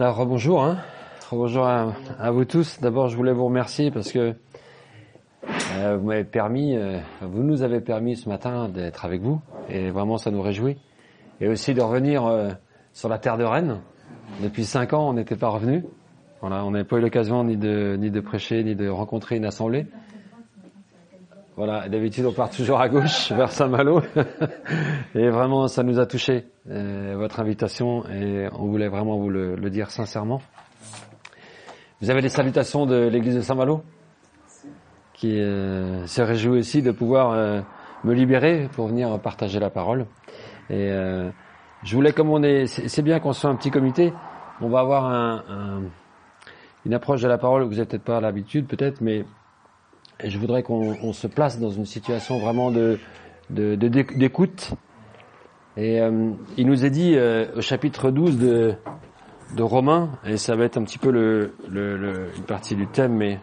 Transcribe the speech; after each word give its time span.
Alors 0.00 0.24
bonjour, 0.24 0.64
hein. 0.64 0.78
à, 2.18 2.30
vous 2.30 2.46
tous. 2.46 2.80
D'abord, 2.80 3.08
je 3.08 3.16
voulais 3.18 3.34
vous 3.34 3.44
remercier 3.44 3.90
parce 3.90 4.10
que 4.10 4.34
euh, 5.76 5.98
vous 5.98 6.06
m'avez 6.06 6.24
permis, 6.24 6.74
euh, 6.74 6.96
vous 7.20 7.42
nous 7.42 7.60
avez 7.60 7.82
permis 7.82 8.16
ce 8.16 8.26
matin 8.26 8.70
d'être 8.70 9.04
avec 9.04 9.20
vous 9.20 9.42
et 9.68 9.90
vraiment 9.90 10.16
ça 10.16 10.30
nous 10.30 10.40
réjouit. 10.40 10.78
Et 11.42 11.48
aussi 11.48 11.74
de 11.74 11.82
revenir 11.82 12.24
euh, 12.24 12.48
sur 12.94 13.10
la 13.10 13.18
terre 13.18 13.36
de 13.36 13.44
Rennes. 13.44 13.82
Depuis 14.42 14.64
cinq 14.64 14.94
ans, 14.94 15.06
on 15.10 15.12
n'était 15.12 15.36
pas 15.36 15.48
revenu. 15.48 15.84
On 16.40 16.48
n'avait 16.48 16.84
pas 16.84 16.96
eu 16.96 17.02
l'occasion 17.02 17.44
ni 17.44 17.58
de 17.58 18.20
prêcher 18.20 18.64
ni 18.64 18.74
de 18.74 18.88
rencontrer 18.88 19.36
une 19.36 19.44
assemblée. 19.44 19.86
Voilà, 21.62 21.90
d'habitude 21.90 22.24
on 22.24 22.32
part 22.32 22.48
toujours 22.48 22.80
à 22.80 22.88
gauche 22.88 23.30
vers 23.36 23.52
Saint-Malo 23.52 24.00
et 25.14 25.28
vraiment 25.28 25.68
ça 25.68 25.82
nous 25.82 25.98
a 25.98 26.06
touché 26.06 26.46
euh, 26.70 27.16
votre 27.18 27.38
invitation 27.38 28.02
et 28.08 28.48
on 28.58 28.68
voulait 28.68 28.88
vraiment 28.88 29.18
vous 29.18 29.28
le, 29.28 29.56
le 29.56 29.68
dire 29.68 29.90
sincèrement. 29.90 30.40
Vous 32.00 32.08
avez 32.08 32.22
les 32.22 32.30
salutations 32.30 32.86
de 32.86 32.96
l'église 33.08 33.34
de 33.34 33.42
Saint-Malo? 33.42 33.82
Qui 35.12 35.38
euh, 35.38 36.06
se 36.06 36.22
réjouit 36.22 36.60
aussi 36.60 36.80
de 36.80 36.92
pouvoir 36.92 37.32
euh, 37.32 37.60
me 38.04 38.14
libérer 38.14 38.70
pour 38.72 38.86
venir 38.86 39.20
partager 39.20 39.60
la 39.60 39.68
parole. 39.68 40.06
Et 40.70 40.88
euh, 40.90 41.28
je 41.82 41.94
voulais, 41.94 42.14
comme 42.14 42.30
on 42.30 42.42
est, 42.42 42.64
c'est 42.68 43.02
bien 43.02 43.20
qu'on 43.20 43.34
soit 43.34 43.50
un 43.50 43.56
petit 43.56 43.70
comité, 43.70 44.14
on 44.62 44.70
va 44.70 44.80
avoir 44.80 45.04
un, 45.04 45.44
un, 45.50 45.82
une 46.86 46.94
approche 46.94 47.20
de 47.20 47.28
la 47.28 47.36
parole 47.36 47.64
que 47.64 47.68
vous 47.68 47.74
n'avez 47.74 47.86
peut-être 47.86 48.04
pas 48.04 48.18
l'habitude, 48.22 48.66
peut-être, 48.66 49.02
mais 49.02 49.26
je 50.24 50.38
voudrais 50.38 50.62
qu'on 50.62 51.12
se 51.12 51.26
place 51.26 51.58
dans 51.58 51.70
une 51.70 51.86
situation 51.86 52.38
vraiment 52.38 52.70
de 52.70 52.98
d'écoute. 53.50 54.72
Et 55.76 56.00
euh, 56.00 56.32
il 56.56 56.66
nous 56.66 56.84
est 56.84 56.90
dit 56.90 57.14
euh, 57.16 57.46
au 57.56 57.60
chapitre 57.60 58.10
12 58.10 58.38
de, 58.38 58.74
de 59.56 59.62
Romains, 59.62 60.10
et 60.24 60.36
ça 60.36 60.56
va 60.56 60.64
être 60.64 60.76
un 60.76 60.84
petit 60.84 60.98
peu 60.98 61.10
le, 61.10 61.54
le, 61.68 62.28
une 62.36 62.42
partie 62.42 62.74
du 62.74 62.86
thème, 62.86 63.14
mais 63.14 63.38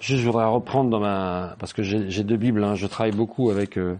juste 0.00 0.22
je 0.22 0.26
voudrais 0.26 0.46
reprendre 0.46 0.90
dans 0.90 1.00
ma 1.00 1.56
parce 1.58 1.72
que 1.72 1.82
j'ai 1.82 2.24
deux 2.24 2.36
bibles, 2.36 2.62
hein, 2.62 2.74
je 2.74 2.86
travaille 2.86 3.14
beaucoup 3.14 3.50
avec 3.50 3.76
euh, 3.76 3.96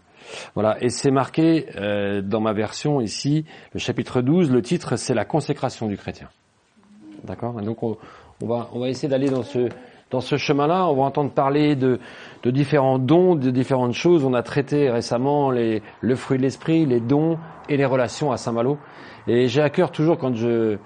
voilà, 0.55 0.83
et 0.83 0.89
c'est 0.89 1.11
marqué 1.11 1.67
euh, 1.77 2.23
dans 2.23 2.41
ma 2.41 2.53
version 2.53 3.01
ici, 3.01 3.45
le 3.73 3.81
chapitre 3.81 4.23
12, 4.23 4.51
le 4.51 4.63
titre 4.63 4.97
c'est 4.97 5.15
la 5.15 5.25
consécration 5.25 5.89
du 5.89 5.97
chrétien. 5.97 6.29
D'accord? 7.25 7.61
Donc 7.61 7.83
on, 7.83 7.97
on, 8.43 8.47
va 8.47 8.71
on 8.73 8.79
va 8.79 8.89
essayer 8.89 9.09
d'aller 9.09 9.31
dans 9.31 9.43
ce 9.43 9.69
dans 10.11 10.21
ce 10.21 10.37
chemin-là, 10.37 10.87
on 10.87 10.95
va 10.95 11.03
entendre 11.03 11.33
parler 11.33 11.75
de, 11.75 11.99
différents 12.45 12.99
dons, 12.99 13.35
de 13.35 13.51
différentes 13.51 13.95
choses. 13.95 14.25
On 14.25 14.35
a 14.35 14.43
traité 14.43 14.89
récemment 14.91 15.51
le 15.51 16.15
fruit 16.15 16.39
de 16.39 16.43
l'esprit, 16.43 16.87
les 16.87 17.01
dons 17.01 17.39
et 17.69 17.77
les 17.77 17.85
relations 17.85 18.31
à 18.31 18.37
Saint-Malo. 18.37 18.79
Et 19.27 19.49
j'ai 19.49 19.63
à 19.63 19.71
cœur 19.71 19.91
toujours 19.91 20.19
quand 20.19 20.35
je 20.35 20.79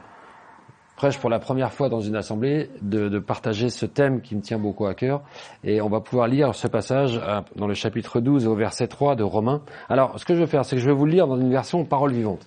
prêche 0.97 1.19
pour 1.19 1.31
la 1.31 1.39
première 1.39 1.73
fois 1.73 1.89
dans 1.89 2.01
une 2.01 2.17
assemblée 2.17 2.71
de, 2.83 3.19
partager 3.19 3.71
ce 3.71 3.87
thème 3.87 4.21
qui 4.21 4.37
me 4.37 4.43
tient 4.43 4.59
beaucoup 4.59 4.87
à 4.87 4.95
cœur. 4.95 5.23
Et 5.65 5.81
on 5.81 5.89
va 5.89 6.01
pouvoir 6.01 6.29
lire 6.29 6.55
ce 6.55 6.67
passage 6.67 7.21
dans 7.57 7.67
le 7.67 7.75
chapitre 7.75 8.21
12 8.21 8.47
au 8.47 8.55
verset 8.55 8.87
3 8.87 9.17
de 9.17 9.23
Romains. 9.23 9.63
Alors, 9.89 10.19
ce 10.19 10.25
que 10.25 10.35
je 10.35 10.41
vais 10.41 10.47
faire, 10.47 10.65
c'est 10.65 10.77
que 10.77 10.83
je 10.83 10.87
vais 10.87 10.95
vous 10.95 11.07
le 11.07 11.13
lire 11.13 11.27
dans 11.27 11.39
une 11.39 11.51
version 11.51 11.85
parole 11.85 12.13
vivante. 12.13 12.47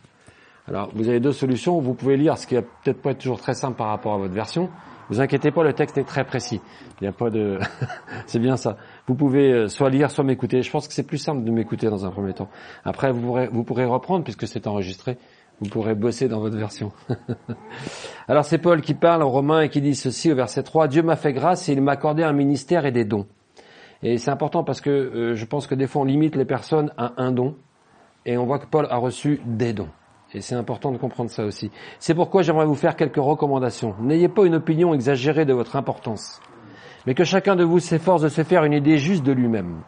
Alors, 0.68 0.90
vous 0.94 1.10
avez 1.10 1.20
deux 1.20 1.32
solutions. 1.32 1.80
Vous 1.80 1.94
pouvez 1.94 2.16
lire 2.16 2.38
ce 2.38 2.46
qui 2.46 2.56
va 2.56 2.62
peut-être 2.62 3.02
pas 3.02 3.14
toujours 3.14 3.40
très 3.40 3.54
simple 3.54 3.76
par 3.76 3.88
rapport 3.88 4.14
à 4.14 4.18
votre 4.18 4.34
version. 4.34 4.70
Vous 5.10 5.22
inquiétez 5.22 5.52
pas, 5.52 5.64
le 5.64 5.74
texte 5.74 5.98
est 5.98 6.04
très 6.04 6.24
précis. 6.24 6.62
Il 7.00 7.04
n'y 7.04 7.08
a 7.08 7.12
pas 7.12 7.30
de, 7.30 7.60
c'est 8.26 8.40
bien 8.40 8.58
ça. 8.58 8.78
Vous 9.08 9.16
pouvez 9.16 9.68
soit 9.68 9.90
lire, 9.90 10.12
soit 10.12 10.24
m'écouter. 10.24 10.62
Je 10.62 10.72
pense 10.72 10.88
que 10.88 10.94
c'est 10.94 11.08
plus 11.08 11.18
simple 11.18 11.44
de 11.44 11.52
m'écouter 11.52 11.90
dans 11.90 12.06
un 12.06 12.12
premier 12.12 12.34
temps. 12.34 12.50
Après, 12.86 13.12
vous 13.12 13.22
pourrez, 13.22 13.48
vous 13.48 13.64
pourrez 13.64 13.86
reprendre 13.86 14.24
puisque 14.24 14.48
c'est 14.48 14.68
enregistré. 14.68 15.18
Vous 15.62 15.70
pourrez 15.70 15.96
bosser 15.96 16.28
dans 16.28 16.40
votre 16.40 16.58
version. 16.58 16.92
Alors 18.28 18.44
c'est 18.44 18.58
Paul 18.58 18.82
qui 18.82 18.94
parle 18.94 19.22
en 19.24 19.30
Romains 19.30 19.62
et 19.62 19.70
qui 19.70 19.82
dit 19.82 19.96
ceci 19.96 20.32
au 20.32 20.36
verset 20.36 20.64
3. 20.64 20.88
Dieu 20.88 21.04
m'a 21.04 21.16
fait 21.16 21.34
grâce 21.34 21.70
et 21.70 21.74
il 21.74 21.82
m'a 21.82 21.94
accordé 21.94 22.24
un 22.24 22.34
ministère 22.34 22.86
et 22.86 22.92
des 22.92 23.06
dons. 23.06 23.28
Et 24.02 24.18
c'est 24.18 24.32
important 24.32 24.64
parce 24.64 24.82
que 24.82 24.90
euh, 24.90 25.36
je 25.36 25.46
pense 25.46 25.68
que 25.68 25.76
des 25.76 25.88
fois 25.88 26.02
on 26.02 26.06
limite 26.06 26.36
les 26.36 26.46
personnes 26.46 26.92
à 26.98 27.14
un 27.18 27.32
don 27.32 27.56
et 28.26 28.38
on 28.38 28.46
voit 28.46 28.60
que 28.60 28.66
Paul 28.66 28.88
a 28.90 28.98
reçu 28.98 29.40
des 29.46 29.74
dons. 29.74 29.90
Et 30.36 30.42
c'est 30.42 30.56
important 30.56 30.92
de 30.92 30.98
comprendre 30.98 31.30
ça 31.30 31.46
aussi. 31.46 31.72
C'est 32.00 32.16
pourquoi 32.16 32.42
j'aimerais 32.42 32.66
vous 32.66 32.76
faire 32.76 32.96
quelques 32.96 33.18
recommandations. 33.18 33.96
N'ayez 34.02 34.30
pas 34.30 34.46
une 34.46 34.56
opinion 34.56 34.94
exagérée 34.94 35.46
de 35.46 35.54
votre 35.54 35.76
importance, 35.76 36.42
mais 37.06 37.14
que 37.14 37.24
chacun 37.24 37.56
de 37.56 37.64
vous 37.64 37.80
s'efforce 37.80 38.22
de 38.22 38.30
se 38.30 38.44
faire 38.44 38.64
une 38.64 38.74
idée 38.74 38.98
juste 38.98 39.24
de 39.24 39.32
lui-même. 39.32 39.82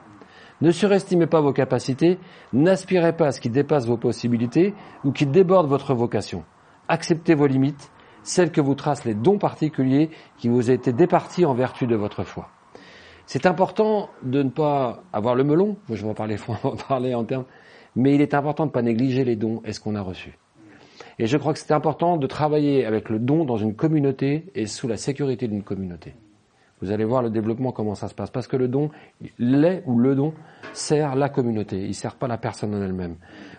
Ne 0.62 0.72
surestimez 0.72 1.28
pas 1.28 1.42
vos 1.42 1.52
capacités, 1.52 2.18
n'aspirez 2.54 3.14
pas 3.14 3.28
à 3.28 3.32
ce 3.32 3.42
qui 3.42 3.50
dépasse 3.50 3.88
vos 3.88 3.98
possibilités 3.98 4.74
ou 5.04 5.12
qui 5.12 5.26
déborde 5.26 5.68
votre 5.68 5.94
vocation. 5.94 6.44
Acceptez 6.88 7.34
vos 7.34 7.48
limites, 7.48 7.92
celles 8.24 8.52
que 8.52 8.62
vous 8.62 8.76
tracent 8.76 9.06
les 9.06 9.16
dons 9.16 9.38
particuliers 9.38 10.12
qui 10.38 10.48
vous 10.48 10.70
ont 10.70 10.74
été 10.74 10.94
départis 10.94 11.46
en 11.46 11.54
vertu 11.54 11.88
de 11.88 11.96
votre 11.96 12.24
foi. 12.24 12.50
C'est 13.26 13.48
important 13.48 14.10
de 14.24 14.44
ne 14.44 14.50
pas 14.50 15.04
avoir 15.12 15.36
le 15.36 15.44
melon, 15.44 15.78
je 15.90 16.04
vais 16.04 16.10
en 16.10 16.14
parler, 16.14 16.38
en 16.64 16.76
parler 16.76 17.16
en 17.16 17.24
termes 17.24 17.46
mais 17.96 18.16
il 18.16 18.22
est 18.22 18.34
important 18.34 18.66
de 18.66 18.70
ne 18.70 18.74
pas 18.74 18.82
négliger 18.82 19.24
les 19.24 19.36
dons 19.36 19.62
et 19.66 19.74
ce 19.74 19.80
qu'on 19.80 19.96
a 19.96 20.02
reçu. 20.02 20.38
Et 21.18 21.28
je 21.28 21.38
crois 21.38 21.54
que 21.54 21.60
c'est 21.60 21.74
important 21.74 22.18
de 22.18 22.28
travailler 22.28 22.86
avec 22.86 23.10
le 23.10 23.20
don 23.20 23.46
dans 23.46 23.58
une 23.58 23.74
communauté 23.74 24.46
et 24.54 24.66
sous 24.68 24.88
la 24.88 24.98
sécurité 24.98 25.48
d'une 25.48 25.64
communauté. 25.64 26.14
Vous 26.82 26.92
allez 26.92 27.06
voir 27.06 27.24
le 27.24 27.30
développement, 27.30 27.72
comment 27.72 27.96
ça 27.96 28.10
se 28.10 28.14
passe. 28.14 28.30
Parce 28.30 28.48
que 28.48 28.58
le 28.58 28.68
don, 28.68 28.90
l'est 29.40 29.82
ou 29.86 29.98
le 29.98 30.14
don, 30.14 30.34
sert 30.74 31.16
la 31.16 31.30
communauté. 31.30 31.78
Il 31.78 31.90
ne 31.90 31.94
sert 31.94 32.16
pas 32.16 32.28
la 32.28 32.38
personne 32.38 32.76
en 32.76 32.82
elle-même. 32.82 33.16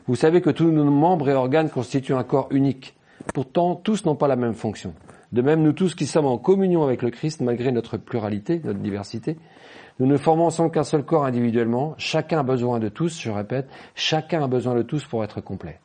Vous 0.07 0.17
savez 0.17 0.43
que 0.43 0.51
tous 0.51 0.71
nos 0.71 0.85
membres 0.85 1.31
et 1.31 1.35
organes 1.35 1.71
constituent 1.71 2.15
un 2.15 2.25
corps 2.25 2.49
unique. 2.51 2.95
Pourtant, 3.33 3.75
tous 3.75 4.05
n'ont 4.05 4.17
pas 4.17 4.29
la 4.29 4.37
même 4.37 4.55
fonction. 4.55 4.93
De 5.33 5.43
même, 5.43 5.63
nous 5.63 5.73
tous 5.73 5.95
qui 5.95 6.07
sommes 6.07 6.27
en 6.27 6.39
communion 6.39 6.83
avec 6.85 7.03
le 7.03 7.11
Christ, 7.11 7.41
malgré 7.41 7.73
notre 7.73 7.97
pluralité, 7.97 8.61
notre 8.65 8.79
diversité, 8.79 9.37
nous 9.99 10.07
ne 10.07 10.17
formons 10.17 10.51
qu'un 10.69 10.85
seul 10.85 11.05
corps 11.05 11.25
individuellement. 11.25 11.95
Chacun 11.97 12.41
a 12.41 12.43
besoin 12.43 12.79
de 12.79 12.89
tous, 12.89 13.21
je 13.21 13.31
répète, 13.31 13.69
chacun 13.95 14.43
a 14.45 14.47
besoin 14.47 14.75
de 14.75 14.83
tous 14.83 15.05
pour 15.05 15.25
être 15.25 15.41
complet. 15.41 15.81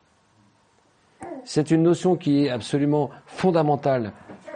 C'est 1.43 1.71
une 1.71 1.83
notion 1.83 2.15
qui 2.17 2.45
est 2.45 2.49
absolument 2.49 3.09
fondamentale 3.25 4.11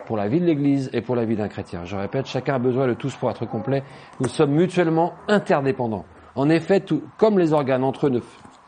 pour 0.05 0.17
la 0.17 0.27
vie 0.27 0.39
de 0.39 0.45
l'Église 0.45 0.89
et 0.93 1.01
pour 1.01 1.15
la 1.15 1.25
vie 1.25 1.35
d'un 1.35 1.47
chrétien. 1.47 1.83
Je 1.83 1.95
répète, 1.95 2.27
chacun 2.27 2.55
a 2.55 2.59
besoin 2.59 2.87
de 2.87 2.93
tous 2.93 3.15
pour 3.15 3.31
être 3.31 3.45
complet. 3.45 3.83
Nous 4.19 4.27
sommes 4.27 4.51
mutuellement 4.51 5.13
interdépendants. 5.27 6.05
En 6.35 6.49
effet, 6.49 6.83
comme 7.17 7.39
les 7.39 7.53
organes 7.53 7.83
entre 7.83 8.07
eux, 8.07 8.21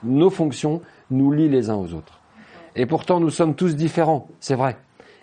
nos 0.04 0.30
fonctions 0.30 0.82
nous 1.12 1.32
lient 1.32 1.50
les 1.50 1.70
uns 1.70 1.76
aux 1.76 1.94
autres. 1.94 2.22
Et 2.76 2.86
pourtant, 2.86 3.20
nous 3.20 3.30
sommes 3.30 3.56
tous 3.56 3.76
différents, 3.76 4.28
c'est 4.40 4.56
vrai. 4.56 4.78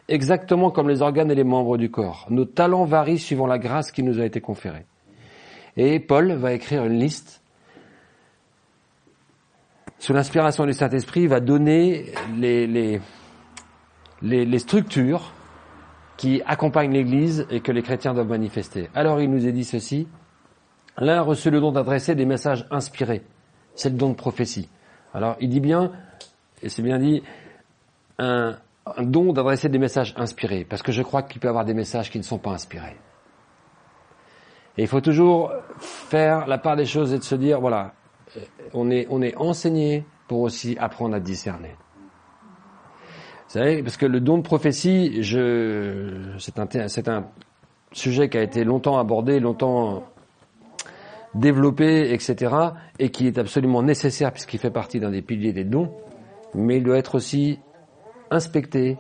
Exactement 0.09 0.71
comme 0.71 0.89
les 0.89 1.01
organes 1.01 1.31
et 1.31 1.35
les 1.35 1.45
membres 1.45 1.79
du 1.79 1.91
corps. 1.91 2.27
Nos 2.29 2.45
talents 2.45 2.85
varient 2.85 3.19
suivant 3.19 3.47
la 3.47 3.59
grâce 3.59 3.91
qui 3.91 4.03
nous 4.03 4.21
a 4.21 4.25
été 4.25 4.41
conférée. 4.41 4.85
Et 5.77 5.99
Paul 5.99 6.33
va 6.33 6.53
écrire 6.53 6.85
une 6.85 6.99
liste. 6.99 7.43
Sous 9.99 10.13
l'inspiration 10.13 10.67
du 10.67 10.75
Saint-Esprit, 10.75 11.27
va 11.27 11.41
donner 11.41 12.13
les, 12.37 12.67
les, 12.67 13.01
les, 14.21 14.59
structures 14.59 15.33
qui 16.19 16.43
accompagnent 16.45 16.93
l'Église 16.93 17.47
et 17.51 17.61
que 17.61 17.73
les 17.73 17.83
chrétiens 17.83 18.13
doivent 18.13 18.29
manifester. 18.29 18.91
Alors 18.95 19.21
il 19.21 19.31
nous 19.31 19.47
est 19.47 19.53
dit 19.53 19.65
ceci. 19.65 20.07
L'un 20.99 21.19
a 21.19 21.23
reçu 21.23 21.51
le 21.51 21.61
don 21.61 21.73
d'adresser 21.73 22.15
des 22.15 22.27
messages 22.27 22.67
inspirés. 22.71 23.23
C'est 23.75 23.89
le 23.89 23.97
don 23.97 24.11
de 24.11 24.15
prophétie. 24.15 24.69
Alors 25.15 25.37
il 25.41 25.49
dit 25.49 25.61
bien, 25.61 25.91
et 26.63 26.69
c'est 26.69 26.83
bien 26.83 26.99
dit, 26.99 27.23
un, 28.19 28.57
un 28.87 29.03
don 29.03 29.33
d'adresser 29.33 29.69
des 29.69 29.79
messages 29.79 30.15
inspirés, 30.17 30.65
parce 30.65 30.83
que 30.83 30.93
je 30.93 31.03
crois 31.03 31.23
qu'il 31.23 31.41
peut 31.41 31.49
y 31.49 31.51
avoir 31.51 31.65
des 31.65 31.75
messages 31.75 32.11
qui 32.11 32.19
ne 32.19 32.23
sont 32.23 32.39
pas 32.39 32.51
inspirés. 32.51 32.97
Et 34.77 34.83
il 34.83 34.89
faut 34.89 35.01
toujours 35.01 35.53
faire 35.79 36.47
la 36.47 36.59
part 36.59 36.77
des 36.77 36.85
choses 36.85 37.13
et 37.13 37.19
de 37.19 37.23
se 37.23 37.35
dire, 37.35 37.61
voilà, 37.61 37.95
on 38.73 38.91
est, 38.91 39.07
on 39.09 39.23
est 39.23 39.37
enseigné 39.37 40.05
pour 40.29 40.41
aussi 40.41 40.77
apprendre 40.79 41.15
à 41.15 41.21
discerner. 41.21 41.77
Vous 43.47 43.61
savez, 43.61 43.83
parce 43.83 43.97
que 43.97 44.07
le 44.07 44.21
don 44.21 44.39
de 44.39 44.43
prophétie, 44.43 45.23
je, 45.23 46.35
c'est 46.39 46.59
un, 46.59 46.89
c'est 46.89 47.09
un 47.09 47.29
sujet 47.93 48.29
qui 48.29 48.37
a 48.37 48.43
été 48.43 48.65
longtemps 48.65 48.99
abordé, 48.99 49.39
longtemps 49.39 50.03
développé, 51.35 52.13
etc., 52.13 52.55
et 52.99 53.11
qui 53.11 53.27
est 53.27 53.39
absolument 53.39 53.83
nécessaire 53.83 54.33
puisqu'il 54.33 54.59
fait 54.59 54.71
partie 54.71 55.01
d'un 55.01 55.11
des 55.11 55.23
piliers 55.23 55.53
des 55.53 55.65
dons, 55.65 55.93
mais 56.55 56.79
il 56.79 56.83
doit 56.83 56.99
être 56.99 57.17
aussi 57.17 57.59
inspecté 58.35 58.99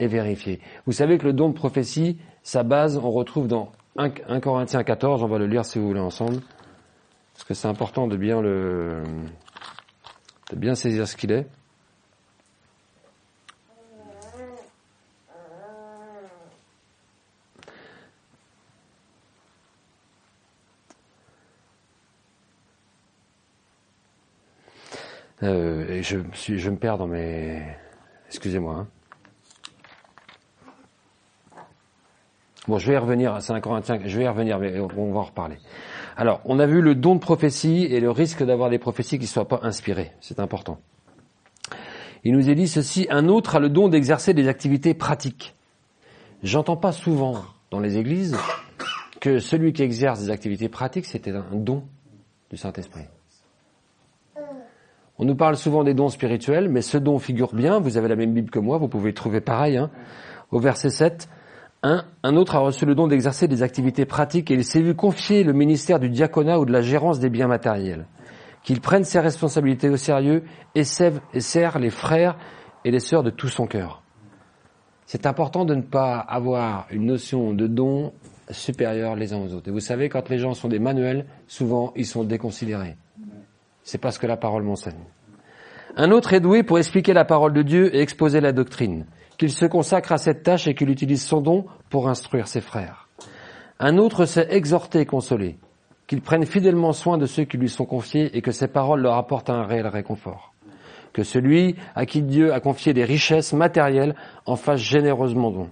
et 0.00 0.06
vérifié. 0.06 0.60
Vous 0.86 0.92
savez 0.92 1.18
que 1.18 1.24
le 1.24 1.32
don 1.32 1.48
de 1.48 1.54
prophétie, 1.54 2.18
sa 2.42 2.62
base, 2.62 2.98
on 2.98 3.10
retrouve 3.10 3.46
dans 3.46 3.70
1, 3.96 4.40
Corinthiens 4.40 4.82
14, 4.82 5.22
on 5.22 5.28
va 5.28 5.38
le 5.38 5.46
lire 5.46 5.64
si 5.64 5.78
vous 5.78 5.86
voulez 5.86 6.00
ensemble, 6.00 6.40
parce 7.34 7.44
que 7.44 7.54
c'est 7.54 7.68
important 7.68 8.08
de 8.08 8.16
bien 8.16 8.40
le, 8.40 9.02
de 10.50 10.56
bien 10.56 10.74
saisir 10.74 11.06
ce 11.06 11.16
qu'il 11.16 11.32
est. 11.32 11.46
Euh, 25.42 26.00
je 26.02 26.70
me 26.70 26.76
perds 26.76 26.98
dans 26.98 27.08
mes... 27.08 27.81
Excusez-moi. 28.32 28.74
Hein. 28.78 28.86
Bon, 32.66 32.78
je 32.78 32.86
vais 32.86 32.94
y 32.94 32.96
revenir 32.96 33.34
à 33.34 33.42
5 33.42 33.60
Corinthiens, 33.60 33.98
je 34.06 34.18
vais 34.18 34.24
y 34.24 34.28
revenir, 34.28 34.58
mais 34.58 34.80
on 34.80 35.12
va 35.12 35.20
en 35.20 35.24
reparler. 35.24 35.58
Alors, 36.16 36.40
on 36.46 36.58
a 36.58 36.64
vu 36.64 36.80
le 36.80 36.94
don 36.94 37.16
de 37.16 37.20
prophétie 37.20 37.84
et 37.84 38.00
le 38.00 38.10
risque 38.10 38.42
d'avoir 38.42 38.70
des 38.70 38.78
prophéties 38.78 39.18
qui 39.18 39.24
ne 39.24 39.28
soient 39.28 39.48
pas 39.48 39.60
inspirées. 39.64 40.12
C'est 40.20 40.40
important. 40.40 40.80
Il 42.24 42.32
nous 42.32 42.48
est 42.48 42.54
dit 42.54 42.68
ceci, 42.68 43.06
un 43.10 43.28
autre 43.28 43.56
a 43.56 43.60
le 43.60 43.68
don 43.68 43.88
d'exercer 43.88 44.32
des 44.32 44.48
activités 44.48 44.94
pratiques. 44.94 45.54
J'entends 46.42 46.78
pas 46.78 46.92
souvent 46.92 47.44
dans 47.70 47.80
les 47.80 47.98
églises 47.98 48.38
que 49.20 49.40
celui 49.40 49.74
qui 49.74 49.82
exerce 49.82 50.20
des 50.20 50.30
activités 50.30 50.70
pratiques, 50.70 51.06
c'était 51.06 51.32
un 51.32 51.44
don 51.52 51.84
du 52.50 52.56
Saint-Esprit. 52.56 53.04
On 55.18 55.24
nous 55.24 55.34
parle 55.34 55.56
souvent 55.56 55.84
des 55.84 55.94
dons 55.94 56.08
spirituels, 56.08 56.68
mais 56.68 56.82
ce 56.82 56.98
don 56.98 57.18
figure 57.18 57.54
bien, 57.54 57.80
vous 57.80 57.96
avez 57.96 58.08
la 58.08 58.16
même 58.16 58.32
Bible 58.32 58.50
que 58.50 58.58
moi, 58.58 58.78
vous 58.78 58.88
pouvez 58.88 59.12
trouver 59.12 59.40
pareil, 59.40 59.76
hein, 59.76 59.90
au 60.50 60.58
verset 60.58 60.90
7, 60.90 61.28
un, 61.82 62.04
un 62.22 62.36
autre 62.36 62.54
a 62.54 62.60
reçu 62.60 62.86
le 62.86 62.94
don 62.94 63.08
d'exercer 63.08 63.48
des 63.48 63.62
activités 63.62 64.04
pratiques 64.04 64.50
et 64.50 64.54
il 64.54 64.64
s'est 64.64 64.82
vu 64.82 64.94
confier 64.94 65.42
le 65.42 65.52
ministère 65.52 65.98
du 65.98 66.08
diaconat 66.08 66.58
ou 66.60 66.64
de 66.64 66.72
la 66.72 66.80
gérance 66.80 67.18
des 67.18 67.28
biens 67.28 67.48
matériels. 67.48 68.06
Qu'il 68.62 68.80
prenne 68.80 69.02
ses 69.02 69.18
responsabilités 69.18 69.88
au 69.88 69.96
sérieux 69.96 70.44
et, 70.76 70.82
et 71.34 71.40
serre 71.40 71.78
les 71.80 71.90
frères 71.90 72.38
et 72.84 72.92
les 72.92 73.00
sœurs 73.00 73.24
de 73.24 73.30
tout 73.30 73.48
son 73.48 73.66
cœur. 73.66 74.02
C'est 75.06 75.26
important 75.26 75.64
de 75.64 75.74
ne 75.74 75.82
pas 75.82 76.18
avoir 76.18 76.86
une 76.90 77.06
notion 77.06 77.52
de 77.52 77.66
don 77.66 78.12
supérieur 78.50 79.16
les 79.16 79.32
uns 79.32 79.38
aux 79.38 79.52
autres. 79.52 79.68
Et 79.68 79.72
vous 79.72 79.80
savez, 79.80 80.08
quand 80.08 80.28
les 80.28 80.38
gens 80.38 80.54
sont 80.54 80.68
des 80.68 80.78
manuels, 80.78 81.26
souvent 81.48 81.92
ils 81.96 82.06
sont 82.06 82.24
déconsidérés. 82.24 82.96
C'est 83.84 83.98
parce 83.98 84.18
que 84.18 84.26
la 84.26 84.36
parole 84.36 84.62
m'enseigne. 84.62 85.04
Un 85.96 86.10
autre 86.10 86.32
est 86.32 86.40
doué 86.40 86.62
pour 86.62 86.78
expliquer 86.78 87.12
la 87.12 87.24
parole 87.24 87.52
de 87.52 87.62
Dieu 87.62 87.94
et 87.94 88.00
exposer 88.00 88.40
la 88.40 88.52
doctrine, 88.52 89.06
qu'il 89.36 89.50
se 89.50 89.66
consacre 89.66 90.12
à 90.12 90.18
cette 90.18 90.42
tâche 90.42 90.66
et 90.66 90.74
qu'il 90.74 90.88
utilise 90.88 91.22
son 91.22 91.40
don 91.40 91.66
pour 91.90 92.08
instruire 92.08 92.48
ses 92.48 92.60
frères. 92.60 93.08
Un 93.78 93.98
autre 93.98 94.24
sait 94.24 94.46
exhorter 94.50 95.00
et 95.00 95.06
consoler, 95.06 95.58
qu'il 96.06 96.22
prenne 96.22 96.46
fidèlement 96.46 96.92
soin 96.92 97.18
de 97.18 97.26
ceux 97.26 97.44
qui 97.44 97.58
lui 97.58 97.68
sont 97.68 97.84
confiés 97.84 98.36
et 98.36 98.40
que 98.40 98.52
ses 98.52 98.68
paroles 98.68 99.00
leur 99.00 99.14
apportent 99.14 99.50
un 99.50 99.64
réel 99.64 99.86
réconfort. 99.86 100.54
Que 101.12 101.24
celui 101.24 101.76
à 101.94 102.06
qui 102.06 102.22
Dieu 102.22 102.54
a 102.54 102.60
confié 102.60 102.94
des 102.94 103.04
richesses 103.04 103.52
matérielles 103.52 104.14
en 104.46 104.56
fasse 104.56 104.80
généreusement 104.80 105.50
don. 105.50 105.68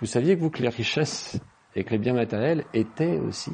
Vous 0.00 0.06
saviez 0.06 0.36
que 0.36 0.42
vous 0.42 0.50
que 0.50 0.60
les 0.60 0.68
richesses 0.68 1.40
et 1.74 1.84
que 1.84 1.90
les 1.90 1.98
biens 1.98 2.12
matériels 2.12 2.64
étaient 2.74 3.18
aussi 3.18 3.52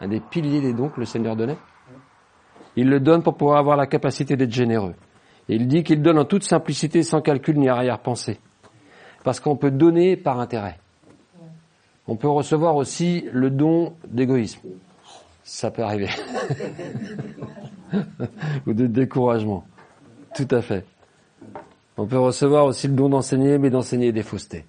un 0.00 0.08
des 0.08 0.20
piliers 0.20 0.62
des 0.62 0.72
dons 0.72 0.88
que 0.88 1.00
le 1.00 1.06
Seigneur 1.06 1.36
donnait? 1.36 1.58
Il 2.76 2.88
le 2.88 3.00
donne 3.00 3.22
pour 3.22 3.36
pouvoir 3.36 3.58
avoir 3.58 3.76
la 3.76 3.86
capacité 3.86 4.36
d'être 4.36 4.52
généreux. 4.52 4.94
Et 5.48 5.56
il 5.56 5.66
dit 5.66 5.82
qu'il 5.82 6.02
donne 6.02 6.18
en 6.18 6.24
toute 6.24 6.44
simplicité, 6.44 7.02
sans 7.02 7.20
calcul 7.22 7.58
ni 7.58 7.68
arrière-pensée. 7.68 8.38
Parce 9.24 9.40
qu'on 9.40 9.56
peut 9.56 9.70
donner 9.70 10.16
par 10.16 10.40
intérêt. 10.40 10.78
On 12.06 12.16
peut 12.16 12.28
recevoir 12.28 12.76
aussi 12.76 13.24
le 13.32 13.50
don 13.50 13.94
d'égoïsme. 14.06 14.60
Ça 15.42 15.70
peut 15.70 15.82
arriver. 15.82 16.08
Ou 18.66 18.72
de 18.72 18.86
découragement. 18.86 19.64
Tout 20.34 20.48
à 20.50 20.60
fait. 20.60 20.84
On 21.96 22.06
peut 22.06 22.18
recevoir 22.18 22.66
aussi 22.66 22.88
le 22.88 22.94
don 22.94 23.08
d'enseigner, 23.08 23.58
mais 23.58 23.70
d'enseigner 23.70 24.12
des 24.12 24.22
faussetés. 24.22 24.66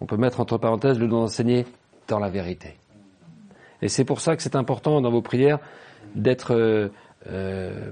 On 0.00 0.06
peut 0.06 0.16
mettre 0.16 0.40
entre 0.40 0.58
parenthèses 0.58 0.98
le 0.98 1.08
don 1.08 1.20
d'enseigner 1.20 1.64
dans 2.06 2.18
la 2.18 2.28
vérité. 2.28 2.76
Et 3.82 3.88
c'est 3.88 4.04
pour 4.04 4.20
ça 4.20 4.36
que 4.36 4.42
c'est 4.42 4.56
important 4.56 5.00
dans 5.00 5.10
vos 5.10 5.22
prières 5.22 5.58
d'être 6.14 6.54
euh, 6.54 6.88
euh, 7.30 7.90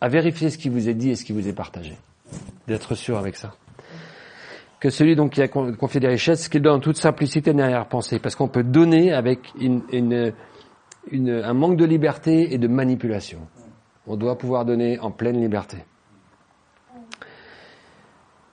à 0.00 0.08
vérifier 0.08 0.50
ce 0.50 0.58
qui 0.58 0.68
vous 0.68 0.88
est 0.88 0.94
dit 0.94 1.10
et 1.10 1.16
ce 1.16 1.24
qui 1.24 1.32
vous 1.32 1.48
est 1.48 1.52
partagé, 1.52 1.96
d'être 2.66 2.94
sûr 2.94 3.18
avec 3.18 3.36
ça. 3.36 3.54
Que 4.80 4.90
celui 4.90 5.16
donc 5.16 5.32
qui 5.32 5.42
a 5.42 5.48
confié 5.48 5.98
des 5.98 6.06
richesses, 6.06 6.48
qu'il 6.48 6.62
donne 6.62 6.76
en 6.76 6.80
toute 6.80 6.96
simplicité 6.96 7.52
derrière 7.52 7.88
pensée, 7.88 8.20
parce 8.20 8.36
qu'on 8.36 8.48
peut 8.48 8.62
donner 8.62 9.12
avec 9.12 9.40
une, 9.58 9.82
une, 9.92 10.32
une, 11.10 11.30
un 11.30 11.52
manque 11.52 11.76
de 11.76 11.84
liberté 11.84 12.54
et 12.54 12.58
de 12.58 12.68
manipulation. 12.68 13.40
On 14.06 14.16
doit 14.16 14.38
pouvoir 14.38 14.64
donner 14.64 14.98
en 15.00 15.10
pleine 15.10 15.40
liberté. 15.40 15.78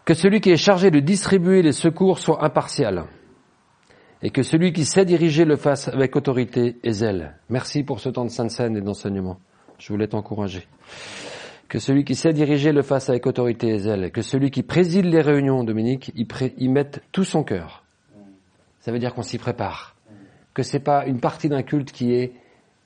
Que 0.04 0.16
celui 0.16 0.42
qui 0.42 0.52
est 0.52 0.58
chargé 0.58 0.90
de 0.90 1.00
distribuer 1.00 1.62
les 1.62 1.72
secours 1.72 2.20
soit 2.20 2.44
impartial 2.44 3.06
et 4.26 4.32
que 4.32 4.42
celui 4.42 4.74
qui 4.74 4.86
sait 4.86 5.06
diriger 5.06 5.46
le 5.46 5.56
fasse 5.56 5.88
avec 5.88 6.16
autorité 6.16 6.78
et 6.84 6.92
zèle. 6.94 7.36
Merci 7.48 7.84
pour 7.84 8.00
ce 8.00 8.10
temps 8.10 8.26
de 8.26 8.32
sainte 8.32 8.50
scène 8.50 8.76
et 8.76 8.82
d'enseignement. 8.82 9.38
Je 9.78 9.94
voulais 9.94 10.08
t'encourager. 10.08 10.68
Que 11.70 11.78
celui 11.78 12.04
qui 12.06 12.16
sait 12.16 12.34
diriger 12.34 12.72
le 12.72 12.82
fasse 12.82 13.08
avec 13.08 13.28
autorité 13.28 13.68
et 13.68 13.78
zèle. 13.78 14.10
Que 14.12 14.24
celui 14.24 14.50
qui 14.50 14.64
préside 14.64 15.06
les 15.06 15.22
réunions, 15.22 15.64
Dominique, 15.64 16.12
y, 16.16 16.68
mette 16.70 17.04
tout 17.12 17.24
son 17.24 17.44
cœur. 17.44 17.84
Ça 18.80 18.92
veut 18.92 18.98
dire 18.98 19.14
qu'on 19.14 19.22
s'y 19.22 19.38
prépare. 19.38 19.96
Que 20.56 20.64
c'est 20.64 20.80
pas 20.80 21.06
une 21.06 21.20
partie 21.20 21.48
d'un 21.48 21.62
culte 21.62 21.92
qui 21.92 22.12
est 22.16 22.34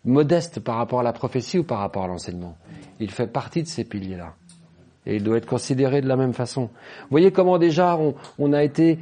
modeste 0.03 0.59
par 0.59 0.75
rapport 0.75 0.99
à 0.99 1.03
la 1.03 1.13
prophétie 1.13 1.59
ou 1.59 1.63
par 1.63 1.79
rapport 1.79 2.03
à 2.03 2.07
l'enseignement. 2.07 2.57
Il 2.99 3.11
fait 3.11 3.27
partie 3.27 3.63
de 3.63 3.67
ces 3.69 3.85
piliers-là. 3.85 4.35
Et 5.05 5.15
il 5.15 5.23
doit 5.23 5.37
être 5.37 5.47
considéré 5.47 6.01
de 6.01 6.07
la 6.09 6.17
même 6.17 6.33
façon. 6.33 6.63
Vous 6.63 7.11
voyez 7.11 7.31
comment 7.31 7.57
déjà 7.57 7.97
on, 8.37 8.51
a 8.51 8.61
été, 8.61 8.99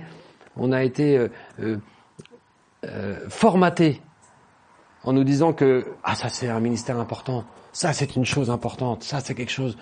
on 0.55 0.71
a 0.71 0.83
été 0.83 1.17
euh, 1.17 1.29
euh, 1.61 1.77
euh, 2.87 3.27
en 5.03 5.13
nous 5.13 5.23
disant 5.23 5.53
que 5.53 5.85
ah 6.03 6.15
ça 6.15 6.29
c'est 6.29 6.49
un 6.49 6.59
ministère 6.59 6.99
important, 6.99 7.45
ça 7.71 7.93
c'est 7.93 8.15
une 8.15 8.25
chose 8.25 8.49
importante, 8.49 9.03
ça 9.03 9.19
c'est 9.19 9.35
quelque 9.35 9.51
chose. 9.51 9.77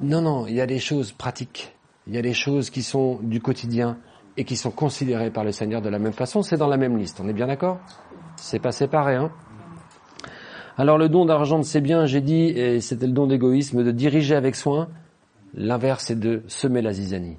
Non 0.00 0.22
non, 0.22 0.46
il 0.46 0.54
y 0.54 0.60
a 0.60 0.66
des 0.66 0.78
choses 0.78 1.12
pratiques, 1.12 1.76
il 2.06 2.14
y 2.14 2.18
a 2.18 2.22
des 2.22 2.32
choses 2.32 2.70
qui 2.70 2.82
sont 2.82 3.18
du 3.22 3.40
quotidien 3.40 3.98
et 4.36 4.44
qui 4.44 4.56
sont 4.56 4.70
considérées 4.70 5.30
par 5.30 5.44
le 5.44 5.52
Seigneur 5.52 5.82
de 5.82 5.90
la 5.90 5.98
même 5.98 6.14
façon. 6.14 6.42
C'est 6.42 6.56
dans 6.56 6.68
la 6.68 6.78
même 6.78 6.96
liste. 6.96 7.20
On 7.20 7.28
est 7.28 7.34
bien 7.34 7.46
d'accord? 7.46 7.78
C'est 8.36 8.58
pas 8.58 8.72
séparé, 8.72 9.16
hein? 9.16 9.30
Alors 10.78 10.96
le 10.96 11.10
don 11.10 11.26
d'argent 11.26 11.62
c'est 11.62 11.82
bien, 11.82 12.06
j'ai 12.06 12.22
dit, 12.22 12.44
et 12.44 12.80
c'était 12.80 13.06
le 13.06 13.12
don 13.12 13.26
d'égoïsme, 13.26 13.84
de 13.84 13.90
diriger 13.90 14.34
avec 14.34 14.56
soin. 14.56 14.88
L'inverse 15.52 16.04
c'est 16.06 16.18
de 16.18 16.42
semer 16.46 16.80
la 16.80 16.92
zizanie. 16.92 17.36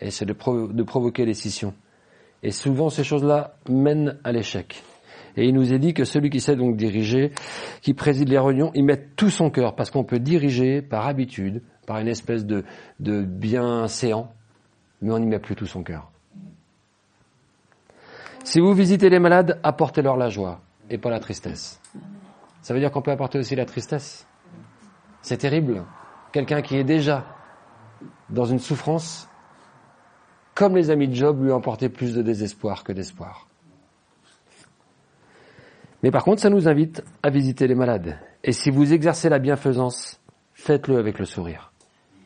Et 0.00 0.12
c'est 0.12 0.24
de 0.24 0.82
provoquer 0.84 1.26
les 1.26 1.34
scissions. 1.34 1.74
Et 2.42 2.50
souvent, 2.50 2.88
ces 2.88 3.04
choses-là 3.04 3.56
mènent 3.68 4.18
à 4.24 4.32
l'échec. 4.32 4.82
Et 5.36 5.46
il 5.46 5.54
nous 5.54 5.72
est 5.72 5.78
dit 5.78 5.94
que 5.94 6.04
celui 6.04 6.30
qui 6.30 6.40
sait 6.40 6.56
donc 6.56 6.76
diriger, 6.76 7.32
qui 7.80 7.94
préside 7.94 8.28
les 8.28 8.38
réunions, 8.38 8.72
il 8.74 8.84
met 8.84 8.96
tout 9.16 9.30
son 9.30 9.50
cœur, 9.50 9.76
parce 9.76 9.90
qu'on 9.90 10.04
peut 10.04 10.18
diriger 10.18 10.82
par 10.82 11.06
habitude, 11.06 11.62
par 11.86 11.98
une 11.98 12.08
espèce 12.08 12.44
de, 12.44 12.64
de 12.98 13.26
séant, 13.86 14.32
mais 15.00 15.12
on 15.12 15.18
n'y 15.18 15.26
met 15.26 15.38
plus 15.38 15.54
tout 15.54 15.66
son 15.66 15.82
cœur. 15.82 16.10
Si 18.44 18.60
vous 18.60 18.72
visitez 18.72 19.10
les 19.10 19.18
malades, 19.18 19.60
apportez-leur 19.62 20.16
la 20.16 20.28
joie 20.28 20.60
et 20.90 20.98
pas 20.98 21.10
la 21.10 21.20
tristesse. 21.20 21.80
Ça 22.62 22.74
veut 22.74 22.80
dire 22.80 22.90
qu'on 22.90 23.02
peut 23.02 23.10
apporter 23.10 23.38
aussi 23.38 23.54
la 23.54 23.64
tristesse? 23.64 24.26
C'est 25.22 25.36
terrible. 25.36 25.84
Quelqu'un 26.32 26.62
qui 26.62 26.76
est 26.76 26.84
déjà 26.84 27.24
dans 28.30 28.44
une 28.44 28.58
souffrance, 28.58 29.28
comme 30.58 30.74
les 30.74 30.90
amis 30.90 31.06
de 31.06 31.14
Job 31.14 31.40
lui 31.40 31.52
apporté 31.52 31.88
plus 31.88 32.16
de 32.16 32.20
désespoir 32.20 32.82
que 32.82 32.92
d'espoir. 32.92 33.46
Mais 36.02 36.10
par 36.10 36.24
contre, 36.24 36.42
ça 36.42 36.50
nous 36.50 36.66
invite 36.66 37.04
à 37.22 37.30
visiter 37.30 37.68
les 37.68 37.76
malades. 37.76 38.18
Et 38.42 38.50
si 38.50 38.70
vous 38.70 38.92
exercez 38.92 39.28
la 39.28 39.38
bienfaisance, 39.38 40.20
faites-le 40.54 40.98
avec 40.98 41.20
le 41.20 41.26
sourire. 41.26 41.70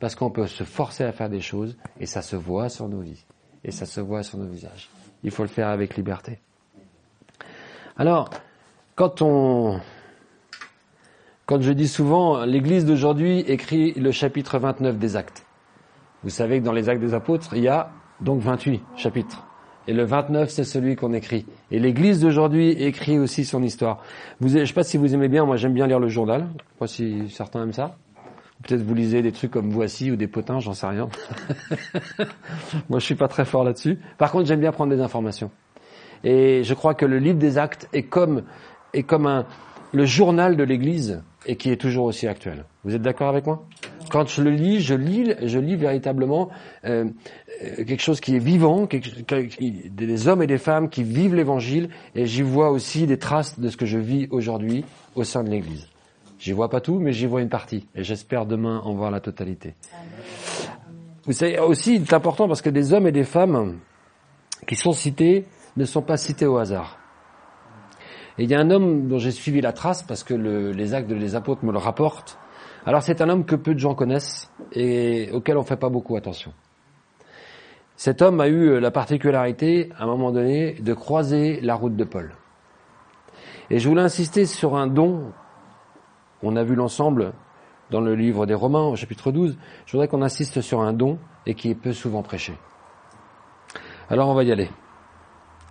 Parce 0.01 0.15
qu'on 0.15 0.31
peut 0.31 0.47
se 0.47 0.65
forcer 0.65 1.05
à 1.05 1.13
faire 1.13 1.29
des 1.29 1.43
choses 1.43 1.77
et 2.01 2.07
ça 2.07 2.23
se 2.23 2.35
voit 2.35 2.71
sur 2.71 2.89
nos 2.89 3.01
vies. 3.01 3.23
Et 3.65 3.71
ça 3.71 3.85
se 3.85 4.01
voit 4.01 4.23
sur 4.23 4.39
nos 4.39 4.49
visages. 4.49 4.89
Il 5.25 5.31
faut 5.31 5.43
le 5.43 5.51
faire 5.51 5.69
avec 5.69 5.95
liberté. 5.95 6.41
Alors, 7.99 8.31
quand 8.95 9.21
on, 9.21 9.79
quand 11.45 11.61
je 11.61 11.73
dis 11.73 11.87
souvent, 11.87 12.47
l'église 12.47 12.87
d'aujourd'hui 12.87 13.41
écrit 13.41 13.93
le 13.93 14.11
chapitre 14.11 14.59
29 14.59 14.97
des 14.97 15.17
actes. 15.17 15.45
Vous 16.23 16.31
savez 16.31 16.61
que 16.61 16.65
dans 16.65 16.73
les 16.73 16.89
actes 16.89 17.03
des 17.03 17.13
apôtres, 17.13 17.53
il 17.55 17.65
y 17.65 17.69
a 17.69 17.93
donc 18.23 18.41
28 18.41 18.83
chapitres. 18.97 19.47
Et 19.89 19.93
le 19.93 20.05
29, 20.05 20.49
c'est 20.49 20.65
celui 20.65 20.95
qu'on 20.95 21.13
écrit. 21.13 21.45
Et 21.73 21.81
l'Église 21.81 22.21
d'aujourd'hui 22.21 22.71
écrit 22.71 23.19
aussi 23.19 23.45
son 23.45 23.63
histoire. 23.63 24.03
Je 24.41 24.59
ne 24.59 24.65
sais 24.65 24.73
pas 24.73 24.85
si 24.85 24.97
vous 24.97 25.13
aimez 25.13 25.29
bien, 25.29 25.45
moi 25.45 25.57
j'aime 25.57 25.75
bien 25.75 25.89
lire 25.89 25.99
le 25.99 26.09
journal. 26.09 26.47
Je 26.53 26.59
sais 26.59 26.79
pas 26.79 26.87
si 26.87 27.31
certains 27.31 27.65
aiment 27.65 27.73
ça. 27.73 27.97
Peut-être 28.63 28.83
vous 28.83 28.95
lisez 28.95 29.23
des 29.23 29.33
trucs 29.33 29.51
comme 29.51 29.71
Voici 29.71 30.13
ou 30.13 30.17
des 30.17 30.29
potins, 30.29 30.61
j'en 30.61 30.73
sais 30.73 30.87
rien. 30.87 31.09
moi 32.89 33.01
je 33.01 33.05
suis 33.05 33.17
pas 33.17 33.27
très 33.27 33.45
fort 33.45 33.65
là-dessus. 33.65 33.99
Par 34.19 34.31
contre, 34.31 34.47
j'aime 34.47 34.61
bien 34.61 34.71
prendre 34.71 34.95
des 34.95 35.03
informations. 35.03 35.51
Et 36.23 36.63
je 36.63 36.75
crois 36.75 36.95
que 36.95 37.05
le 37.05 37.19
livre 37.19 37.39
des 37.39 37.59
actes 37.59 37.89
est 37.93 38.05
comme, 38.05 38.43
est 38.95 39.03
comme 39.03 39.27
un, 39.27 39.47
le 39.93 40.05
journal 40.05 40.57
de 40.57 40.63
l'Église 40.63 41.23
et 41.45 41.57
qui 41.57 41.71
est 41.71 41.77
toujours 41.77 42.05
aussi 42.05 42.29
actuel. 42.29 42.65
Vous 42.85 42.95
êtes 42.95 43.03
d'accord 43.03 43.29
avec 43.29 43.47
moi? 43.47 43.67
Quand 44.11 44.27
je 44.29 44.43
le 44.43 44.51
lis, 44.51 44.81
je 44.81 44.95
lis, 44.95 45.33
je 45.43 45.59
lis 45.59 45.77
véritablement 45.77 46.51
euh, 46.85 47.07
euh, 47.63 47.85
quelque 47.85 48.01
chose 48.01 48.21
qui 48.21 48.37
est 48.37 48.41
vivant, 48.41 48.87
des 48.87 50.29
hommes 50.29 50.43
et 50.43 50.47
des 50.47 50.59
femmes 50.59 50.89
qui 50.89 51.03
vivent 51.03 51.35
l'Évangile, 51.35 51.89
et 52.15 52.27
j'y 52.27 52.43
vois 52.43 52.71
aussi 52.71 53.07
des 53.07 53.19
traces 53.19 53.59
de 53.59 53.69
ce 53.69 53.77
que 53.77 53.87
je 53.87 53.99
vis 53.99 54.29
aujourd'hui 54.31 54.85
au 55.15 55.25
sein 55.25 55.45
de 55.45 55.51
l'Église. 55.51 55.89
J'y 56.39 56.53
vois 56.53 56.69
pas 56.69 56.81
tout, 56.81 56.99
mais 56.99 57.13
j'y 57.13 57.27
vois 57.27 57.41
une 57.41 57.49
partie, 57.49 57.87
et 57.95 58.03
j'espère 58.03 58.47
demain 58.47 58.81
en 58.85 58.95
voir 58.95 59.11
la 59.11 59.21
totalité. 59.21 59.75
vous 61.25 61.33
savez, 61.33 61.59
aussi, 61.59 61.97
il 61.97 62.03
est 62.03 62.13
important 62.13 62.49
parce 62.49 62.63
que 62.63 62.71
des 62.71 62.93
hommes 62.93 63.07
et 63.07 63.13
des 63.13 63.25
femmes 63.25 63.79
qui 64.67 64.77
sont 64.77 64.93
cités 64.93 65.47
ne 65.77 65.85
sont 65.85 66.03
pas 66.03 66.17
cités 66.17 66.47
au 66.47 66.59
hasard. 66.59 66.99
Et 68.39 68.45
il 68.45 68.51
y 68.51 68.55
a 68.55 68.61
un 68.61 68.71
homme 68.71 69.09
dont 69.09 69.19
j'ai 69.19 69.31
suivi 69.31 69.61
la 69.61 69.73
trace 69.73 70.03
parce 70.03 70.25
que 70.25 70.35
les 70.35 70.95
actes 70.95 71.09
des 71.09 71.35
apôtres 71.35 71.65
me 71.65 71.73
le 71.73 71.79
rapportent. 71.79 72.39
Alors 72.85 73.03
c'est 73.03 73.21
un 73.21 73.29
homme 73.29 73.45
que 73.45 73.55
peu 73.55 73.75
de 73.75 73.79
gens 73.79 73.95
connaissent 73.95 74.51
et 74.73 75.31
auquel 75.33 75.57
on 75.57 75.63
fait 75.63 75.77
pas 75.77 75.89
beaucoup 75.89 76.17
attention. 76.17 76.53
Cet 77.97 78.23
homme 78.23 78.41
a 78.41 78.49
eu 78.49 78.81
la 78.81 78.91
particularité, 78.91 79.91
à 79.97 80.05
un 80.05 80.07
moment 80.07 80.33
donné, 80.33 80.75
de 80.75 80.95
croiser 80.95 81.61
la 81.61 81.75
route 81.75 81.95
de 81.95 82.05
Paul. 82.05 82.35
Et 83.71 83.79
je 83.79 83.89
voulais 83.89 84.03
insister 84.03 84.45
sur 84.47 84.77
un 84.77 84.89
don, 84.89 85.33
on 86.43 86.57
a 86.57 86.65
vu 86.65 86.75
l'ensemble 86.75 87.33
dans 87.91 88.01
le 88.01 88.15
livre 88.17 88.47
des 88.47 88.55
Romains 88.55 88.87
au 88.87 88.97
chapitre 88.97 89.31
12, 89.31 89.57
je 89.87 89.93
voudrais 89.93 90.09
qu'on 90.09 90.23
insiste 90.23 90.61
sur 90.61 90.81
un 90.81 90.93
don 90.93 91.19
et 91.47 91.55
qui 91.55 91.71
est 91.71 91.75
peu 91.75 91.93
souvent 91.93 92.23
prêché. 92.23 92.55
Alors 94.11 94.29
on 94.29 94.35
va 94.35 94.43
y 94.43 94.51
aller 94.51 94.71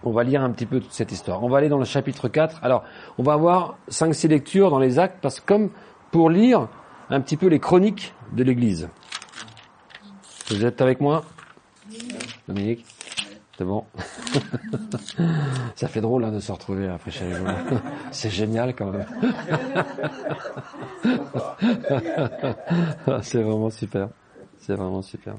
on 0.03 0.11
va 0.11 0.23
lire 0.23 0.41
un 0.41 0.51
petit 0.51 0.65
peu 0.65 0.79
toute 0.79 0.93
cette 0.93 1.11
histoire. 1.11 1.43
On 1.43 1.49
va 1.49 1.59
aller 1.59 1.69
dans 1.69 1.77
le 1.77 1.85
chapitre 1.85 2.27
4. 2.27 2.59
Alors, 2.63 2.83
on 3.17 3.23
va 3.23 3.33
avoir 3.33 3.77
5-6 3.89 4.29
lectures 4.29 4.71
dans 4.71 4.79
les 4.79 4.99
actes, 4.99 5.17
parce 5.21 5.39
que 5.39 5.45
comme 5.45 5.69
pour 6.11 6.29
lire 6.29 6.67
un 7.11 7.21
petit 7.21 7.37
peu 7.37 7.47
les 7.47 7.59
chroniques 7.59 8.13
de 8.33 8.43
l'Église. 8.43 8.89
Vous 10.49 10.65
êtes 10.65 10.81
avec 10.81 11.01
moi? 11.01 11.23
Dominique? 12.47 12.85
C'est 13.57 13.65
bon? 13.65 13.85
Ça 15.75 15.87
fait 15.87 16.01
drôle 16.01 16.23
hein, 16.23 16.31
de 16.31 16.39
se 16.39 16.51
retrouver 16.51 16.87
après 16.87 17.11
chez 17.11 17.29
les 17.29 17.35
C'est 18.11 18.29
génial 18.29 18.75
quand 18.75 18.91
même. 18.91 19.05
C'est 23.21 23.43
vraiment 23.43 23.69
super. 23.69 24.09
C'est 24.57 24.75
vraiment 24.75 25.01
super. 25.01 25.35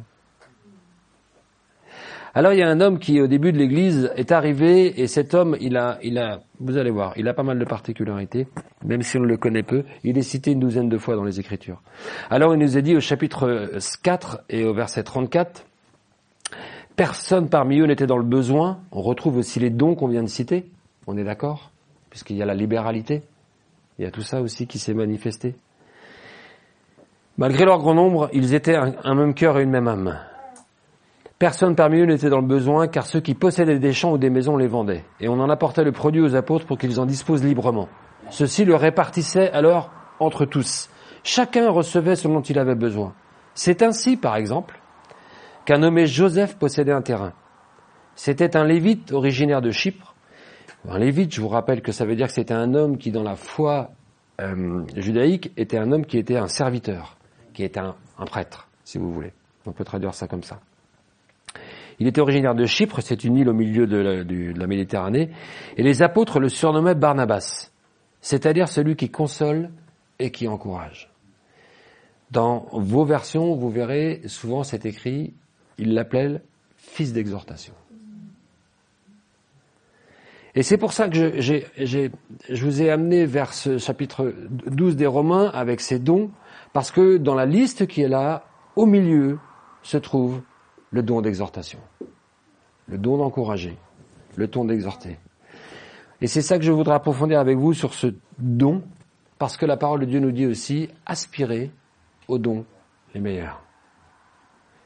Alors 2.35 2.55
il 2.55 2.61
y 2.61 2.63
a 2.63 2.69
un 2.69 2.81
homme 2.81 2.99
qui 2.99 3.21
au 3.21 3.27
début 3.27 3.53
de 3.53 3.59
l'Église 3.59 4.11
est 4.17 4.33
arrivé 4.33 5.03
et 5.03 5.07
cet 5.07 5.35
homme, 5.35 5.55
il 5.61 5.77
a, 5.77 5.99
il 6.03 6.17
a, 6.17 6.41
vous 6.61 6.79
allez 6.79 6.91
voir, 6.91 7.13
il 7.17 7.29
a 7.29 7.35
pas 7.35 7.43
mal 7.43 7.59
de 7.59 7.65
particularités, 7.67 8.47
même 8.85 9.03
si 9.03 9.19
on 9.19 9.23
le 9.23 9.37
connaît 9.37 9.63
peu. 9.63 9.85
Il 10.03 10.17
est 10.17 10.23
cité 10.23 10.53
une 10.53 10.61
douzaine 10.61 10.89
de 10.89 10.97
fois 10.97 11.15
dans 11.15 11.25
les 11.25 11.41
Écritures. 11.41 11.83
Alors 12.31 12.55
il 12.55 12.59
nous 12.59 12.79
est 12.79 12.83
dit 12.83 12.97
au 12.97 13.01
chapitre 13.01 13.71
4 14.03 14.45
et 14.49 14.65
au 14.65 14.73
verset 14.73 15.03
34, 15.03 15.67
personne 16.97 17.51
parmi 17.51 17.81
eux 17.81 17.87
n'était 17.87 18.07
dans 18.07 18.17
le 18.17 18.25
besoin. 18.25 18.81
On 18.93 19.03
retrouve 19.03 19.37
aussi 19.37 19.61
les 19.61 19.71
dons 19.71 19.95
qu'on 19.95 20.09
vient 20.09 20.23
de 20.23 20.29
citer. 20.29 20.65
On 21.07 21.19
est 21.19 21.25
d'accord, 21.25 21.71
puisqu'il 22.09 22.37
y 22.37 22.43
a 22.43 22.47
la 22.47 22.55
libéralité. 22.55 23.23
Il 23.99 24.07
y 24.07 24.09
a 24.09 24.11
tout 24.11 24.23
ça 24.23 24.41
aussi 24.41 24.67
qui 24.67 24.79
s'est 24.79 24.95
manifesté. 24.95 25.55
Malgré 27.37 27.67
leur 27.67 27.79
grand 27.79 27.95
nombre, 27.95 28.31
ils 28.33 28.55
étaient 28.55 28.77
un 28.77 29.15
même 29.15 29.35
cœur 29.35 29.59
et 29.59 29.65
une 29.65 29.71
même 29.71 29.89
âme. 29.89 30.19
Personne 31.43 31.75
parmi 31.75 31.99
eux 31.99 32.05
n'était 32.05 32.31
dans 32.31 32.41
le 32.41 32.47
besoin, 32.47 32.87
car 32.87 33.05
ceux 33.05 33.19
qui 33.19 33.35
possédaient 33.35 33.81
des 33.81 33.93
champs 33.93 34.13
ou 34.13 34.17
des 34.17 34.31
maisons 34.31 34.57
les 34.57 34.69
vendaient, 34.69 35.05
et 35.19 35.27
on 35.27 35.41
en 35.41 35.51
apportait 35.51 35.83
le 35.83 35.91
produit 35.91 36.21
aux 36.21 36.37
apôtres 36.37 36.67
pour 36.67 36.79
qu'ils 36.79 37.01
en 37.01 37.05
disposent 37.05 37.43
librement. 37.43 37.89
Ceux-ci 38.31 38.65
le 38.65 38.77
répartissaient 38.77 39.51
alors 39.51 39.91
entre 40.21 40.45
tous. 40.45 40.89
Chacun 41.25 41.69
recevait 41.69 42.15
ce 42.15 42.29
dont 42.29 42.43
il 42.43 42.61
avait 42.61 42.77
besoin. 42.77 43.13
C'est 43.55 43.83
ainsi, 43.83 44.17
par 44.17 44.37
exemple, 44.37 44.79
qu'un 45.65 45.79
nommé 45.79 46.07
Joseph 46.07 46.57
possédait 46.59 46.93
un 46.93 47.03
terrain. 47.03 47.33
C'était 48.15 48.57
un 48.57 48.63
lévite 48.63 49.11
originaire 49.11 49.63
de 49.63 49.73
Chypre. 49.73 50.15
Un 50.89 51.01
lévite, 51.01 51.35
je 51.35 51.41
vous 51.41 51.49
rappelle 51.49 51.83
que 51.83 51.91
ça 51.91 52.05
veut 52.05 52.15
dire 52.15 52.29
que 52.29 52.35
c'était 52.35 52.55
un 52.55 52.73
homme 52.73 52.99
qui, 52.99 53.11
dans 53.11 53.25
la 53.25 53.35
foi 53.35 53.91
euh, 54.41 54.85
judaïque, 54.95 55.51
était 55.57 55.79
un 55.79 55.91
homme 55.91 56.07
qui 56.07 56.19
était 56.19 56.37
un 56.37 56.47
serviteur, 56.47 57.17
qui 57.53 57.65
était 57.65 57.81
un 57.81 58.25
prêtre, 58.27 58.69
si 58.85 58.97
vous 58.97 59.13
voulez. 59.13 59.33
On 59.67 59.73
peut 59.73 59.83
traduire 59.83 60.15
ça 60.15 60.29
comme 60.29 60.45
ça. 60.45 60.61
Il 62.03 62.09
était 62.09 62.21
originaire 62.21 62.57
de 62.57 62.67
Chypre, 62.67 63.01
c'est 63.01 63.23
une 63.23 63.37
île 63.37 63.49
au 63.49 63.53
milieu 63.53 63.87
de 63.87 64.25
la, 64.59 64.67
Méditerranée, 64.67 65.31
et 65.77 65.85
les 65.85 66.03
apôtres 66.03 66.41
le 66.41 66.49
surnommaient 66.49 66.97
Barnabas, 66.97 67.71
c'est-à-dire 68.21 68.67
celui 68.67 68.97
qui 68.97 69.09
console 69.09 69.71
et 70.19 70.33
qui 70.33 70.49
encourage. 70.49 71.13
Dans 72.33 72.67
vos 72.73 73.05
versions, 73.05 73.55
vous 73.55 73.71
verrez, 73.71 74.23
souvent 74.27 74.65
c'est 74.65 74.85
écrit, 74.85 75.33
il 75.79 75.95
l'appelle 75.95 76.43
fils 76.77 77.13
d'exhortation. 77.13 77.75
Et 80.57 80.65
c'est 80.65 80.77
pour 80.77 80.93
ça 80.93 81.09
que 81.09 81.41
je, 81.41 81.61
je, 81.79 82.65
vous 82.65 82.83
ai 82.83 82.91
amené 82.91 83.27
vers 83.27 83.55
ce 83.55 83.79
chapitre 83.79 84.35
12 84.67 84.97
des 84.97 85.07
Romains 85.07 85.53
avec 85.55 85.81
ces 85.81 86.01
dons, 86.01 86.33
parce 86.73 86.91
que 86.91 87.17
dans 87.17 87.37
la 87.37 87.47
liste 87.47 87.87
qui 87.87 88.03
est 88.03 88.09
là, 88.09 88.45
au 88.75 88.87
milieu, 88.87 89.39
se 89.85 89.99
trouve 89.99 90.43
le 90.93 91.03
don 91.03 91.23
d'exhortation, 91.23 91.79
le 92.87 92.99
don 92.99 93.19
d'encourager, 93.19 93.77
le 94.37 94.47
don 94.47 94.65
d'exhorter. 94.65 95.19
Et 96.21 96.27
c'est 96.27 96.43
ça 96.43 96.59
que 96.59 96.65
je 96.65 96.73
voudrais 96.73 96.95
approfondir 96.95 97.41
avec 97.41 97.59
vous 97.59 97.75
sur 97.75 97.95
ce 97.95 98.09
don, 98.39 98.83
parce 99.39 99.57
que 99.57 99.67
la 99.67 99.77
parole 99.77 100.01
de 100.01 100.05
Dieu 100.07 100.21
nous 100.21 100.31
dit 100.31 100.47
aussi 100.47 100.89
aspirer 101.05 101.71
aux 102.29 102.39
dons 102.39 102.65
les 103.15 103.21
meilleurs. 103.21 103.63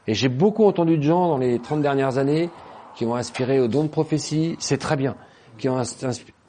Et 0.07 0.13
j'ai 0.13 0.29
beaucoup 0.29 0.65
entendu 0.65 0.97
de 0.97 1.03
gens 1.03 1.27
dans 1.27 1.37
les 1.37 1.59
30 1.59 1.81
dernières 1.81 2.17
années 2.17 2.49
qui 2.95 3.05
ont 3.05 3.13
aspiré 3.13 3.59
aux 3.59 3.67
dons 3.67 3.83
de 3.83 3.89
prophétie, 3.89 4.55
c'est 4.59 4.79
très 4.79 4.95
bien, 4.95 5.15
qui 5.57 5.69
ont 5.69 5.79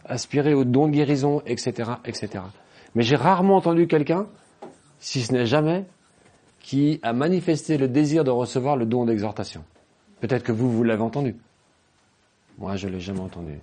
aspiré 0.06 0.54
aux 0.54 0.64
dons 0.64 0.86
de 0.86 0.92
guérison, 0.92 1.42
etc., 1.44 1.90
etc. 2.04 2.44
Mais 2.94 3.02
j'ai 3.02 3.16
rarement 3.16 3.56
entendu 3.56 3.86
quelqu'un, 3.86 4.26
si 4.98 5.20
ce 5.20 5.32
n'est 5.32 5.44
jamais, 5.44 5.84
qui 6.60 7.00
a 7.02 7.12
manifesté 7.12 7.76
le 7.76 7.88
désir 7.88 8.24
de 8.24 8.30
recevoir 8.30 8.76
le 8.76 8.86
don 8.86 9.04
d'exhortation. 9.04 9.64
Peut-être 10.20 10.42
que 10.42 10.52
vous, 10.52 10.70
vous 10.70 10.84
l'avez 10.84 11.02
entendu. 11.02 11.36
Moi, 12.58 12.76
je 12.76 12.88
ne 12.88 12.94
l'ai 12.94 13.00
jamais 13.00 13.20
entendu. 13.20 13.60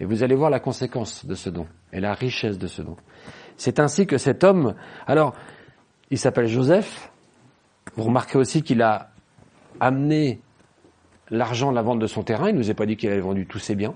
Et 0.00 0.04
vous 0.04 0.22
allez 0.22 0.34
voir 0.34 0.50
la 0.50 0.60
conséquence 0.60 1.26
de 1.26 1.34
ce 1.34 1.50
don 1.50 1.66
et 1.92 2.00
la 2.00 2.14
richesse 2.14 2.58
de 2.58 2.66
ce 2.66 2.82
don. 2.82 2.96
C'est 3.56 3.80
ainsi 3.80 4.06
que 4.06 4.18
cet 4.18 4.44
homme, 4.44 4.74
alors, 5.06 5.34
il 6.10 6.18
s'appelle 6.18 6.46
Joseph. 6.46 7.10
Vous 7.96 8.04
remarquez 8.04 8.38
aussi 8.38 8.62
qu'il 8.62 8.82
a 8.82 9.10
amené 9.80 10.40
l'argent 11.30 11.70
de 11.70 11.76
la 11.76 11.82
vente 11.82 11.98
de 11.98 12.06
son 12.06 12.22
terrain. 12.22 12.48
Il 12.48 12.54
ne 12.54 12.58
nous 12.58 12.70
a 12.70 12.74
pas 12.74 12.86
dit 12.86 12.96
qu'il 12.96 13.10
avait 13.10 13.20
vendu 13.20 13.46
tous 13.46 13.58
ses 13.58 13.74
biens. 13.74 13.94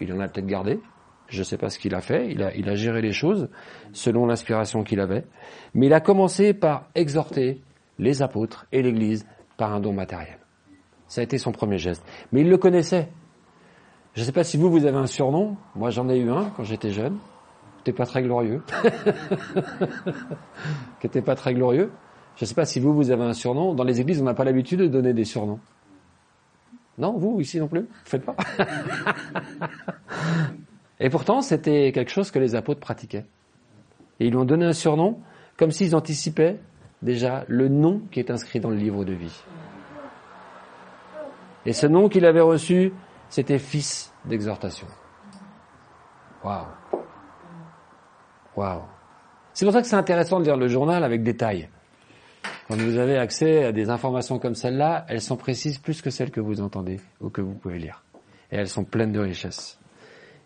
Il 0.00 0.12
en 0.12 0.20
a 0.20 0.28
peut-être 0.28 0.46
gardé. 0.46 0.80
Je 1.28 1.40
ne 1.40 1.44
sais 1.44 1.58
pas 1.58 1.68
ce 1.68 1.78
qu'il 1.78 1.94
a 1.94 2.00
fait. 2.00 2.30
Il 2.30 2.68
a 2.68 2.74
géré 2.74 3.02
les 3.02 3.12
choses 3.12 3.50
selon 3.92 4.26
l'inspiration 4.26 4.82
qu'il 4.82 5.00
avait. 5.00 5.24
Mais 5.74 5.86
il 5.86 5.92
a 5.92 6.00
commencé 6.00 6.54
par 6.54 6.88
exhorter 6.94 7.60
les 7.98 8.22
apôtres 8.22 8.66
et 8.72 8.82
l'Église 8.82 9.26
par 9.58 9.74
un 9.74 9.80
don 9.80 9.92
matériel. 9.92 10.38
Ça 11.08 11.20
a 11.20 11.24
été 11.24 11.38
son 11.38 11.52
premier 11.52 11.78
geste. 11.78 12.04
Mais 12.32 12.42
il 12.42 12.48
le 12.48 12.58
connaissait. 12.58 13.08
Je 14.14 14.20
ne 14.20 14.26
sais 14.26 14.32
pas 14.32 14.44
si 14.44 14.56
vous, 14.56 14.70
vous 14.70 14.84
avez 14.84 14.96
un 14.96 15.06
surnom. 15.06 15.56
Moi, 15.74 15.90
j'en 15.90 16.08
ai 16.08 16.18
eu 16.18 16.30
un 16.30 16.50
quand 16.56 16.64
j'étais 16.64 16.90
jeune. 16.90 17.18
Qui 17.84 17.92
pas 17.92 18.06
très 18.06 18.22
glorieux. 18.22 18.62
qui 21.00 21.06
n'était 21.06 21.22
pas 21.22 21.34
très 21.34 21.54
glorieux. 21.54 21.90
Je 22.36 22.44
ne 22.44 22.46
sais 22.46 22.54
pas 22.54 22.66
si 22.66 22.80
vous, 22.80 22.92
vous 22.94 23.10
avez 23.10 23.24
un 23.24 23.32
surnom. 23.32 23.74
Dans 23.74 23.84
les 23.84 24.00
églises, 24.00 24.20
on 24.20 24.24
n'a 24.24 24.34
pas 24.34 24.44
l'habitude 24.44 24.80
de 24.80 24.86
donner 24.86 25.14
des 25.14 25.24
surnoms. 25.24 25.58
Non, 26.98 27.16
vous, 27.16 27.40
ici 27.40 27.58
non 27.58 27.68
plus 27.68 27.80
Vous 27.80 27.86
faites 28.04 28.24
pas 28.24 28.36
Et 31.00 31.10
pourtant, 31.10 31.40
c'était 31.40 31.92
quelque 31.92 32.10
chose 32.10 32.30
que 32.30 32.38
les 32.38 32.54
apôtres 32.56 32.80
pratiquaient. 32.80 33.24
Et 34.20 34.26
ils 34.26 34.30
lui 34.30 34.36
ont 34.36 34.44
donné 34.44 34.66
un 34.66 34.72
surnom 34.72 35.20
comme 35.56 35.70
s'ils 35.70 35.94
anticipaient 35.94 36.58
déjà 37.02 37.44
le 37.48 37.68
nom 37.68 38.02
qui 38.10 38.20
est 38.20 38.30
inscrit 38.30 38.60
dans 38.60 38.70
le 38.70 38.76
livre 38.76 39.04
de 39.04 39.12
vie. 39.12 39.42
Et 41.66 41.72
ce 41.72 41.86
nom 41.86 42.08
qu'il 42.08 42.24
avait 42.24 42.40
reçu, 42.40 42.92
c'était 43.28 43.58
fils 43.58 44.12
d'exhortation. 44.24 44.86
Waouh. 46.44 46.66
Waouh. 48.56 48.82
C'est 49.52 49.64
pour 49.64 49.74
ça 49.74 49.80
que 49.80 49.86
c'est 49.86 49.96
intéressant 49.96 50.40
de 50.40 50.44
lire 50.44 50.56
le 50.56 50.68
journal 50.68 51.04
avec 51.04 51.22
détail. 51.22 51.68
Quand 52.68 52.76
vous 52.76 52.98
avez 52.98 53.18
accès 53.18 53.64
à 53.64 53.72
des 53.72 53.90
informations 53.90 54.38
comme 54.38 54.54
celle-là, 54.54 55.04
elles 55.08 55.20
sont 55.20 55.36
précises 55.36 55.78
plus 55.78 56.02
que 56.02 56.10
celles 56.10 56.30
que 56.30 56.40
vous 56.40 56.60
entendez 56.60 57.00
ou 57.20 57.30
que 57.30 57.40
vous 57.40 57.54
pouvez 57.54 57.78
lire. 57.78 58.02
Et 58.52 58.56
elles 58.56 58.68
sont 58.68 58.84
pleines 58.84 59.12
de 59.12 59.20
richesses 59.20 59.78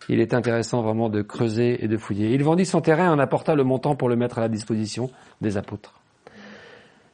il 0.09 0.19
est 0.19 0.33
intéressant 0.33 0.81
vraiment 0.81 1.09
de 1.09 1.21
creuser 1.21 1.83
et 1.83 1.87
de 1.87 1.97
fouiller. 1.97 2.31
Il 2.31 2.43
vendit 2.43 2.65
son 2.65 2.81
terrain 2.81 3.05
et 3.05 3.09
en 3.09 3.19
apporta 3.19 3.55
le 3.55 3.63
montant 3.63 3.95
pour 3.95 4.09
le 4.09 4.15
mettre 4.15 4.37
à 4.37 4.41
la 4.41 4.49
disposition 4.49 5.09
des 5.41 5.57
apôtres. 5.57 5.93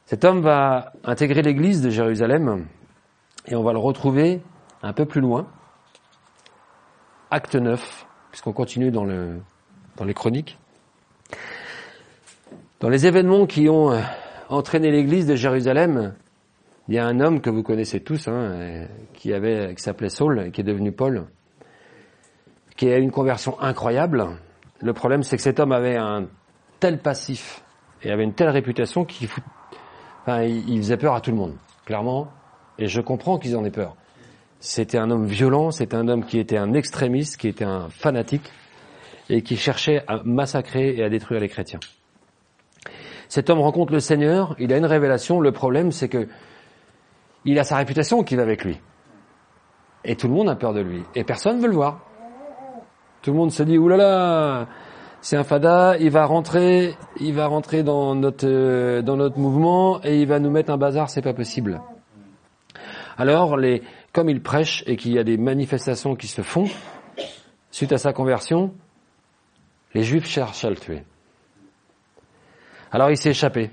Cet 0.06 0.24
homme 0.24 0.40
va 0.40 0.92
intégrer 1.04 1.42
l'église 1.42 1.82
de 1.82 1.90
Jérusalem 1.90 2.66
et 3.46 3.54
on 3.54 3.62
va 3.62 3.72
le 3.72 3.78
retrouver 3.78 4.40
un 4.82 4.92
peu 4.92 5.04
plus 5.04 5.20
loin, 5.20 5.46
acte 7.30 7.54
9, 7.54 8.06
puisqu'on 8.30 8.52
continue 8.52 8.90
dans, 8.90 9.04
le, 9.04 9.40
dans 9.96 10.04
les 10.04 10.14
chroniques. 10.14 10.58
Dans 12.80 12.88
les 12.88 13.06
événements 13.06 13.46
qui 13.46 13.68
ont 13.68 13.92
euh, 13.92 14.00
entraîné 14.48 14.90
l'église 14.90 15.26
de 15.26 15.34
Jérusalem, 15.34 16.14
il 16.88 16.94
y 16.94 16.98
a 16.98 17.06
un 17.06 17.20
homme 17.20 17.40
que 17.40 17.50
vous 17.50 17.62
connaissez 17.62 18.00
tous, 18.00 18.26
hein, 18.28 18.86
qui 19.12 19.32
avait, 19.32 19.74
qui 19.74 19.82
s'appelait 19.82 20.08
Saul 20.08 20.46
et 20.46 20.50
qui 20.50 20.60
est 20.60 20.64
devenu 20.64 20.92
Paul 20.92 21.26
qui 22.80 22.90
a 22.90 22.96
une 22.96 23.10
conversion 23.10 23.60
incroyable. 23.60 24.26
Le 24.80 24.94
problème, 24.94 25.22
c'est 25.22 25.36
que 25.36 25.42
cet 25.42 25.60
homme 25.60 25.72
avait 25.72 25.98
un 25.98 26.28
tel 26.80 26.98
passif 26.98 27.62
et 28.02 28.10
avait 28.10 28.24
une 28.24 28.32
telle 28.32 28.48
réputation 28.48 29.04
qu'il 29.04 29.28
Enfin, 30.22 30.44
il, 30.44 30.78
faisait 30.78 30.96
peur 30.96 31.14
à 31.14 31.20
tout 31.20 31.30
le 31.30 31.36
monde, 31.36 31.56
clairement. 31.84 32.28
Et 32.80 32.88
je 32.88 33.00
comprends 33.00 33.38
qu'ils 33.38 33.56
en 33.56 33.64
aient 33.64 33.70
peur. 33.70 33.94
C'était 34.58 34.98
un 34.98 35.10
homme 35.10 35.26
violent, 35.26 35.70
c'était 35.70 35.96
un 35.96 36.08
homme 36.08 36.24
qui 36.24 36.38
était 36.38 36.56
un 36.56 36.72
extrémiste, 36.72 37.36
qui 37.36 37.48
était 37.48 37.64
un 37.64 37.88
fanatique 37.90 38.50
et 39.28 39.42
qui 39.42 39.56
cherchait 39.56 40.02
à 40.08 40.22
massacrer 40.24 40.96
et 40.96 41.04
à 41.04 41.08
détruire 41.08 41.40
les 41.40 41.48
chrétiens. 41.48 41.80
Cet 43.28 43.48
homme 43.48 43.60
rencontre 43.60 43.92
le 43.92 44.00
Seigneur, 44.00 44.56
il 44.58 44.72
a 44.72 44.76
une 44.76 44.86
révélation. 44.86 45.40
Le 45.40 45.52
problème, 45.52 45.92
c'est 45.92 46.08
que 46.08 46.26
il 47.44 47.58
a 47.58 47.64
sa 47.64 47.76
réputation 47.76 48.22
qui 48.22 48.34
va 48.34 48.42
avec 48.42 48.64
lui. 48.64 48.80
Et 50.04 50.16
tout 50.16 50.26
le 50.26 50.34
monde 50.34 50.48
a 50.48 50.56
peur 50.56 50.74
de 50.74 50.80
lui. 50.80 51.02
Et 51.14 51.24
personne 51.24 51.58
ne 51.58 51.62
veut 51.62 51.68
le 51.68 51.74
voir. 51.74 52.00
Tout 53.22 53.30
le 53.30 53.36
monde 53.36 53.52
se 53.52 53.62
dit, 53.62 53.78
oulala, 53.78 54.66
c'est 55.20 55.36
un 55.36 55.44
fada, 55.44 55.96
il 55.98 56.10
va 56.10 56.24
rentrer, 56.24 56.96
il 57.18 57.34
va 57.34 57.46
rentrer 57.46 57.82
dans 57.82 58.14
notre, 58.14 58.46
euh, 58.46 59.02
dans 59.02 59.16
notre 59.16 59.38
mouvement 59.38 60.00
et 60.02 60.20
il 60.20 60.26
va 60.26 60.38
nous 60.38 60.50
mettre 60.50 60.70
un 60.70 60.78
bazar, 60.78 61.10
c'est 61.10 61.22
pas 61.22 61.34
possible. 61.34 61.80
Alors, 63.20 63.54
comme 64.14 64.30
il 64.30 64.40
prêche 64.40 64.82
et 64.86 64.96
qu'il 64.96 65.12
y 65.12 65.18
a 65.18 65.24
des 65.24 65.36
manifestations 65.36 66.16
qui 66.16 66.26
se 66.26 66.40
font, 66.40 66.64
suite 67.70 67.92
à 67.92 67.98
sa 67.98 68.14
conversion, 68.14 68.72
les 69.92 70.04
juifs 70.04 70.26
cherchent 70.26 70.64
à 70.64 70.70
le 70.70 70.76
tuer. 70.76 71.02
Alors 72.90 73.10
il 73.10 73.18
s'est 73.18 73.32
échappé. 73.32 73.72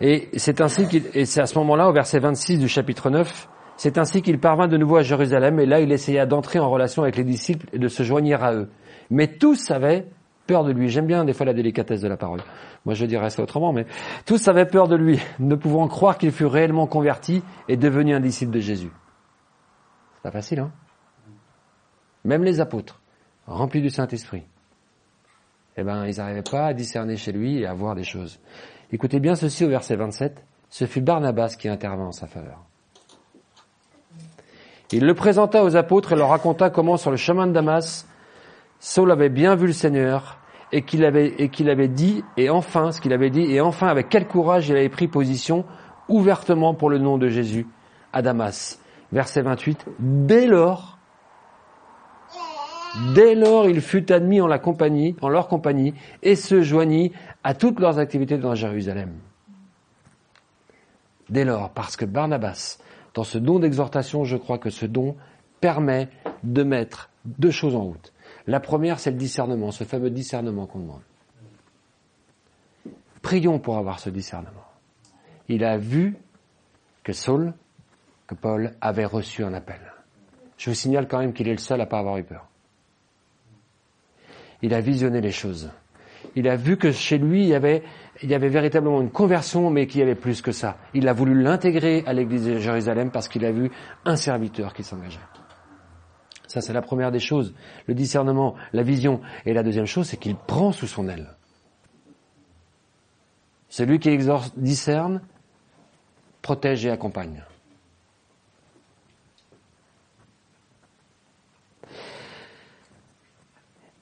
Et 0.00 0.28
c'est 0.36 0.60
ainsi 0.60 0.86
qu'il, 0.86 1.02
et 1.14 1.24
c'est 1.24 1.40
à 1.40 1.46
ce 1.46 1.58
moment-là, 1.58 1.88
au 1.88 1.92
verset 1.92 2.20
26 2.20 2.60
du 2.60 2.68
chapitre 2.68 3.10
9, 3.10 3.48
c'est 3.76 3.98
ainsi 3.98 4.22
qu'il 4.22 4.38
parvint 4.38 4.68
de 4.68 4.76
nouveau 4.76 4.98
à 4.98 5.02
Jérusalem, 5.02 5.58
et 5.58 5.66
là 5.66 5.80
il 5.80 5.90
essaya 5.90 6.24
d'entrer 6.24 6.60
en 6.60 6.70
relation 6.70 7.02
avec 7.02 7.16
les 7.16 7.24
disciples 7.24 7.66
et 7.72 7.78
de 7.80 7.88
se 7.88 8.04
joindre 8.04 8.44
à 8.44 8.54
eux. 8.54 8.70
Mais 9.10 9.26
tous 9.26 9.72
avaient 9.72 10.06
peur 10.48 10.64
de 10.64 10.72
lui. 10.72 10.88
J'aime 10.88 11.06
bien 11.06 11.24
des 11.24 11.32
fois 11.32 11.46
la 11.46 11.52
délicatesse 11.52 12.00
de 12.00 12.08
la 12.08 12.16
parole. 12.16 12.40
Moi 12.84 12.94
je 12.94 13.06
dirais 13.06 13.30
ça 13.30 13.40
autrement, 13.42 13.72
mais 13.72 13.86
tous 14.26 14.48
avaient 14.48 14.66
peur 14.66 14.88
de 14.88 14.96
lui, 14.96 15.20
ne 15.38 15.54
pouvant 15.54 15.86
croire 15.86 16.18
qu'il 16.18 16.32
fut 16.32 16.46
réellement 16.46 16.88
converti 16.88 17.44
et 17.68 17.76
devenu 17.76 18.14
un 18.14 18.20
disciple 18.20 18.50
de 18.50 18.58
Jésus. 18.58 18.90
C'est 20.16 20.22
pas 20.22 20.32
facile, 20.32 20.58
hein? 20.58 20.72
Même 22.24 22.42
les 22.42 22.60
apôtres, 22.60 23.00
remplis 23.46 23.80
du 23.80 23.90
Saint-Esprit, 23.90 24.42
eh 25.76 25.84
ben, 25.84 26.04
ils 26.06 26.16
n'arrivaient 26.16 26.42
pas 26.42 26.66
à 26.66 26.74
discerner 26.74 27.16
chez 27.16 27.30
lui 27.30 27.60
et 27.60 27.66
à 27.66 27.72
voir 27.72 27.94
des 27.94 28.02
choses. 28.02 28.40
Écoutez 28.90 29.20
bien 29.20 29.36
ceci 29.36 29.64
au 29.64 29.68
verset 29.68 29.94
27. 29.94 30.44
Ce 30.70 30.86
fut 30.86 31.00
Barnabas 31.00 31.56
qui 31.58 31.68
intervint 31.68 32.06
en 32.06 32.12
sa 32.12 32.26
faveur. 32.26 32.64
Il 34.90 35.04
le 35.04 35.14
présenta 35.14 35.62
aux 35.62 35.76
apôtres 35.76 36.12
et 36.12 36.16
leur 36.16 36.30
raconta 36.30 36.70
comment 36.70 36.96
sur 36.96 37.10
le 37.10 37.16
chemin 37.16 37.46
de 37.46 37.52
Damas, 37.52 38.06
Saul 38.80 39.10
avait 39.10 39.28
bien 39.28 39.56
vu 39.56 39.66
le 39.66 39.72
Seigneur 39.72 40.38
et 40.72 40.82
qu'il 40.82 41.04
avait, 41.04 41.34
et 41.38 41.48
qu'il 41.48 41.70
avait 41.70 41.88
dit, 41.88 42.24
et 42.36 42.50
enfin, 42.50 42.92
ce 42.92 43.00
qu'il 43.00 43.12
avait 43.12 43.30
dit, 43.30 43.52
et 43.52 43.60
enfin 43.60 43.88
avec 43.88 44.08
quel 44.08 44.26
courage 44.26 44.68
il 44.68 44.76
avait 44.76 44.88
pris 44.88 45.08
position 45.08 45.64
ouvertement 46.08 46.74
pour 46.74 46.90
le 46.90 46.98
nom 46.98 47.18
de 47.18 47.28
Jésus 47.28 47.66
à 48.12 48.22
Damas. 48.22 48.80
Verset 49.12 49.42
28. 49.42 49.86
Dès 49.98 50.46
lors, 50.46 50.98
dès 53.14 53.34
lors 53.34 53.68
il 53.68 53.80
fut 53.80 54.12
admis 54.12 54.40
en 54.40 54.46
la 54.46 54.58
compagnie, 54.58 55.16
en 55.22 55.28
leur 55.28 55.48
compagnie, 55.48 55.94
et 56.22 56.36
se 56.36 56.62
joignit 56.62 57.12
à 57.42 57.54
toutes 57.54 57.80
leurs 57.80 57.98
activités 57.98 58.38
dans 58.38 58.54
Jérusalem. 58.54 59.14
Dès 61.30 61.44
lors, 61.44 61.70
parce 61.70 61.96
que 61.96 62.04
Barnabas 62.04 62.78
dans 63.18 63.24
ce 63.24 63.38
don 63.38 63.58
d'exhortation, 63.58 64.22
je 64.22 64.36
crois 64.36 64.58
que 64.58 64.70
ce 64.70 64.86
don 64.86 65.16
permet 65.60 66.08
de 66.44 66.62
mettre 66.62 67.10
deux 67.24 67.50
choses 67.50 67.74
en 67.74 67.82
route. 67.82 68.12
La 68.48 68.60
première, 68.60 68.98
c'est 68.98 69.10
le 69.10 69.18
discernement, 69.18 69.70
ce 69.72 69.84
fameux 69.84 70.08
discernement 70.08 70.66
qu'on 70.66 70.80
demande. 70.80 71.02
Prions 73.20 73.58
pour 73.58 73.76
avoir 73.76 74.00
ce 74.00 74.08
discernement. 74.08 74.64
Il 75.48 75.64
a 75.64 75.76
vu 75.76 76.16
que 77.04 77.12
Saul, 77.12 77.52
que 78.26 78.34
Paul 78.34 78.72
avait 78.80 79.04
reçu 79.04 79.44
un 79.44 79.52
appel. 79.52 79.80
Je 80.56 80.70
vous 80.70 80.74
signale 80.74 81.06
quand 81.06 81.18
même 81.18 81.34
qu'il 81.34 81.46
est 81.46 81.52
le 81.52 81.58
seul 81.58 81.78
à 81.82 81.84
pas 81.84 81.98
avoir 81.98 82.16
eu 82.16 82.24
peur. 82.24 82.46
Il 84.62 84.72
a 84.72 84.80
visionné 84.80 85.20
les 85.20 85.30
choses. 85.30 85.70
Il 86.34 86.48
a 86.48 86.56
vu 86.56 86.78
que 86.78 86.90
chez 86.90 87.18
lui, 87.18 87.42
il 87.42 87.48
y 87.48 87.54
avait 87.54 87.82
il 88.22 88.30
y 88.30 88.34
avait 88.34 88.48
véritablement 88.48 89.02
une 89.02 89.10
conversion, 89.10 89.70
mais 89.70 89.86
qu'il 89.86 90.00
y 90.00 90.02
avait 90.02 90.14
plus 90.14 90.40
que 90.40 90.52
ça. 90.52 90.78
Il 90.94 91.06
a 91.06 91.12
voulu 91.12 91.40
l'intégrer 91.40 92.02
à 92.06 92.14
l'église 92.14 92.46
de 92.46 92.58
Jérusalem 92.58 93.10
parce 93.10 93.28
qu'il 93.28 93.44
a 93.44 93.52
vu 93.52 93.70
un 94.06 94.16
serviteur 94.16 94.72
qui 94.72 94.82
s'engageait. 94.82 95.20
Ça, 96.48 96.62
c'est 96.62 96.72
la 96.72 96.82
première 96.82 97.12
des 97.12 97.20
choses. 97.20 97.54
Le 97.86 97.94
discernement, 97.94 98.54
la 98.72 98.82
vision. 98.82 99.20
Et 99.44 99.52
la 99.52 99.62
deuxième 99.62 99.86
chose, 99.86 100.08
c'est 100.08 100.16
qu'il 100.16 100.34
prend 100.34 100.72
sous 100.72 100.86
son 100.86 101.08
aile. 101.08 101.36
Celui 103.68 103.98
qui 103.98 104.08
exorce, 104.08 104.56
discerne, 104.56 105.20
protège 106.40 106.86
et 106.86 106.90
accompagne. 106.90 107.44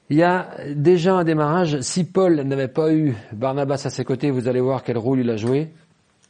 Il 0.09 0.15
y 0.15 0.23
a 0.23 0.55
déjà 0.73 1.15
un 1.15 1.25
démarrage. 1.25 1.81
Si 1.81 2.05
Paul 2.05 2.35
n'avait 2.35 2.69
pas 2.69 2.93
eu 2.93 3.13
Barnabas 3.33 3.81
à 3.83 3.89
ses 3.89 4.05
côtés, 4.05 4.31
vous 4.31 4.47
allez 4.47 4.61
voir 4.61 4.83
quel 4.83 4.97
rôle 4.97 5.19
il 5.19 5.29
a 5.29 5.35
joué. 5.35 5.73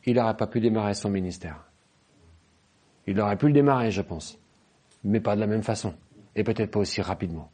Il 0.08 0.16
n'aurait 0.16 0.36
pas 0.36 0.48
pu 0.48 0.60
démarrer 0.60 0.96
son 0.96 1.12
ministère. 1.12 1.64
Il 3.06 3.20
aurait 3.20 3.38
pu 3.38 3.46
le 3.46 3.54
démarrer, 3.54 3.92
je 3.92 4.02
pense. 4.02 4.40
Mais 5.04 5.20
pas 5.20 5.36
de 5.36 5.42
la 5.42 5.48
même 5.48 5.62
façon. 5.62 5.94
Et 6.38 6.44
peut-être 6.44 6.72
pas 6.72 6.80
aussi 6.80 7.02
rapidement. 7.02 7.50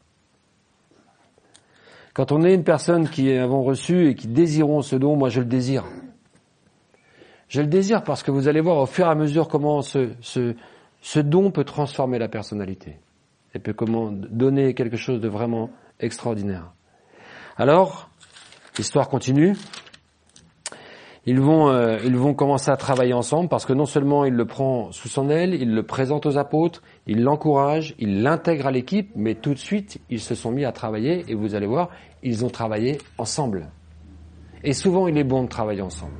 Quand 2.13 2.31
on 2.31 2.43
est 2.43 2.53
une 2.53 2.63
personne 2.63 3.09
qui 3.09 3.31
avons 3.31 3.63
reçu 3.63 4.09
et 4.09 4.13
qui 4.13 4.27
désirons 4.27 4.83
ce 4.83 4.95
don, 4.95 5.15
moi 5.15 5.29
je 5.29 5.39
le 5.39 5.47
désire. 5.47 5.85
Je 7.47 7.61
le 7.61 7.67
désire 7.67 8.03
parce 8.03 8.21
que 8.21 8.29
vous 8.29 8.47
allez 8.47 8.61
voir 8.61 8.77
au 8.77 8.85
fur 8.85 9.07
et 9.07 9.09
à 9.09 9.15
mesure 9.15 9.47
comment 9.47 9.81
ce, 9.81 10.09
ce, 10.21 10.53
ce 11.01 11.19
don 11.19 11.49
peut 11.49 11.63
transformer 11.63 12.19
la 12.19 12.27
personnalité. 12.27 12.99
Et 13.55 13.59
peut 13.59 13.73
comment 13.73 14.11
donner 14.11 14.73
quelque 14.73 14.97
chose 14.97 15.19
de 15.21 15.27
vraiment 15.27 15.69
extraordinaire. 15.99 16.73
Alors, 17.57 18.09
l'histoire 18.77 19.09
continue. 19.09 19.55
Ils 21.25 21.39
vont, 21.39 21.69
euh, 21.69 21.99
ils 22.03 22.17
vont 22.17 22.33
commencer 22.33 22.69
à 22.69 22.75
travailler 22.75 23.13
ensemble 23.13 23.47
parce 23.47 23.65
que 23.65 23.73
non 23.73 23.85
seulement 23.85 24.25
il 24.25 24.33
le 24.33 24.45
prend 24.45 24.91
sous 24.91 25.07
son 25.07 25.29
aile, 25.29 25.53
il 25.53 25.73
le 25.73 25.83
présente 25.83 26.25
aux 26.25 26.37
apôtres, 26.37 26.81
il 27.05 27.23
l'encourage, 27.23 27.95
il 27.99 28.21
l'intègre 28.21 28.67
à 28.67 28.71
l'équipe, 28.71 29.11
mais 29.15 29.35
tout 29.35 29.53
de 29.53 29.59
suite 29.59 29.99
ils 30.09 30.21
se 30.21 30.35
sont 30.35 30.51
mis 30.51 30.65
à 30.65 30.71
travailler 30.71 31.25
et 31.27 31.35
vous 31.35 31.55
allez 31.55 31.67
voir, 31.67 31.89
ils 32.21 32.45
ont 32.45 32.49
travaillé 32.49 32.97
ensemble. 33.17 33.69
Et 34.63 34.73
souvent 34.73 35.07
il 35.07 35.17
est 35.17 35.23
bon 35.23 35.43
de 35.43 35.49
travailler 35.49 35.81
ensemble. 35.81 36.15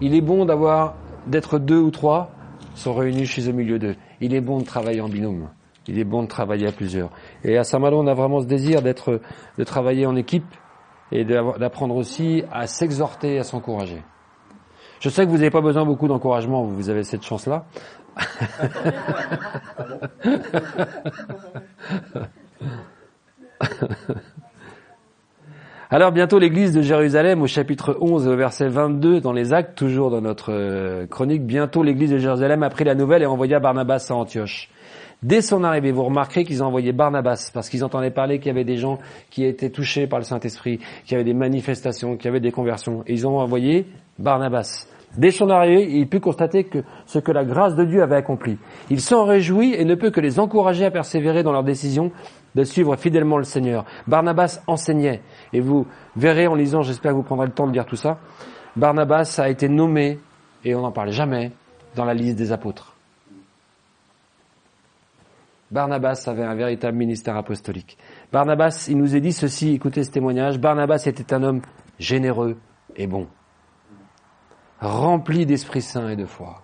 Il 0.00 0.14
est 0.14 0.22
bon 0.22 0.46
d'avoir 0.46 0.96
d'être 1.26 1.58
deux 1.58 1.78
ou 1.78 1.90
trois 1.90 2.30
sont 2.74 2.94
réunis 2.94 3.26
chez 3.26 3.48
au 3.48 3.52
milieu 3.52 3.78
d'eux. 3.78 3.96
Il 4.20 4.34
est 4.34 4.40
bon 4.40 4.58
de 4.58 4.64
travailler 4.64 5.00
en 5.00 5.08
binôme. 5.08 5.50
Il 5.86 5.98
est 5.98 6.04
bon 6.04 6.22
de 6.22 6.28
travailler 6.28 6.66
à 6.66 6.72
plusieurs. 6.72 7.10
Et 7.44 7.58
à 7.58 7.64
Saint-Malo, 7.64 7.98
on 7.98 8.06
a 8.06 8.14
vraiment 8.14 8.40
ce 8.40 8.46
désir 8.46 8.80
d'être, 8.80 9.20
de 9.58 9.64
travailler 9.64 10.06
en 10.06 10.16
équipe 10.16 10.54
et 11.12 11.24
d'apprendre 11.24 11.96
aussi 11.96 12.44
à 12.50 12.66
s'exhorter, 12.66 13.38
à 13.38 13.42
s'encourager. 13.42 14.02
Je 15.00 15.08
sais 15.08 15.24
que 15.24 15.30
vous 15.30 15.38
n'avez 15.38 15.50
pas 15.50 15.62
besoin 15.62 15.84
beaucoup 15.86 16.06
d'encouragement, 16.08 16.62
vous 16.62 16.90
avez 16.90 17.04
cette 17.04 17.24
chance-là. 17.24 17.64
Alors 25.92 26.12
bientôt 26.12 26.38
l'église 26.38 26.72
de 26.72 26.82
Jérusalem 26.82 27.42
au 27.42 27.48
chapitre 27.48 27.96
11 28.00 28.28
au 28.28 28.36
verset 28.36 28.68
22 28.68 29.20
dans 29.20 29.32
les 29.32 29.52
actes, 29.52 29.76
toujours 29.76 30.10
dans 30.10 30.20
notre 30.20 30.52
euh, 30.52 31.06
chronique, 31.06 31.44
bientôt 31.44 31.82
l'église 31.82 32.10
de 32.10 32.18
Jérusalem 32.18 32.62
a 32.62 32.70
pris 32.70 32.84
la 32.84 32.94
nouvelle 32.94 33.22
et 33.22 33.26
envoya 33.26 33.58
Barnabas 33.58 34.06
à 34.10 34.14
Antioche. 34.14 34.68
Dès 35.22 35.40
son 35.40 35.64
arrivée, 35.64 35.92
vous 35.92 36.04
remarquerez 36.04 36.44
qu'ils 36.44 36.62
ont 36.62 36.66
envoyé 36.66 36.92
Barnabas 36.92 37.50
parce 37.52 37.68
qu'ils 37.68 37.84
entendaient 37.84 38.10
parler 38.10 38.38
qu'il 38.38 38.48
y 38.48 38.50
avait 38.50 38.64
des 38.64 38.76
gens 38.76 38.98
qui 39.30 39.44
étaient 39.44 39.70
touchés 39.70 40.06
par 40.06 40.18
le 40.18 40.24
Saint-Esprit, 40.24 40.78
qu'il 41.04 41.12
y 41.12 41.14
avait 41.16 41.24
des 41.24 41.34
manifestations, 41.34 42.16
qu'il 42.16 42.26
y 42.26 42.28
avait 42.28 42.40
des 42.40 42.52
conversions. 42.52 43.02
Et 43.06 43.14
ils 43.14 43.26
ont 43.26 43.38
envoyé 43.38 43.86
Barnabas. 44.18 44.89
Dès 45.16 45.32
son 45.32 45.50
arrivée, 45.50 45.90
il 45.90 46.08
put 46.08 46.20
constater 46.20 46.64
que 46.64 46.84
ce 47.04 47.18
que 47.18 47.32
la 47.32 47.44
grâce 47.44 47.74
de 47.74 47.84
Dieu 47.84 48.02
avait 48.02 48.16
accompli. 48.16 48.58
Il 48.90 49.00
s'en 49.00 49.24
réjouit 49.24 49.74
et 49.74 49.84
ne 49.84 49.96
peut 49.96 50.10
que 50.10 50.20
les 50.20 50.38
encourager 50.38 50.84
à 50.84 50.90
persévérer 50.90 51.42
dans 51.42 51.52
leur 51.52 51.64
décision 51.64 52.12
de 52.54 52.64
suivre 52.64 52.96
fidèlement 52.96 53.36
le 53.36 53.44
Seigneur. 53.44 53.84
Barnabas 54.06 54.62
enseignait. 54.66 55.22
Et 55.52 55.60
vous 55.60 55.86
verrez 56.16 56.46
en 56.46 56.54
lisant, 56.54 56.82
j'espère 56.82 57.12
que 57.12 57.16
vous 57.16 57.22
prendrez 57.22 57.46
le 57.46 57.52
temps 57.52 57.66
de 57.66 57.72
lire 57.72 57.86
tout 57.86 57.96
ça, 57.96 58.18
Barnabas 58.76 59.36
a 59.38 59.48
été 59.48 59.68
nommé, 59.68 60.20
et 60.64 60.74
on 60.74 60.82
n'en 60.82 60.92
parle 60.92 61.10
jamais, 61.10 61.50
dans 61.96 62.04
la 62.04 62.14
liste 62.14 62.36
des 62.36 62.52
apôtres. 62.52 62.94
Barnabas 65.70 66.24
avait 66.26 66.44
un 66.44 66.54
véritable 66.54 66.96
ministère 66.96 67.36
apostolique. 67.36 67.96
Barnabas, 68.32 68.86
il 68.88 68.96
nous 68.96 69.14
est 69.14 69.20
dit 69.20 69.32
ceci, 69.32 69.74
écoutez 69.74 70.02
ce 70.02 70.10
témoignage, 70.10 70.58
Barnabas 70.58 71.04
était 71.06 71.32
un 71.32 71.42
homme 71.42 71.60
généreux 71.98 72.56
et 72.96 73.06
bon, 73.06 73.28
rempli 74.88 75.46
d'Esprit 75.46 75.82
Saint 75.82 76.08
et 76.08 76.16
de 76.16 76.26
foi. 76.26 76.62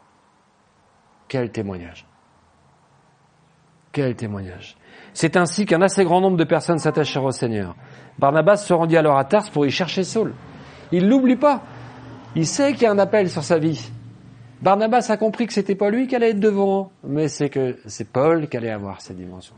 Quel 1.29 1.51
témoignage. 1.51 2.07
Quel 3.93 4.15
témoignage. 4.15 4.77
C'est 5.13 5.37
ainsi 5.37 5.67
qu'un 5.67 5.83
assez 5.83 6.05
grand 6.05 6.21
nombre 6.21 6.37
de 6.37 6.45
personnes 6.45 6.79
s'attachèrent 6.79 7.25
au 7.25 7.33
Seigneur. 7.33 7.75
Barnabas 8.19 8.59
se 8.59 8.73
rendit 8.73 8.97
alors 8.97 9.19
à 9.19 9.25
Tars 9.25 9.51
pour 9.51 9.67
y 9.67 9.71
chercher 9.71 10.05
Saul. 10.05 10.35
Il 10.93 11.09
l'oublie 11.09 11.37
pas. 11.37 11.63
Il 12.35 12.47
sait 12.47 12.73
qu'il 12.73 12.83
y 12.83 12.87
a 12.87 12.93
un 12.93 12.99
appel 12.99 13.31
sur 13.31 13.43
sa 13.43 13.59
vie. 13.59 13.91
Barnabas 14.61 15.07
a 15.11 15.17
compris 15.17 15.47
que 15.47 15.53
c'était 15.53 15.75
pas 15.75 15.91
lui 15.91 16.07
qui 16.07 16.17
allait 16.17 16.31
être 16.31 16.41
devant, 16.41 16.93
mais 17.03 17.29
c'est 17.29 17.51
que 17.51 17.79
c'est 17.87 18.11
Paul 18.11 18.49
qui 18.49 18.57
allait 18.57 18.71
avoir 18.71 19.01
cette 19.01 19.17
dimension. 19.17 19.55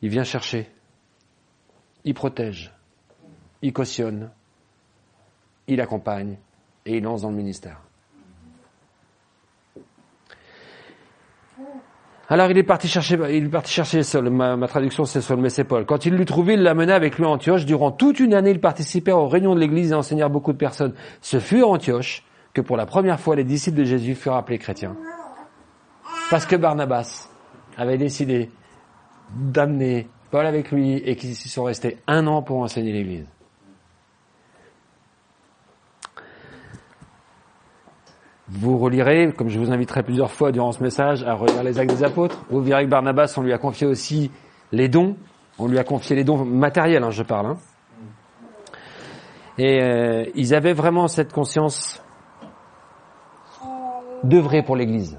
Il 0.00 0.08
vient 0.08 0.24
chercher, 0.24 0.68
il 2.04 2.14
protège, 2.14 2.74
il 3.62 3.72
cautionne, 3.72 4.30
il 5.68 5.80
accompagne 5.80 6.36
et 6.86 6.96
il 6.96 7.02
lance 7.02 7.22
dans 7.22 7.30
le 7.30 7.36
ministère. 7.36 7.80
Alors 12.28 12.50
il 12.50 12.56
est 12.56 12.62
parti 12.62 12.88
chercher, 12.88 13.18
il 13.30 13.44
est 13.44 13.48
parti 13.48 13.70
chercher 13.70 14.02
seul. 14.02 14.30
Ma, 14.30 14.56
traduction 14.66 15.04
c'est 15.04 15.20
seul, 15.20 15.38
mais 15.38 15.50
c'est 15.50 15.64
Paul. 15.64 15.84
Quand 15.84 16.06
il 16.06 16.14
l'eut 16.14 16.24
trouvé, 16.24 16.54
il 16.54 16.62
l'a 16.62 16.72
mené 16.72 16.92
avec 16.92 17.18
lui 17.18 17.24
à 17.24 17.28
Antioche. 17.28 17.66
Durant 17.66 17.90
toute 17.90 18.20
une 18.20 18.32
année, 18.32 18.52
il 18.52 18.60
participait 18.60 19.12
aux 19.12 19.28
réunions 19.28 19.54
de 19.54 19.60
l'église 19.60 19.92
et 19.92 19.94
enseignait 19.94 20.26
beaucoup 20.30 20.52
de 20.52 20.58
personnes. 20.58 20.94
Ce 21.20 21.38
fut 21.40 21.60
à 21.60 21.66
Antioche 21.66 22.24
que 22.54 22.60
pour 22.60 22.76
la 22.76 22.86
première 22.86 23.20
fois 23.20 23.36
les 23.36 23.44
disciples 23.44 23.78
de 23.78 23.84
Jésus 23.84 24.14
furent 24.14 24.36
appelés 24.36 24.58
chrétiens. 24.58 24.96
Parce 26.30 26.46
que 26.46 26.56
Barnabas 26.56 27.28
avait 27.76 27.98
décidé 27.98 28.50
d'amener 29.36 30.08
Paul 30.30 30.46
avec 30.46 30.70
lui 30.70 30.94
et 30.94 31.16
qu'ils 31.16 31.32
y 31.32 31.34
sont 31.34 31.64
restés 31.64 31.98
un 32.06 32.26
an 32.26 32.40
pour 32.40 32.58
enseigner 32.60 32.92
l'église. 32.92 33.26
Vous 38.54 38.76
relirez, 38.78 39.32
comme 39.32 39.48
je 39.48 39.58
vous 39.58 39.72
inviterai 39.72 40.02
plusieurs 40.02 40.30
fois 40.30 40.52
durant 40.52 40.72
ce 40.72 40.82
message, 40.82 41.24
à 41.24 41.32
relire 41.32 41.62
les 41.62 41.78
actes 41.78 41.90
des 41.90 42.04
apôtres. 42.04 42.44
Vous 42.50 42.60
verrez 42.60 42.84
que 42.84 42.90
Barnabas, 42.90 43.34
on 43.38 43.42
lui 43.42 43.52
a 43.54 43.58
confié 43.58 43.86
aussi 43.86 44.30
les 44.72 44.88
dons. 44.88 45.16
On 45.58 45.68
lui 45.68 45.78
a 45.78 45.84
confié 45.84 46.14
les 46.14 46.22
dons 46.22 46.44
matériels, 46.44 47.02
hein, 47.02 47.10
je 47.10 47.22
parle. 47.22 47.46
Hein. 47.46 47.56
Et 49.56 49.82
euh, 49.82 50.24
ils 50.34 50.54
avaient 50.54 50.74
vraiment 50.74 51.08
cette 51.08 51.32
conscience 51.32 52.02
d'œuvrer 54.22 54.62
pour 54.62 54.76
l'Église. 54.76 55.18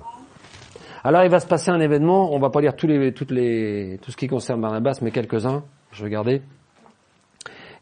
Alors 1.03 1.23
il 1.23 1.29
va 1.29 1.39
se 1.39 1.47
passer 1.47 1.71
un 1.71 1.79
événement, 1.79 2.33
on 2.33 2.39
va 2.39 2.49
pas 2.49 2.61
lire 2.61 2.75
tous 2.75 2.87
les, 2.87 3.11
tout 3.13 4.11
ce 4.11 4.15
qui 4.15 4.27
concerne 4.27 4.61
Barnabas, 4.61 4.99
mais 5.01 5.11
quelques-uns, 5.11 5.63
je 5.91 6.03
regarder. 6.03 6.41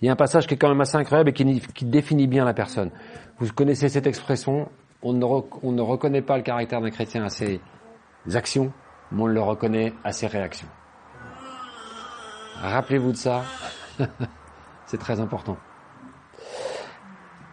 Il 0.01 0.07
y 0.07 0.09
a 0.09 0.13
un 0.13 0.15
passage 0.15 0.47
qui 0.47 0.55
est 0.55 0.57
quand 0.57 0.69
même 0.69 0.81
assez 0.81 0.97
incroyable 0.97 1.29
et 1.29 1.33
qui 1.33 1.85
définit 1.85 2.27
bien 2.27 2.45
la 2.45 2.53
personne. 2.53 2.89
Vous 3.37 3.51
connaissez 3.53 3.89
cette 3.89 4.07
expression, 4.07 4.67
on 5.03 5.13
ne, 5.13 5.81
reconnaît 5.81 6.21
pas 6.21 6.37
le 6.37 6.43
caractère 6.43 6.81
d'un 6.81 6.89
chrétien 6.89 7.23
à 7.23 7.29
ses 7.29 7.59
actions, 8.33 8.71
mais 9.11 9.23
on 9.23 9.27
le 9.27 9.41
reconnaît 9.41 9.93
à 10.03 10.11
ses 10.11 10.27
réactions. 10.27 10.67
Rappelez-vous 12.61 13.13
de 13.13 13.17
ça, 13.17 13.43
c'est 14.85 14.99
très 14.99 15.19
important. 15.19 15.57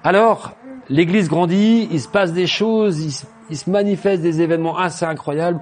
Alors, 0.04 0.52
l'Église 0.88 1.28
grandit, 1.28 1.88
il 1.90 2.00
se 2.00 2.08
passe 2.08 2.32
des 2.32 2.46
choses, 2.46 3.00
il 3.50 3.56
se, 3.56 3.70
manifeste 3.70 4.22
des 4.22 4.42
événements 4.42 4.76
assez 4.76 5.04
incroyables. 5.04 5.60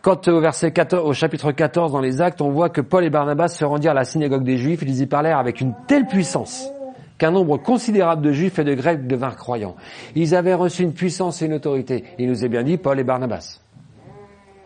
Quand 0.00 0.28
au 0.28 0.40
verset 0.40 0.72
14, 0.72 1.04
au 1.04 1.12
chapitre 1.12 1.50
14 1.50 1.92
dans 1.92 2.00
les 2.00 2.22
Actes, 2.22 2.40
on 2.40 2.50
voit 2.50 2.70
que 2.70 2.80
Paul 2.80 3.04
et 3.04 3.10
Barnabas 3.10 3.48
se 3.48 3.64
rendirent 3.64 3.90
à 3.90 3.94
la 3.94 4.04
synagogue 4.04 4.44
des 4.44 4.56
Juifs, 4.56 4.82
ils 4.82 5.00
y 5.00 5.06
parlèrent 5.06 5.38
avec 5.38 5.60
une 5.60 5.74
telle 5.88 6.06
puissance 6.06 6.70
qu'un 7.18 7.32
nombre 7.32 7.58
considérable 7.58 8.22
de 8.22 8.32
juifs 8.32 8.58
et 8.58 8.64
de 8.64 8.74
grecs 8.74 9.06
devinrent 9.06 9.36
croyants. 9.36 9.76
Ils 10.14 10.34
avaient 10.34 10.54
reçu 10.54 10.82
une 10.82 10.94
puissance 10.94 11.42
et 11.42 11.46
une 11.46 11.54
autorité. 11.54 12.04
Il 12.18 12.28
nous 12.28 12.44
est 12.44 12.48
bien 12.48 12.62
dit 12.62 12.78
Paul 12.78 12.98
et 12.98 13.04
Barnabas. 13.04 13.60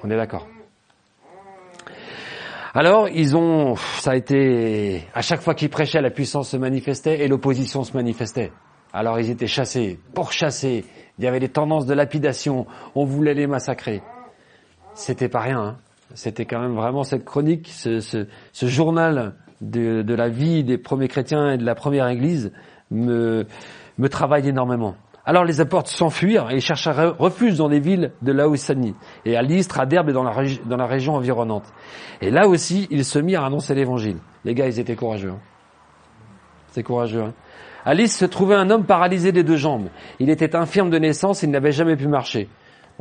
On 0.05 0.11
est 0.11 0.17
d'accord. 0.17 0.47
Alors, 2.75 3.09
ils 3.09 3.37
ont, 3.37 3.77
ça 3.77 4.13
a 4.13 4.17
été, 4.17 5.07
à 5.15 5.21
chaque 5.21 5.43
fois 5.43 5.55
qu'ils 5.55 5.69
prêchaient, 5.69 6.01
la 6.01 6.11
puissance 6.11 6.51
se 6.51 6.57
manifestait 6.57 7.21
et 7.21 7.29
l'opposition 7.29 7.85
se 7.85 7.95
manifestait. 7.95 8.51
Alors, 8.95 9.21
ils 9.21 9.31
étaient 9.31 9.47
chassés, 9.47 9.99
pourchassés. 10.15 10.85
Il 11.19 11.25
y 11.25 11.27
avait 11.27 11.41
des 11.41 11.51
tendances 11.51 11.85
de 11.85 11.93
lapidation. 11.93 12.67
On 12.95 13.05
voulait 13.05 13.35
les 13.35 13.47
massacrer. 13.47 14.03
C'était 14.95 15.29
pas 15.29 15.41
rien. 15.41 15.61
Hein. 15.61 15.77
C'était 16.15 16.47
quand 16.47 16.61
même 16.61 16.75
vraiment 16.75 17.05
cette 17.05 17.25
chronique, 17.25 17.69
ce, 17.69 18.27
journal 18.63 19.35
de, 19.63 20.15
la 20.15 20.29
vie 20.29 20.65
des 20.65 20.77
premiers 20.77 21.09
chrétiens 21.09 21.53
et 21.53 21.59
de 21.59 21.65
la 21.65 21.75
première 21.75 22.09
église 22.09 22.53
me, 22.91 23.47
me 23.97 24.09
travaille 24.09 24.49
énormément. 24.49 24.97
Alors 25.25 25.45
les 25.45 25.61
apôtres 25.61 25.89
s'enfuirent 25.89 26.51
et 26.51 26.59
cherchent 26.61 26.89
refuge 27.19 27.57
dans 27.57 27.69
les 27.69 27.79
villes 27.79 28.13
de 28.23 28.33
Laosanie 28.33 28.97
et 29.25 29.37
à 29.37 29.43
Lystre, 29.43 29.79
à 29.79 29.87
Derbe 29.87 30.09
et 30.09 30.13
dans 30.13 30.25
la, 30.25 30.35
dans 30.67 30.77
la 30.77 30.87
région 30.87 31.15
environnante. 31.15 31.73
Et 32.21 32.31
là 32.31 32.49
aussi, 32.49 32.89
ils 32.91 33.05
se 33.05 33.21
mirent 33.21 33.45
à 33.45 33.47
annoncer 33.47 33.75
l'évangile. 33.75 34.17
Les 34.45 34.55
gars, 34.55 34.67
ils 34.67 34.81
étaient 34.81 34.97
courageux. 34.97 35.31
Hein. 35.31 35.41
C'est 36.73 36.83
courageux. 36.83 37.23
Hein. 37.23 37.35
À 37.85 37.95
Lystre 37.95 38.19
se 38.19 38.25
trouvait 38.25 38.57
un 38.57 38.69
homme 38.71 38.85
paralysé 38.85 39.31
des 39.31 39.45
deux 39.45 39.57
jambes. 39.57 39.89
Il 40.19 40.29
était 40.29 40.57
infirme 40.57 40.91
de 40.91 40.99
naissance 40.99 41.43
et 41.43 41.47
il 41.47 41.51
n'avait 41.51 41.73
jamais 41.73 41.97
pu 41.97 42.09
marcher. 42.09 42.49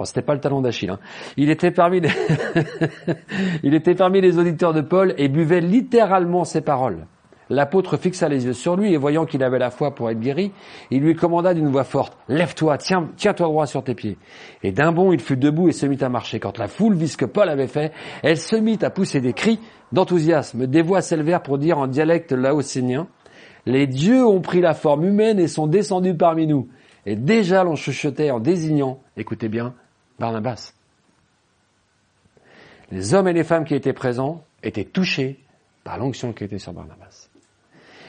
Bon, 0.01 0.05
c'était 0.05 0.23
pas 0.23 0.33
le 0.33 0.39
talon 0.39 0.61
d'Achille. 0.61 0.89
Hein. 0.89 0.97
Il 1.37 1.51
était 1.51 1.69
parmi 1.69 1.99
les 1.99 2.09
il 3.63 3.75
était 3.75 3.93
parmi 3.93 4.19
les 4.19 4.39
auditeurs 4.39 4.73
de 4.73 4.81
Paul 4.81 5.13
et 5.19 5.27
buvait 5.27 5.61
littéralement 5.61 6.43
ses 6.43 6.61
paroles. 6.61 7.05
L'apôtre 7.51 7.97
fixa 7.97 8.27
les 8.27 8.47
yeux 8.47 8.53
sur 8.53 8.75
lui 8.75 8.95
et 8.95 8.97
voyant 8.97 9.27
qu'il 9.27 9.43
avait 9.43 9.59
la 9.59 9.69
foi 9.69 9.93
pour 9.93 10.09
être 10.09 10.19
guéri, 10.19 10.53
il 10.89 11.01
lui 11.01 11.13
commanda 11.13 11.53
d'une 11.53 11.67
voix 11.67 11.83
forte 11.83 12.17
Lève-toi, 12.29 12.79
tiens, 12.79 13.09
tiens-toi 13.15 13.45
droit 13.45 13.67
sur 13.67 13.83
tes 13.83 13.93
pieds. 13.93 14.17
Et 14.63 14.71
d'un 14.71 14.91
bond, 14.91 15.11
il 15.11 15.19
fut 15.19 15.37
debout 15.37 15.69
et 15.69 15.71
se 15.71 15.85
mit 15.85 16.01
à 16.01 16.09
marcher. 16.09 16.39
Quand 16.39 16.57
la 16.57 16.67
foule 16.67 16.95
vit 16.95 17.07
ce 17.07 17.17
que 17.17 17.25
Paul 17.25 17.47
avait 17.47 17.67
fait, 17.67 17.91
elle 18.23 18.37
se 18.37 18.55
mit 18.55 18.79
à 18.81 18.89
pousser 18.89 19.21
des 19.21 19.33
cris 19.33 19.59
d'enthousiasme. 19.91 20.65
Des 20.65 20.81
voix 20.81 21.01
s'élevèrent 21.01 21.43
pour 21.43 21.59
dire 21.59 21.77
en 21.77 21.85
dialecte 21.85 22.31
laosénien 22.31 23.07
Les 23.67 23.85
dieux 23.85 24.25
ont 24.25 24.41
pris 24.41 24.61
la 24.61 24.73
forme 24.73 25.05
humaine 25.05 25.37
et 25.37 25.47
sont 25.47 25.67
descendus 25.67 26.15
parmi 26.15 26.47
nous. 26.47 26.69
Et 27.05 27.15
déjà 27.15 27.63
l'on 27.63 27.75
chuchotait 27.75 28.31
en 28.31 28.39
désignant, 28.39 28.99
écoutez 29.17 29.49
bien, 29.49 29.73
Barnabas. 30.21 30.73
Les 32.91 33.13
hommes 33.13 33.27
et 33.27 33.33
les 33.33 33.43
femmes 33.43 33.65
qui 33.65 33.73
étaient 33.75 33.91
présents 33.91 34.45
étaient 34.63 34.85
touchés 34.85 35.39
par 35.83 35.97
l'onction 35.97 36.31
qui 36.31 36.43
était 36.43 36.59
sur 36.59 36.73
Barnabas. 36.73 37.27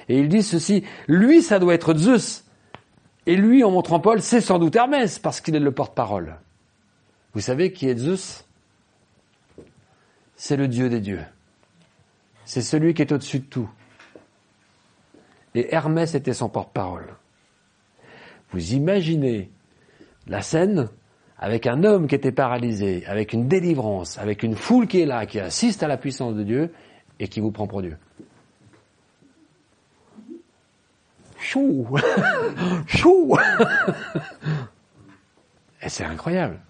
Et 0.09 0.19
ils 0.19 0.29
disent 0.29 0.49
ceci, 0.49 0.85
lui 1.09 1.43
ça 1.43 1.59
doit 1.59 1.75
être 1.75 1.95
Zeus. 1.97 2.45
Et 3.25 3.37
lui, 3.37 3.63
en 3.65 3.71
montrant 3.71 4.01
Paul, 4.01 4.21
c'est 4.21 4.41
sans 4.41 4.59
doute 4.59 4.75
Hermès, 4.75 5.21
parce 5.21 5.41
qu'il 5.41 5.55
est 5.55 5.61
le 5.61 5.71
porte-parole. 5.71 6.37
Vous 7.35 7.41
savez 7.41 7.73
qui 7.73 7.89
est 7.89 7.97
Zeus? 7.97 8.45
C'est 10.37 10.57
le 10.57 10.67
Dieu 10.67 10.89
des 10.89 11.01
dieux. 11.01 11.23
C'est 12.45 12.63
celui 12.63 12.95
qui 12.95 13.03
est 13.03 13.13
au-dessus 13.13 13.39
de 13.39 13.45
tout. 13.45 13.71
Et 15.55 15.73
Hermès 15.73 16.15
était 16.15 16.35
son 16.35 16.49
porte-parole. 16.49 17.15
Vous 18.51 18.73
imaginez 18.73 19.51
la 20.27 20.43
scène 20.43 20.91
avec 21.43 21.67
un 21.67 21.83
homme 21.83 22.07
qui 22.07 22.15
était 22.15 22.31
paralysé, 22.31 23.05
avec 23.07 23.33
une 23.33 23.49
délivrance, 23.49 24.17
avec 24.17 24.45
une 24.45 24.55
foule 24.55 24.87
qui 24.87 25.01
est 25.01 25.07
là, 25.07 25.27
qui 25.27 25.41
assiste 25.41 25.83
à 25.83 25.89
la 25.89 25.97
puissance 25.97 26.37
de 26.37 26.45
Dieu 26.45 26.73
et 27.19 27.27
qui 27.27 27.41
vous 27.41 27.51
prend 27.51 27.67
pour 27.67 27.83
Dieu. 27.83 27.97
Chou 31.37 31.99
Chou 32.87 33.37
Et 35.83 35.89
c'est 35.89 36.05
incroyable. 36.05 36.61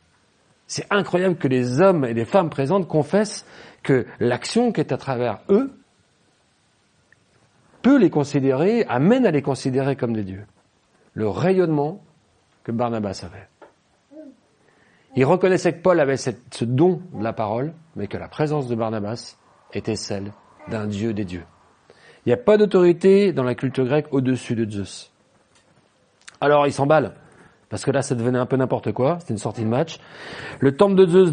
C'est 0.66 0.86
incroyable 0.88 1.36
que 1.36 1.48
les 1.48 1.82
hommes 1.82 2.06
et 2.06 2.14
les 2.14 2.24
femmes 2.24 2.48
présentes 2.48 2.88
confessent 2.88 3.44
que 3.82 4.06
l'action 4.20 4.72
qui 4.72 4.80
est 4.80 4.90
à 4.90 4.96
travers 4.96 5.40
eux 5.50 5.70
peut 7.82 7.98
les 7.98 8.08
considérer, 8.08 8.86
amène 8.86 9.26
à 9.26 9.30
les 9.32 9.42
considérer 9.42 9.96
comme 9.96 10.14
des 10.14 10.24
dieux 10.24 10.46
le 11.12 11.28
rayonnement 11.28 12.02
que 12.64 12.72
Barnabas 12.72 13.22
avait. 13.22 13.51
Il 15.14 15.26
reconnaissait 15.26 15.74
que 15.74 15.82
Paul 15.82 16.00
avait 16.00 16.16
ce 16.16 16.64
don 16.64 17.02
de 17.12 17.22
la 17.22 17.34
parole, 17.34 17.74
mais 17.96 18.06
que 18.06 18.16
la 18.16 18.28
présence 18.28 18.66
de 18.66 18.74
Barnabas 18.74 19.36
était 19.74 19.96
celle 19.96 20.32
d'un 20.68 20.86
Dieu 20.86 21.12
des 21.12 21.24
dieux. 21.24 21.44
Il 22.24 22.28
n'y 22.30 22.32
a 22.32 22.38
pas 22.38 22.56
d'autorité 22.56 23.32
dans 23.32 23.42
la 23.42 23.54
culture 23.54 23.84
grecque 23.84 24.06
au-dessus 24.12 24.54
de 24.54 24.70
Zeus. 24.70 25.12
Alors 26.40 26.66
il 26.66 26.72
s'emballe 26.72 27.14
parce 27.68 27.84
que 27.84 27.90
là 27.90 28.02
ça 28.02 28.14
devenait 28.14 28.38
un 28.38 28.46
peu 28.46 28.56
n'importe 28.56 28.92
quoi, 28.92 29.18
c'était 29.20 29.32
une 29.32 29.38
sortie 29.38 29.62
de 29.62 29.68
match. 29.68 29.98
Le 30.60 30.76
temple 30.76 30.94
de 30.94 31.06
Zeus, 31.06 31.32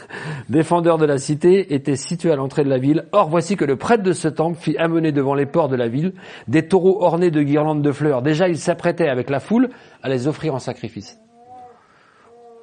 défendeur 0.48 0.98
de 0.98 1.04
la 1.04 1.18
cité, 1.18 1.74
était 1.74 1.96
situé 1.96 2.30
à 2.30 2.36
l'entrée 2.36 2.64
de 2.64 2.68
la 2.68 2.78
ville. 2.78 3.06
Or 3.12 3.28
voici 3.28 3.56
que 3.56 3.64
le 3.64 3.76
prêtre 3.76 4.02
de 4.02 4.12
ce 4.12 4.28
temple 4.28 4.58
fit 4.58 4.76
amener 4.78 5.12
devant 5.12 5.34
les 5.34 5.46
ports 5.46 5.68
de 5.68 5.76
la 5.76 5.88
ville 5.88 6.14
des 6.48 6.66
taureaux 6.66 7.02
ornés 7.02 7.30
de 7.30 7.42
guirlandes 7.42 7.82
de 7.82 7.92
fleurs. 7.92 8.22
Déjà 8.22 8.48
il 8.48 8.58
s'apprêtait 8.58 9.08
avec 9.08 9.30
la 9.30 9.40
foule 9.40 9.68
à 10.02 10.08
les 10.08 10.26
offrir 10.26 10.54
en 10.54 10.58
sacrifice. 10.58 11.20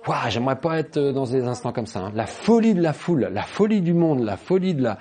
Waouh, 0.07 0.29
j'aimerais 0.29 0.55
pas 0.55 0.79
être 0.79 0.99
dans 0.99 1.25
des 1.25 1.43
instants 1.45 1.73
comme 1.73 1.85
ça. 1.85 1.99
Hein. 1.99 2.11
La 2.15 2.25
folie 2.25 2.73
de 2.73 2.81
la 2.81 2.93
foule, 2.93 3.29
la 3.31 3.43
folie 3.43 3.81
du 3.81 3.93
monde, 3.93 4.23
la 4.23 4.37
folie 4.37 4.73
de 4.73 4.83
la 4.83 4.97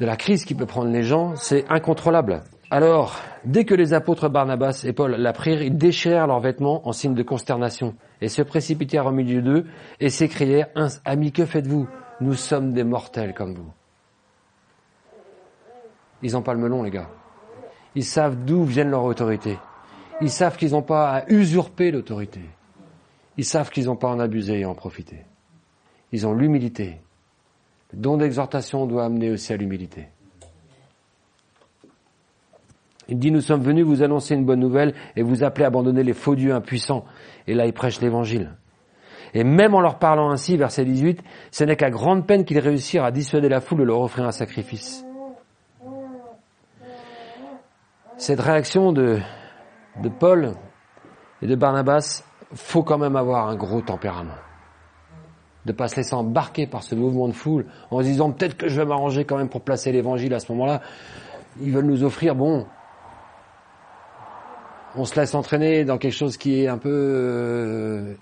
de 0.00 0.06
la 0.06 0.16
crise 0.16 0.44
qui 0.44 0.54
peut 0.54 0.66
prendre 0.66 0.90
les 0.90 1.04
gens, 1.04 1.36
c'est 1.36 1.64
incontrôlable. 1.70 2.42
Alors, 2.72 3.20
dès 3.44 3.64
que 3.64 3.74
les 3.74 3.94
apôtres 3.94 4.28
Barnabas 4.28 4.82
et 4.84 4.92
Paul 4.92 5.12
l'apprirent, 5.12 5.62
ils 5.62 5.76
déchirèrent 5.76 6.26
leurs 6.26 6.40
vêtements 6.40 6.88
en 6.88 6.92
signe 6.92 7.14
de 7.14 7.22
consternation 7.22 7.94
et 8.20 8.28
se 8.28 8.42
précipitèrent 8.42 9.06
au 9.06 9.12
milieu 9.12 9.42
d'eux 9.42 9.66
et 10.00 10.08
s'écrièrent 10.08 10.68
Amis, 11.04 11.30
que 11.30 11.44
faites-vous? 11.44 11.86
Nous 12.20 12.34
sommes 12.34 12.72
des 12.72 12.82
mortels 12.82 13.34
comme 13.34 13.54
vous. 13.54 13.70
Ils 16.22 16.34
en 16.34 16.42
pas 16.42 16.54
le 16.54 16.60
melon, 16.60 16.82
les 16.82 16.90
gars. 16.90 17.10
Ils 17.94 18.04
savent 18.04 18.44
d'où 18.44 18.64
viennent 18.64 18.90
leur 18.90 19.04
autorité. 19.04 19.58
Ils 20.20 20.30
savent 20.30 20.56
qu'ils 20.56 20.72
n'ont 20.72 20.82
pas 20.82 21.10
à 21.10 21.30
usurper 21.30 21.90
l'autorité. 21.90 22.40
Ils 23.36 23.44
savent 23.44 23.70
qu'ils 23.70 23.86
n'ont 23.86 23.96
pas 23.96 24.08
en 24.08 24.18
abuser 24.18 24.60
et 24.60 24.64
en 24.64 24.74
profiter. 24.74 25.24
Ils 26.12 26.26
ont 26.26 26.34
l'humilité. 26.34 27.00
Le 27.92 27.98
don 27.98 28.16
d'exhortation 28.16 28.86
doit 28.86 29.04
amener 29.04 29.30
aussi 29.30 29.52
à 29.52 29.56
l'humilité. 29.56 30.08
Il 33.08 33.18
dit, 33.18 33.30
nous 33.30 33.40
sommes 33.40 33.62
venus 33.62 33.84
vous 33.84 34.02
annoncer 34.02 34.34
une 34.34 34.44
bonne 34.44 34.60
nouvelle 34.60 34.94
et 35.16 35.22
vous 35.22 35.44
appeler 35.44 35.64
à 35.64 35.68
abandonner 35.68 36.02
les 36.02 36.12
faux 36.12 36.34
dieux 36.34 36.54
impuissants. 36.54 37.04
Et 37.46 37.54
là, 37.54 37.66
il 37.66 37.72
prêche 37.72 38.00
l'évangile. 38.00 38.56
Et 39.34 39.44
même 39.44 39.74
en 39.74 39.80
leur 39.80 39.98
parlant 39.98 40.30
ainsi, 40.30 40.56
verset 40.56 40.84
18, 40.84 41.22
ce 41.50 41.64
n'est 41.64 41.76
qu'à 41.76 41.90
grande 41.90 42.26
peine 42.26 42.44
qu'ils 42.44 42.58
réussirent 42.58 43.04
à 43.04 43.10
dissuader 43.10 43.48
la 43.48 43.60
foule 43.60 43.78
de 43.78 43.84
leur 43.84 44.00
offrir 44.00 44.26
un 44.26 44.32
sacrifice. 44.32 45.04
Cette 48.18 48.40
réaction 48.40 48.92
de, 48.92 49.18
de 50.02 50.08
Paul 50.08 50.52
et 51.40 51.46
de 51.46 51.54
Barnabas, 51.56 52.24
faut 52.54 52.82
quand 52.82 52.98
même 52.98 53.16
avoir 53.16 53.48
un 53.48 53.56
gros 53.56 53.80
tempérament. 53.80 54.34
De 55.64 55.72
pas 55.72 55.88
se 55.88 55.96
laisser 55.96 56.14
embarquer 56.14 56.66
par 56.66 56.82
ce 56.82 56.94
mouvement 56.94 57.28
de 57.28 57.32
foule 57.32 57.66
en 57.90 58.00
se 58.00 58.04
disant 58.04 58.30
peut-être 58.32 58.56
que 58.56 58.68
je 58.68 58.80
vais 58.80 58.86
m'arranger 58.86 59.24
quand 59.24 59.36
même 59.36 59.48
pour 59.48 59.62
placer 59.62 59.92
l'évangile 59.92 60.34
à 60.34 60.40
ce 60.40 60.50
moment-là. 60.52 60.82
Ils 61.60 61.70
veulent 61.70 61.86
nous 61.86 62.02
offrir, 62.02 62.34
bon, 62.34 62.66
on 64.96 65.04
se 65.04 65.18
laisse 65.18 65.34
entraîner 65.34 65.84
dans 65.84 65.98
quelque 65.98 66.14
chose 66.14 66.36
qui 66.36 66.62
est 66.62 66.68
un 66.68 66.78
peu... 66.78 66.90
Euh, 66.90 68.14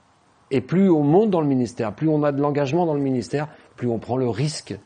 et 0.50 0.60
plus 0.60 0.90
on 0.90 1.02
monte 1.02 1.30
dans 1.30 1.40
le 1.40 1.46
ministère, 1.46 1.94
plus 1.94 2.08
on 2.08 2.22
a 2.24 2.32
de 2.32 2.40
l'engagement 2.40 2.84
dans 2.84 2.94
le 2.94 3.00
ministère, 3.00 3.48
plus 3.76 3.88
on 3.88 3.98
prend 3.98 4.16
le 4.16 4.28
risque 4.28 4.76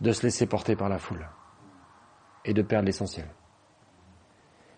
de 0.00 0.12
se 0.12 0.22
laisser 0.22 0.46
porter 0.46 0.76
par 0.76 0.88
la 0.88 0.98
foule 0.98 1.26
et 2.44 2.52
de 2.52 2.62
perdre 2.62 2.86
l'essentiel. 2.86 3.26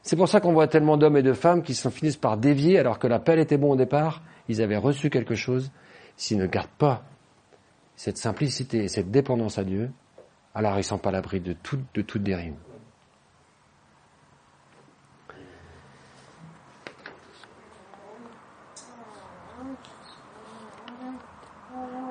C'est 0.06 0.14
pour 0.14 0.28
ça 0.28 0.38
qu'on 0.38 0.52
voit 0.52 0.68
tellement 0.68 0.96
d'hommes 0.96 1.16
et 1.16 1.22
de 1.24 1.32
femmes 1.32 1.64
qui 1.64 1.74
s'en 1.74 1.90
finissent 1.90 2.16
par 2.16 2.36
dévier 2.36 2.78
alors 2.78 3.00
que 3.00 3.08
l'appel 3.08 3.40
était 3.40 3.58
bon 3.58 3.72
au 3.72 3.76
départ, 3.76 4.22
ils 4.48 4.62
avaient 4.62 4.76
reçu 4.76 5.10
quelque 5.10 5.34
chose. 5.34 5.72
S'ils 6.16 6.38
ne 6.38 6.46
gardent 6.46 6.68
pas 6.78 7.02
cette 7.96 8.16
simplicité 8.16 8.84
et 8.84 8.88
cette 8.88 9.10
dépendance 9.10 9.58
à 9.58 9.64
Dieu, 9.64 9.90
alors 10.54 10.74
ils 10.74 10.78
ne 10.78 10.82
sont 10.82 10.98
pas 10.98 11.08
à 11.08 11.12
l'abri 11.12 11.40
de, 11.40 11.54
tout, 11.54 11.80
de 11.92 12.02
toute 12.02 12.22
dérive. 12.22 12.54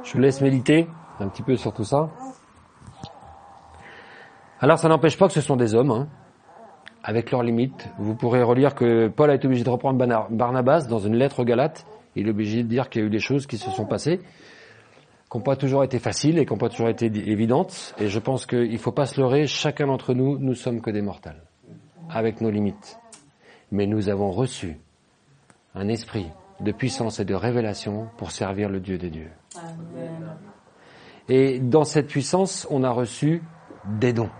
Je 0.04 0.12
vous 0.12 0.20
laisse 0.20 0.42
méditer 0.42 0.86
un 1.22 1.30
petit 1.30 1.44
peu 1.44 1.56
sur 1.56 1.72
tout 1.72 1.86
ça. 1.86 2.10
Alors 4.60 4.80
ça 4.80 4.90
n'empêche 4.90 5.18
pas 5.18 5.28
que 5.28 5.34
ce 5.34 5.40
sont 5.40 5.56
des 5.56 5.74
hommes, 5.76 5.92
hein, 5.92 6.10
avec 7.06 7.30
leurs 7.30 7.44
limites. 7.44 7.88
Vous 8.00 8.16
pourrez 8.16 8.42
relire 8.42 8.74
que 8.74 9.08
Paul 9.08 9.30
a 9.30 9.36
été 9.36 9.46
obligé 9.46 9.64
de 9.64 9.70
reprendre 9.70 10.04
Barnabas 10.32 10.88
dans 10.88 10.98
une 10.98 11.16
lettre 11.16 11.42
aux 11.42 11.46
Galates. 11.46 11.86
Il 12.16 12.28
est 12.28 12.32
obligé 12.32 12.64
de 12.64 12.68
dire 12.68 12.90
qu'il 12.90 13.02
y 13.02 13.04
a 13.04 13.08
eu 13.08 13.12
des 13.12 13.20
choses 13.20 13.46
qui 13.46 13.60
se 13.60 13.70
sont 13.70 13.86
passées, 13.86 14.18
qui 15.30 15.38
n'ont 15.38 15.44
pas 15.44 15.56
toujours 15.56 15.84
été 15.84 16.00
faciles 16.00 16.40
et 16.40 16.48
qui 16.48 16.52
n'ont 16.52 16.58
pas 16.58 16.70
toujours 16.70 16.90
été 16.90 17.06
évidentes. 17.06 17.94
Et 18.00 18.08
je 18.08 18.20
pense 18.20 18.48
qu'il 18.48 18.72
ne 18.72 18.78
faut 18.78 18.92
pas 18.92 19.06
se 19.06 19.22
leurrer, 19.22 19.46
chacun 19.46 19.86
d'entre 19.86 20.16
nous, 20.16 20.40
nous 20.40 20.56
sommes 20.56 20.82
que 20.82 20.90
des 20.90 21.04
mortels, 21.04 21.44
avec 22.10 22.42
nos 22.42 22.50
limites. 22.50 22.98
Mais 23.72 23.86
nous 23.86 24.10
avons 24.10 24.32
reçu 24.32 24.80
un 25.76 25.88
esprit 25.90 26.26
de 26.60 26.72
puissance 26.72 27.20
et 27.20 27.26
de 27.26 27.36
révélation 27.36 28.08
pour 28.18 28.32
servir 28.32 28.68
le 28.68 28.80
Dieu 28.80 28.98
des 28.98 29.12
dieux. 29.12 29.32
Et 31.30 31.60
dans 31.60 31.84
cette 31.84 32.08
puissance, 32.08 32.66
on 32.72 32.84
a 32.84 32.90
reçu 32.90 33.44
des 34.00 34.12
dons. 34.12 34.32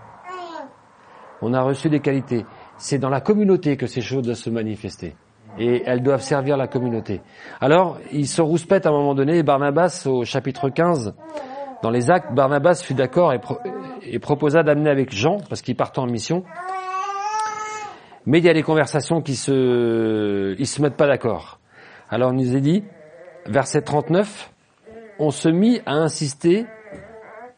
On 1.42 1.52
a 1.52 1.62
reçu 1.62 1.88
des 1.90 2.00
qualités. 2.00 2.44
C'est 2.78 2.98
dans 2.98 3.08
la 3.08 3.20
communauté 3.20 3.76
que 3.76 3.86
ces 3.86 4.00
choses 4.00 4.22
doivent 4.22 4.36
se 4.36 4.50
manifester. 4.50 5.14
Et 5.58 5.82
elles 5.86 6.02
doivent 6.02 6.22
servir 6.22 6.56
la 6.56 6.68
communauté. 6.68 7.22
Alors, 7.60 7.98
ils 8.12 8.28
se 8.28 8.42
rouspètent 8.42 8.84
à 8.86 8.90
un 8.90 8.92
moment 8.92 9.14
donné, 9.14 9.42
Barnabas, 9.42 10.06
au 10.06 10.24
chapitre 10.24 10.68
15, 10.68 11.14
dans 11.82 11.90
les 11.90 12.10
actes, 12.10 12.32
Barnabas 12.34 12.82
fut 12.82 12.94
d'accord 12.94 13.32
et, 14.02 14.18
proposa 14.18 14.62
d'amener 14.62 14.90
avec 14.90 15.14
Jean, 15.14 15.38
parce 15.48 15.62
qu'il 15.62 15.76
partent 15.76 15.98
en 15.98 16.06
mission. 16.06 16.44
Mais 18.26 18.38
il 18.38 18.44
y 18.44 18.48
a 18.48 18.54
des 18.54 18.62
conversations 18.62 19.22
qui 19.22 19.36
se, 19.36 20.54
ils 20.58 20.66
se 20.66 20.82
mettent 20.82 20.96
pas 20.96 21.06
d'accord. 21.06 21.58
Alors, 22.10 22.30
on 22.30 22.34
nous 22.34 22.54
a 22.54 22.60
dit, 22.60 22.84
verset 23.46 23.82
39, 23.82 24.52
on 25.18 25.30
se 25.30 25.48
mit 25.48 25.80
à 25.86 25.94
insister 25.94 26.66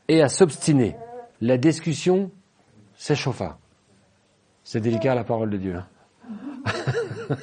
et 0.08 0.22
à 0.22 0.28
s'obstiner. 0.28 0.96
La 1.40 1.56
discussion 1.56 2.30
s'échauffa. 2.94 3.58
C'est 4.70 4.82
délicat 4.82 5.14
la 5.14 5.24
parole 5.24 5.48
de 5.48 5.56
Dieu. 5.56 5.76
Hein. 5.76 5.86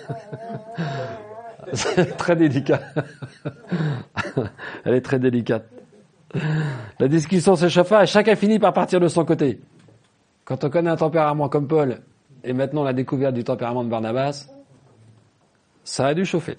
C'est 1.74 2.16
très 2.18 2.36
délicat. 2.36 2.80
Elle 4.84 4.94
est 4.94 5.02
très 5.02 5.18
délicate. 5.18 5.66
La 7.00 7.08
discussion 7.08 7.56
s'échauffa 7.56 8.04
et 8.04 8.06
chacun 8.06 8.36
finit 8.36 8.60
par 8.60 8.74
partir 8.74 9.00
de 9.00 9.08
son 9.08 9.26
côté. 9.26 9.60
Quand 10.44 10.64
on 10.66 10.70
connaît 10.70 10.92
un 10.92 10.98
tempérament 10.98 11.50
comme 11.50 11.68
Paul 11.68 12.02
et 12.44 12.54
maintenant 12.54 12.84
la 12.84 12.94
découverte 12.94 13.34
du 13.34 13.44
tempérament 13.44 13.84
de 13.84 13.90
Barnabas, 13.90 14.48
ça 15.84 16.06
a 16.06 16.14
dû 16.14 16.26
chauffer. 16.26 16.58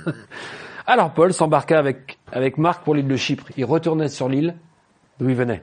Alors 0.86 1.14
Paul 1.14 1.32
s'embarqua 1.32 1.78
avec, 1.78 2.18
avec 2.30 2.58
Marc 2.58 2.84
pour 2.84 2.94
l'île 2.94 3.08
de 3.08 3.16
Chypre. 3.16 3.46
Il 3.56 3.64
retournait 3.64 4.08
sur 4.08 4.28
l'île 4.28 4.54
d'où 5.18 5.30
il 5.30 5.34
venait. 5.34 5.62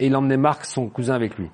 Et 0.00 0.08
il 0.08 0.16
emmenait 0.16 0.36
Marc, 0.36 0.64
son 0.64 0.88
cousin, 0.88 1.14
avec 1.14 1.38
lui. 1.38 1.48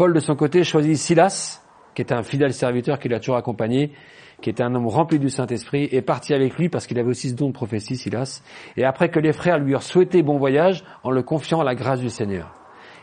Paul, 0.00 0.14
de 0.14 0.20
son 0.20 0.34
côté, 0.34 0.64
choisit 0.64 0.96
Silas, 0.96 1.60
qui 1.94 2.00
était 2.00 2.14
un 2.14 2.22
fidèle 2.22 2.54
serviteur 2.54 2.98
qui 2.98 3.10
l'a 3.10 3.20
toujours 3.20 3.36
accompagné, 3.36 3.92
qui 4.40 4.48
était 4.48 4.62
un 4.62 4.74
homme 4.74 4.86
rempli 4.86 5.18
du 5.18 5.28
Saint-Esprit, 5.28 5.90
et 5.92 6.00
parti 6.00 6.32
avec 6.32 6.56
lui 6.56 6.70
parce 6.70 6.86
qu'il 6.86 6.98
avait 6.98 7.10
aussi 7.10 7.28
ce 7.28 7.34
don 7.34 7.48
de 7.48 7.52
prophétie, 7.52 7.98
Silas. 7.98 8.42
Et 8.78 8.84
après 8.86 9.10
que 9.10 9.20
les 9.20 9.34
frères 9.34 9.58
lui 9.58 9.72
eurent 9.72 9.82
souhaité 9.82 10.22
bon 10.22 10.38
voyage, 10.38 10.84
en 11.04 11.10
le 11.10 11.22
confiant 11.22 11.60
à 11.60 11.64
la 11.64 11.74
grâce 11.74 12.00
du 12.00 12.08
Seigneur. 12.08 12.54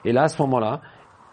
Et 0.05 0.11
là, 0.11 0.23
à 0.23 0.27
ce 0.27 0.41
moment-là, 0.41 0.81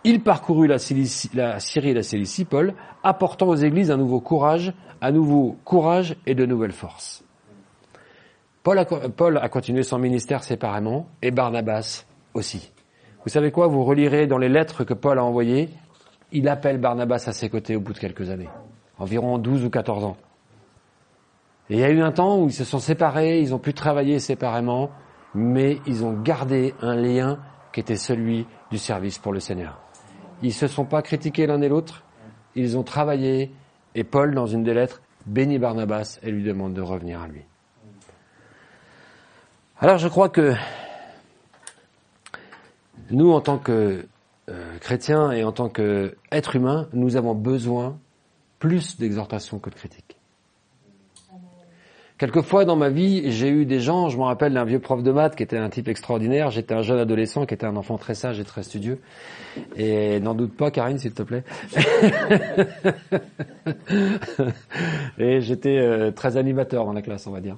il 0.04 0.22
parcourut 0.22 0.66
la, 0.66 0.76
Syrie 0.76 1.08
et 1.32 1.94
la 1.94 2.02
Cilicie, 2.02 2.44
Paul, 2.44 2.74
apportant 3.02 3.48
aux 3.48 3.56
églises 3.56 3.90
un 3.90 3.96
nouveau 3.96 4.20
courage, 4.20 4.74
un 5.00 5.12
nouveau 5.12 5.56
courage 5.64 6.14
et 6.26 6.34
de 6.34 6.44
nouvelles 6.44 6.72
forces. 6.72 7.24
Paul 8.62 8.78
a, 8.78 9.48
continué 9.48 9.82
son 9.82 9.98
ministère 9.98 10.44
séparément 10.44 11.06
et 11.22 11.30
Barnabas 11.30 12.04
aussi. 12.34 12.73
Vous 13.24 13.30
savez 13.30 13.50
quoi? 13.50 13.68
Vous 13.68 13.84
relirez 13.84 14.26
dans 14.26 14.38
les 14.38 14.50
lettres 14.50 14.84
que 14.84 14.92
Paul 14.94 15.18
a 15.18 15.24
envoyées, 15.24 15.70
il 16.30 16.48
appelle 16.48 16.78
Barnabas 16.78 17.24
à 17.26 17.32
ses 17.32 17.48
côtés 17.48 17.74
au 17.74 17.80
bout 17.80 17.94
de 17.94 17.98
quelques 17.98 18.28
années, 18.28 18.50
environ 18.98 19.38
12 19.38 19.64
ou 19.64 19.70
14 19.70 20.04
ans. 20.04 20.16
Et 21.70 21.74
il 21.74 21.80
y 21.80 21.84
a 21.84 21.90
eu 21.90 22.02
un 22.02 22.12
temps 22.12 22.38
où 22.38 22.46
ils 22.48 22.52
se 22.52 22.64
sont 22.64 22.78
séparés, 22.78 23.40
ils 23.40 23.54
ont 23.54 23.58
pu 23.58 23.72
travailler 23.72 24.18
séparément, 24.18 24.90
mais 25.34 25.78
ils 25.86 26.04
ont 26.04 26.12
gardé 26.12 26.74
un 26.82 26.94
lien 26.94 27.38
qui 27.72 27.80
était 27.80 27.96
celui 27.96 28.46
du 28.70 28.76
service 28.76 29.18
pour 29.18 29.32
le 29.32 29.40
Seigneur. 29.40 29.80
Ils 30.42 30.52
se 30.52 30.66
sont 30.66 30.84
pas 30.84 31.00
critiqués 31.00 31.46
l'un 31.46 31.62
et 31.62 31.68
l'autre, 31.68 32.04
ils 32.54 32.76
ont 32.76 32.82
travaillé, 32.82 33.50
et 33.94 34.04
Paul, 34.04 34.34
dans 34.34 34.46
une 34.46 34.64
des 34.64 34.74
lettres, 34.74 35.00
bénit 35.24 35.58
Barnabas 35.58 36.18
et 36.22 36.30
lui 36.30 36.42
demande 36.42 36.74
de 36.74 36.82
revenir 36.82 37.22
à 37.22 37.28
lui. 37.28 37.42
Alors 39.80 39.96
je 39.96 40.08
crois 40.08 40.28
que 40.28 40.52
nous, 43.10 43.32
en 43.32 43.40
tant 43.40 43.58
que 43.58 44.06
euh, 44.50 44.78
chrétiens 44.80 45.32
et 45.32 45.44
en 45.44 45.52
tant 45.52 45.68
qu'êtres 45.68 46.56
humains, 46.56 46.88
nous 46.92 47.16
avons 47.16 47.34
besoin 47.34 47.98
plus 48.58 48.98
d'exhortation 48.98 49.58
que 49.58 49.70
de 49.70 49.74
critique. 49.74 50.16
Quelquefois 52.16 52.64
dans 52.64 52.76
ma 52.76 52.90
vie, 52.90 53.32
j'ai 53.32 53.48
eu 53.48 53.66
des 53.66 53.80
gens, 53.80 54.08
je 54.08 54.16
me 54.16 54.22
rappelle 54.22 54.54
d'un 54.54 54.64
vieux 54.64 54.78
prof 54.78 55.02
de 55.02 55.10
maths 55.10 55.34
qui 55.34 55.42
était 55.42 55.56
un 55.56 55.68
type 55.68 55.88
extraordinaire, 55.88 56.50
j'étais 56.50 56.72
un 56.72 56.82
jeune 56.82 57.00
adolescent 57.00 57.44
qui 57.44 57.54
était 57.54 57.66
un 57.66 57.74
enfant 57.74 57.98
très 57.98 58.14
sage 58.14 58.38
et 58.38 58.44
très 58.44 58.62
studieux. 58.62 59.00
Et 59.76 60.20
n'en 60.20 60.34
doute 60.34 60.56
pas, 60.56 60.70
Karine, 60.70 60.98
s'il 60.98 61.12
te 61.12 61.24
plaît. 61.24 61.42
et 65.18 65.40
j'étais 65.40 65.78
euh, 65.78 66.12
très 66.12 66.36
animateur 66.36 66.84
dans 66.84 66.92
la 66.92 67.02
classe, 67.02 67.26
on 67.26 67.32
va 67.32 67.40
dire. 67.40 67.56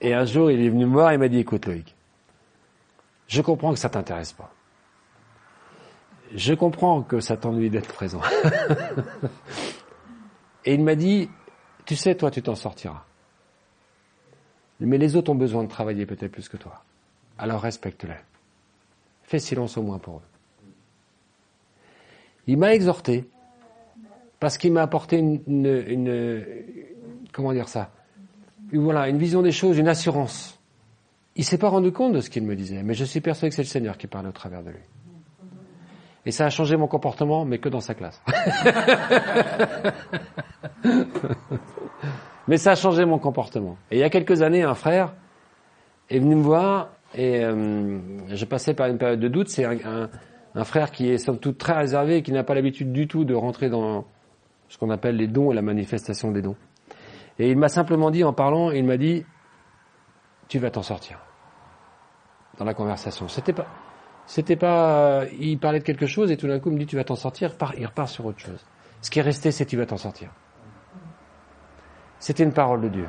Et 0.00 0.14
un 0.14 0.24
jour, 0.24 0.50
il 0.50 0.64
est 0.64 0.70
venu 0.70 0.86
me 0.86 0.92
voir 0.92 1.12
et 1.12 1.18
m'a 1.18 1.28
dit, 1.28 1.40
écoute 1.40 1.66
Loïc, 1.66 1.94
je 3.28 3.42
comprends 3.42 3.72
que 3.72 3.78
ça 3.78 3.90
t'intéresse 3.90 4.32
pas. 4.32 4.53
Je 6.34 6.52
comprends 6.52 7.02
que 7.02 7.20
ça 7.20 7.36
t'ennuie 7.36 7.70
d'être 7.70 7.92
présent. 7.92 8.20
et 10.64 10.74
il 10.74 10.82
m'a 10.82 10.96
dit, 10.96 11.30
tu 11.86 11.94
sais, 11.94 12.16
toi, 12.16 12.32
tu 12.32 12.42
t'en 12.42 12.56
sortiras. 12.56 13.04
Mais 14.80 14.98
les 14.98 15.14
autres 15.14 15.30
ont 15.30 15.36
besoin 15.36 15.62
de 15.62 15.68
travailler 15.68 16.06
peut-être 16.06 16.32
plus 16.32 16.48
que 16.48 16.56
toi. 16.56 16.82
Alors 17.38 17.60
respecte-les. 17.60 18.16
Fais 19.22 19.38
silence 19.38 19.76
au 19.76 19.82
moins 19.82 19.98
pour 19.98 20.16
eux. 20.16 20.66
Il 22.48 22.58
m'a 22.58 22.74
exhorté 22.74 23.28
parce 24.40 24.58
qu'il 24.58 24.72
m'a 24.72 24.82
apporté 24.82 25.18
une, 25.18 26.44
comment 27.32 27.52
dire 27.52 27.68
ça? 27.68 27.92
Voilà, 28.72 29.08
une 29.08 29.18
vision 29.18 29.40
des 29.40 29.52
choses, 29.52 29.78
une 29.78 29.88
assurance. 29.88 30.58
Il 31.36 31.44
s'est 31.44 31.58
pas 31.58 31.68
rendu 31.68 31.92
compte 31.92 32.12
de 32.12 32.20
ce 32.20 32.28
qu'il 32.28 32.44
me 32.44 32.56
disait, 32.56 32.82
mais 32.82 32.94
je 32.94 33.04
suis 33.04 33.20
persuadé 33.20 33.50
que 33.50 33.56
c'est 33.56 33.62
le 33.62 33.68
Seigneur 33.68 33.96
qui 33.96 34.08
parle 34.08 34.26
au 34.26 34.32
travers 34.32 34.62
de 34.62 34.70
lui. 34.70 34.82
Et 36.26 36.30
ça 36.30 36.46
a 36.46 36.50
changé 36.50 36.76
mon 36.76 36.86
comportement, 36.86 37.44
mais 37.44 37.58
que 37.58 37.68
dans 37.68 37.80
sa 37.80 37.94
classe. 37.94 38.22
mais 42.48 42.56
ça 42.56 42.72
a 42.72 42.74
changé 42.74 43.04
mon 43.04 43.18
comportement. 43.18 43.76
Et 43.90 43.96
il 43.96 44.00
y 44.00 44.04
a 44.04 44.10
quelques 44.10 44.40
années, 44.42 44.62
un 44.62 44.74
frère 44.74 45.12
est 46.08 46.18
venu 46.18 46.36
me 46.36 46.42
voir 46.42 46.88
et 47.14 47.44
euh, 47.44 47.98
je 48.28 48.44
passais 48.44 48.74
par 48.74 48.86
une 48.88 48.98
période 48.98 49.20
de 49.20 49.28
doute. 49.28 49.48
C'est 49.48 49.64
un, 49.64 50.08
un, 50.54 50.64
frère 50.64 50.90
qui 50.90 51.10
est 51.10 51.18
somme 51.18 51.38
toute 51.38 51.58
très 51.58 51.74
réservé 51.74 52.16
et 52.16 52.22
qui 52.22 52.32
n'a 52.32 52.42
pas 52.42 52.54
l'habitude 52.54 52.92
du 52.92 53.06
tout 53.06 53.24
de 53.24 53.34
rentrer 53.34 53.68
dans 53.68 54.06
ce 54.68 54.78
qu'on 54.78 54.90
appelle 54.90 55.16
les 55.16 55.28
dons 55.28 55.52
et 55.52 55.54
la 55.54 55.62
manifestation 55.62 56.30
des 56.30 56.40
dons. 56.42 56.56
Et 57.38 57.50
il 57.50 57.58
m'a 57.58 57.68
simplement 57.68 58.10
dit, 58.10 58.24
en 58.24 58.32
parlant, 58.32 58.70
il 58.70 58.84
m'a 58.84 58.96
dit, 58.96 59.24
tu 60.48 60.58
vas 60.58 60.70
t'en 60.70 60.82
sortir. 60.82 61.18
Dans 62.58 62.64
la 62.64 62.74
conversation. 62.74 63.28
C'était 63.28 63.52
pas, 63.52 63.66
c'était 64.26 64.56
pas, 64.56 65.24
il 65.38 65.58
parlait 65.58 65.80
de 65.80 65.84
quelque 65.84 66.06
chose 66.06 66.30
et 66.30 66.36
tout 66.36 66.48
d'un 66.48 66.60
coup 66.60 66.70
me 66.70 66.78
dit, 66.78 66.86
tu 66.86 66.96
vas 66.96 67.04
t'en 67.04 67.16
sortir, 67.16 67.54
il 67.76 67.86
repart 67.86 68.08
sur 68.08 68.24
autre 68.26 68.40
chose. 68.40 68.64
Ce 69.00 69.10
qui 69.10 69.18
est 69.18 69.22
resté, 69.22 69.50
c'est 69.50 69.66
tu 69.66 69.76
vas 69.76 69.86
t'en 69.86 69.98
sortir. 69.98 70.30
C'était 72.18 72.44
une 72.44 72.54
parole 72.54 72.80
de 72.80 72.88
Dieu. 72.88 73.08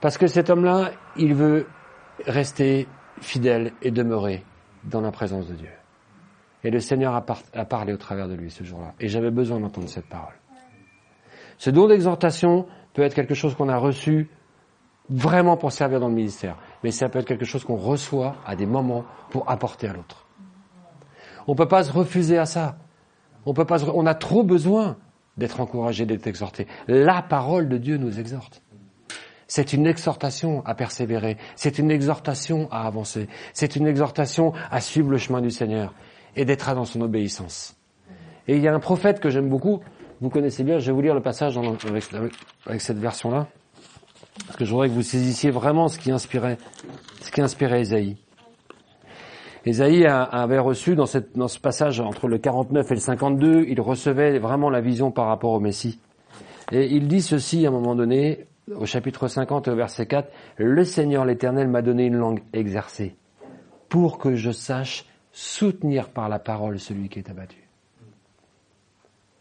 Parce 0.00 0.16
que 0.16 0.26
cet 0.26 0.48
homme-là, 0.48 0.92
il 1.16 1.34
veut 1.34 1.66
rester 2.26 2.86
fidèle 3.20 3.72
et 3.82 3.90
demeurer 3.90 4.44
dans 4.84 5.00
la 5.00 5.10
présence 5.10 5.48
de 5.48 5.54
Dieu. 5.54 5.70
Et 6.64 6.70
le 6.70 6.78
Seigneur 6.78 7.14
a, 7.14 7.64
parlé 7.64 7.92
au 7.92 7.96
travers 7.96 8.28
de 8.28 8.34
lui 8.34 8.50
ce 8.50 8.62
jour-là. 8.62 8.94
Et 9.00 9.08
j'avais 9.08 9.30
besoin 9.30 9.58
d'entendre 9.58 9.88
cette 9.88 10.06
parole. 10.06 10.34
Ce 11.58 11.70
don 11.70 11.88
d'exhortation 11.88 12.66
peut 12.94 13.02
être 13.02 13.14
quelque 13.14 13.34
chose 13.34 13.54
qu'on 13.54 13.68
a 13.68 13.76
reçu 13.76 14.28
vraiment 15.10 15.56
pour 15.56 15.72
servir 15.72 16.00
dans 16.00 16.08
le 16.08 16.14
ministère, 16.14 16.56
mais 16.82 16.90
ça 16.90 17.08
peut 17.08 17.18
être 17.18 17.26
quelque 17.26 17.44
chose 17.44 17.64
qu'on 17.64 17.76
reçoit 17.76 18.36
à 18.46 18.56
des 18.56 18.66
moments 18.66 19.04
pour 19.30 19.50
apporter 19.50 19.88
à 19.88 19.92
l'autre. 19.92 20.26
On 21.46 21.52
ne 21.52 21.56
peut 21.56 21.68
pas 21.68 21.84
se 21.84 21.92
refuser 21.92 22.38
à 22.38 22.46
ça. 22.46 22.76
On 23.46 23.54
peut 23.54 23.64
pas. 23.64 23.82
on 23.90 24.06
a 24.06 24.14
trop 24.14 24.44
besoin 24.44 24.96
d'être 25.36 25.60
encouragé, 25.60 26.06
d'être 26.06 26.26
exhorté. 26.26 26.66
La 26.86 27.22
parole 27.22 27.68
de 27.68 27.78
Dieu 27.78 27.96
nous 27.96 28.20
exhorte. 28.20 28.62
C'est 29.48 29.72
une 29.72 29.86
exhortation 29.86 30.62
à 30.64 30.74
persévérer. 30.74 31.36
C'est 31.56 31.78
une 31.78 31.90
exhortation 31.90 32.68
à 32.70 32.86
avancer. 32.86 33.28
C'est 33.52 33.76
une 33.76 33.86
exhortation 33.86 34.52
à 34.70 34.80
suivre 34.80 35.10
le 35.10 35.18
chemin 35.18 35.40
du 35.40 35.50
Seigneur 35.50 35.92
et 36.36 36.44
d'être 36.44 36.74
dans 36.74 36.84
son 36.84 37.00
obéissance. 37.02 37.76
Et 38.48 38.56
il 38.56 38.62
y 38.62 38.68
a 38.68 38.74
un 38.74 38.80
prophète 38.80 39.20
que 39.20 39.30
j'aime 39.30 39.48
beaucoup, 39.48 39.80
vous 40.20 40.30
connaissez 40.30 40.64
bien, 40.64 40.78
je 40.78 40.86
vais 40.86 40.92
vous 40.92 41.02
lire 41.02 41.14
le 41.14 41.22
passage 41.22 41.58
avec, 41.58 42.80
cette 42.80 42.98
version-là, 42.98 43.46
parce 44.46 44.56
que 44.56 44.64
je 44.64 44.70
voudrais 44.70 44.88
que 44.88 44.94
vous 44.94 45.02
saisissiez 45.02 45.50
vraiment 45.50 45.88
ce 45.88 45.98
qui 45.98 46.10
inspirait, 46.10 46.58
ce 47.20 47.30
qui 47.30 47.40
inspirait 47.40 47.82
Esaïe. 47.82 48.16
Esaïe 49.64 50.06
avait 50.06 50.58
reçu 50.58 50.96
dans, 50.96 51.06
ce 51.06 51.58
passage 51.60 52.00
entre 52.00 52.26
le 52.26 52.38
49 52.38 52.90
et 52.90 52.94
le 52.94 53.00
52, 53.00 53.64
il 53.68 53.80
recevait 53.80 54.38
vraiment 54.38 54.70
la 54.70 54.80
vision 54.80 55.12
par 55.12 55.26
rapport 55.26 55.52
au 55.52 55.60
Messie. 55.60 56.00
Et 56.72 56.86
il 56.86 57.06
dit 57.06 57.22
ceci 57.22 57.64
à 57.64 57.68
un 57.68 57.72
moment 57.72 57.94
donné, 57.94 58.46
au 58.74 58.86
chapitre 58.86 59.28
50 59.28 59.68
au 59.68 59.76
verset 59.76 60.06
4, 60.06 60.32
Le 60.56 60.84
Seigneur 60.84 61.24
l'Éternel 61.24 61.68
m'a 61.68 61.82
donné 61.82 62.06
une 62.06 62.16
langue 62.16 62.42
exercée, 62.52 63.14
pour 63.88 64.18
que 64.18 64.34
je 64.34 64.50
sache 64.50 65.06
soutenir 65.30 66.10
par 66.10 66.28
la 66.28 66.40
parole 66.40 66.80
celui 66.80 67.08
qui 67.08 67.20
est 67.20 67.30
abattu. 67.30 67.62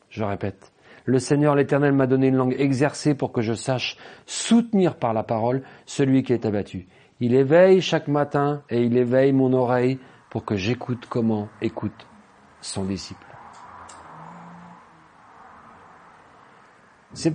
Je 0.10 0.24
répète, 0.24 0.71
le 1.06 1.20
Seigneur 1.20 1.56
l'Éternel 1.56 1.94
m'a 1.94 2.08
donné 2.08 2.28
une 2.28 2.36
langue 2.36 2.56
exercée 2.58 3.16
pour 3.16 3.32
que 3.32 3.42
je 3.42 3.54
sache 3.54 3.98
soutenir 4.26 4.96
par 4.96 5.14
la 5.14 5.24
parole 5.24 5.64
celui 5.86 6.24
qui 6.24 6.34
est 6.34 6.46
abattu. 6.46 6.88
Il 7.20 7.36
éveille 7.36 7.82
chaque 7.82 8.08
matin 8.08 8.64
et 8.70 8.84
il 8.84 8.98
éveille 8.98 9.32
mon 9.32 9.54
oreille 9.54 10.00
pour 10.30 10.46
que 10.46 10.56
j'écoute 10.56 11.06
comment 11.10 11.50
écoute 11.62 12.08
son 12.62 12.86
disciple. 12.86 13.26
C'est, 17.14 17.34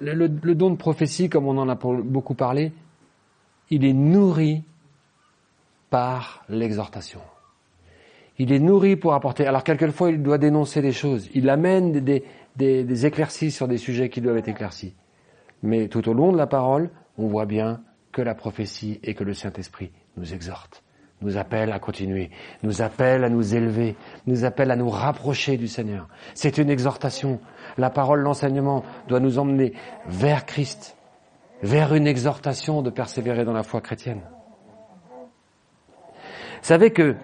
le, 0.00 0.14
le, 0.26 0.54
don 0.54 0.70
de 0.70 0.76
prophétie, 0.76 1.28
comme 1.28 1.48
on 1.48 1.58
en 1.58 1.68
a 1.68 1.74
beaucoup 1.74 2.34
parlé, 2.34 2.72
il 3.68 3.84
est 3.84 3.92
nourri 3.92 4.62
par 5.90 6.44
l'exhortation. 6.48 7.20
Il 8.38 8.52
est 8.52 8.58
nourri 8.58 8.96
pour 8.96 9.14
apporter. 9.14 9.46
Alors 9.46 9.64
quelquefois, 9.64 10.10
il 10.10 10.22
doit 10.22 10.38
dénoncer 10.38 10.80
des 10.82 10.92
choses. 10.92 11.28
Il 11.34 11.48
amène 11.50 11.92
des, 11.92 12.24
des, 12.56 12.84
des 12.84 13.06
éclaircies 13.06 13.50
sur 13.50 13.68
des 13.68 13.78
sujets 13.78 14.08
qui 14.08 14.20
doivent 14.20 14.36
être 14.36 14.48
éclaircis. 14.48 14.94
Mais 15.62 15.88
tout 15.88 16.08
au 16.08 16.12
long 16.12 16.32
de 16.32 16.36
la 16.36 16.46
parole, 16.46 16.90
on 17.18 17.26
voit 17.26 17.46
bien 17.46 17.80
que 18.12 18.22
la 18.22 18.34
prophétie 18.34 19.00
et 19.02 19.14
que 19.14 19.24
le 19.24 19.34
Saint-Esprit 19.34 19.90
nous 20.16 20.34
exhortent, 20.34 20.82
nous 21.20 21.36
appelle 21.36 21.72
à 21.72 21.78
continuer, 21.78 22.30
nous 22.62 22.82
appelle 22.82 23.24
à 23.24 23.28
nous 23.28 23.54
élever, 23.54 23.96
nous 24.26 24.44
appelle 24.44 24.70
à 24.70 24.76
nous 24.76 24.88
rapprocher 24.88 25.56
du 25.56 25.68
Seigneur. 25.68 26.08
C'est 26.34 26.58
une 26.58 26.70
exhortation. 26.70 27.40
La 27.76 27.90
parole, 27.90 28.20
l'enseignement 28.20 28.84
doit 29.08 29.20
nous 29.20 29.38
emmener 29.38 29.72
vers 30.06 30.46
Christ, 30.46 30.96
vers 31.62 31.94
une 31.94 32.06
exhortation 32.06 32.82
de 32.82 32.90
persévérer 32.90 33.44
dans 33.44 33.52
la 33.52 33.62
foi 33.62 33.80
chrétienne. 33.80 34.20
Vous 36.64 36.68
savez 36.68 36.92
que 36.92 37.16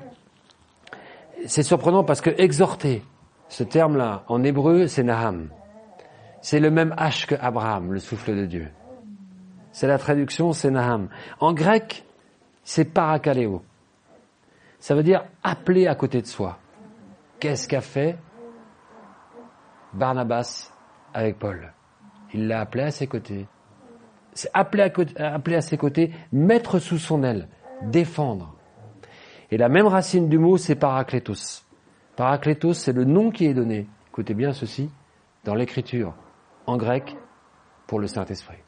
c'est 1.47 1.63
surprenant 1.63 2.05
parce 2.05 2.21
que 2.21 2.31
exhorter, 2.37 3.03
ce 3.51 3.65
terme-là, 3.65 4.23
en 4.29 4.45
hébreu, 4.45 4.87
c'est 4.87 5.03
Naham. 5.03 5.51
C'est 6.41 6.61
le 6.61 6.71
même 6.71 6.95
H 6.97 7.27
que 7.27 7.35
Abraham, 7.35 7.93
le 7.93 7.99
souffle 7.99 8.35
de 8.35 8.47
Dieu. 8.47 8.71
C'est 9.73 9.89
la 9.89 9.99
traduction, 9.99 10.53
c'est 10.53 10.71
Naham. 10.71 11.09
En 11.41 11.53
grec, 11.53 12.07
c'est 12.63 12.85
parakaleo. 12.85 13.63
Ça 14.79 14.95
veut 14.95 15.03
dire 15.03 15.25
appeler 15.43 15.89
à 15.89 15.97
côté 15.97 16.23
de 16.23 16.27
soi. 16.27 16.59
Qu'est-ce 17.41 17.67
qu'a 17.67 17.81
fait 17.81 18.17
Barnabas 19.95 20.73
avec 21.13 21.41
Paul? 21.41 21.73
Il 22.33 22.47
l'a 22.47 22.61
appelé 22.61 22.85
à 22.85 22.91
ses 22.93 23.09
côtés. 23.09 23.49
C'est 24.33 24.51
appeler 24.55 24.85
à, 25.17 25.35
à 25.35 25.61
ses 25.61 25.77
côtés, 25.77 26.13
mettre 26.31 26.79
sous 26.79 26.99
son 26.99 27.25
aile, 27.25 27.49
défendre. 27.83 28.55
Et 29.51 29.57
la 29.57 29.69
même 29.69 29.89
racine 29.89 30.29
du 30.29 30.39
mot, 30.39 30.57
c'est 30.57 30.77
parakletos. 30.77 31.65
Parakletos, 32.21 32.75
c'est 32.75 32.93
le 32.93 33.05
nom 33.05 33.31
qui 33.31 33.47
est 33.47 33.55
donné, 33.55 33.87
écoutez 34.09 34.35
bien 34.35 34.53
ceci, 34.53 34.91
dans 35.43 35.55
l'écriture, 35.55 36.13
en 36.67 36.77
grec, 36.77 37.17
pour 37.87 37.99
le 37.99 38.07
Saint-Esprit. 38.07 38.59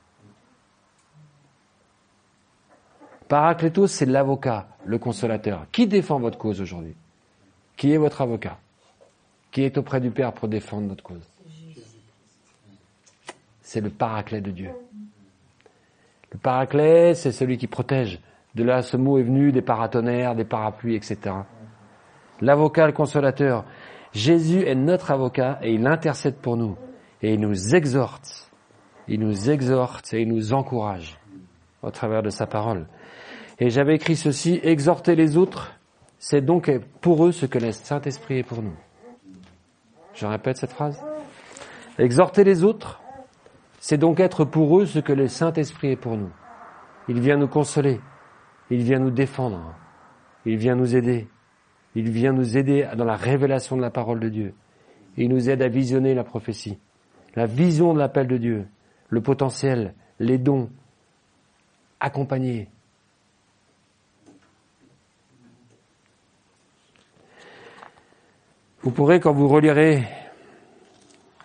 Parakletos, 3.29 3.89
c'est 3.89 4.07
l'avocat, 4.07 4.69
le 4.87 4.97
consolateur. 4.97 5.67
Qui 5.71 5.87
défend 5.87 6.19
votre 6.19 6.39
cause 6.39 6.63
aujourd'hui? 6.63 6.95
Qui 7.77 7.93
est 7.93 7.99
votre 7.99 8.23
avocat? 8.23 8.57
Qui 9.51 9.65
est 9.65 9.77
auprès 9.77 10.01
du 10.01 10.11
Père 10.11 10.33
pour 10.33 10.49
défendre 10.49 10.89
notre 10.89 11.05
cause? 11.05 11.29
C'est 13.61 13.83
le 13.83 13.91
paraclet 13.91 14.41
de 14.41 14.51
Dieu. 14.51 14.71
Le 16.31 16.39
paraclet, 16.39 17.15
c'est 17.15 17.33
celui 17.33 17.59
qui 17.59 17.67
protège, 17.67 18.19
de 18.55 18.65
là, 18.65 18.81
ce 18.81 18.97
mot 18.97 19.19
est 19.19 19.23
venu 19.23 19.53
des 19.53 19.61
paratonnerres, 19.61 20.35
des 20.37 20.45
parapluies, 20.47 20.95
etc. 20.95 21.35
L'avocat, 22.43 22.87
le 22.87 22.93
consolateur. 22.93 23.65
Jésus 24.13 24.67
est 24.67 24.75
notre 24.75 25.11
avocat 25.11 25.59
et 25.63 25.73
il 25.73 25.87
intercède 25.87 26.37
pour 26.37 26.59
nous. 26.59 26.77
Et 27.23 27.33
il 27.35 27.41
nous 27.41 27.75
exhorte. 27.75 28.51
Il 29.09 29.21
nous 29.21 29.49
exhorte 29.49 30.13
et 30.13 30.23
il 30.23 30.29
nous 30.29 30.53
encourage 30.53 31.19
au 31.83 31.91
travers 31.91 32.23
de 32.23 32.29
sa 32.29 32.47
parole. 32.47 32.87
Et 33.59 33.71
j'avais 33.71 33.95
écrit 33.95 34.17
ceci, 34.17 34.61
exhorter 34.63 35.15
les 35.15 35.37
autres, 35.37 35.73
c'est 36.19 36.41
donc 36.41 36.71
pour 37.01 37.27
eux 37.27 37.33
ce 37.33 37.47
que 37.47 37.59
le 37.59 37.73
Saint-Esprit 37.73 38.39
est 38.39 38.43
pour 38.43 38.61
nous. 38.61 38.77
Je 40.15 40.27
répète 40.27 40.57
cette 40.57 40.73
phrase. 40.73 41.03
Exhorter 41.99 42.45
les 42.45 42.65
autres, 42.65 43.01
c'est 43.79 43.99
donc 43.99 44.21
être 44.21 44.45
pour 44.45 44.81
eux 44.81 44.87
ce 44.87 44.99
que 44.99 45.13
le 45.13 45.29
Saint-Esprit 45.29 45.93
est 45.93 45.97
pour 45.97 46.17
nous. 46.17 46.31
Il 47.09 47.21
vient 47.21 47.37
nous 47.37 47.49
consoler, 47.49 48.01
il 48.71 48.83
vient 48.83 48.99
nous 48.99 49.11
défendre. 49.11 49.75
Il 50.45 50.57
vient 50.57 50.75
nous 50.75 50.97
aider. 50.97 51.29
Il 51.95 52.11
vient 52.11 52.33
nous 52.33 52.57
aider 52.57 52.89
dans 52.97 53.05
la 53.05 53.17
révélation 53.17 53.77
de 53.77 53.83
la 53.83 53.91
parole 53.91 54.21
de 54.21 54.29
Dieu. 54.29 54.55
Il 55.17 55.29
nous 55.29 55.51
aide 55.51 55.63
à 55.63 55.69
visionner 55.69 56.15
la 56.15 56.25
prophétie, 56.25 56.79
la 57.35 57.47
vision 57.47 57.93
de 57.93 57.99
l'appel 57.99 58.27
de 58.27 58.39
Dieu, 58.39 58.67
le 59.09 59.21
potentiel, 59.21 59.95
les 60.19 60.39
dons, 60.39 60.71
accompagner. 62.01 62.69
Vous 68.81 68.91
pourrez, 68.91 69.21
quand 69.21 69.33
vous 69.33 69.49
relirez 69.49 70.03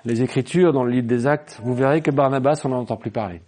les 0.06 0.22
Écritures 0.22 0.72
dans 0.72 0.84
le 0.84 0.92
livre 0.92 1.08
des 1.08 1.28
Actes, 1.28 1.60
vous 1.64 1.76
verrez 1.76 2.02
que 2.02 2.12
Barnabas, 2.12 2.62
on 2.64 2.70
n'en 2.70 2.80
entend 2.80 2.98
plus 2.98 3.12
parler. 3.12 3.42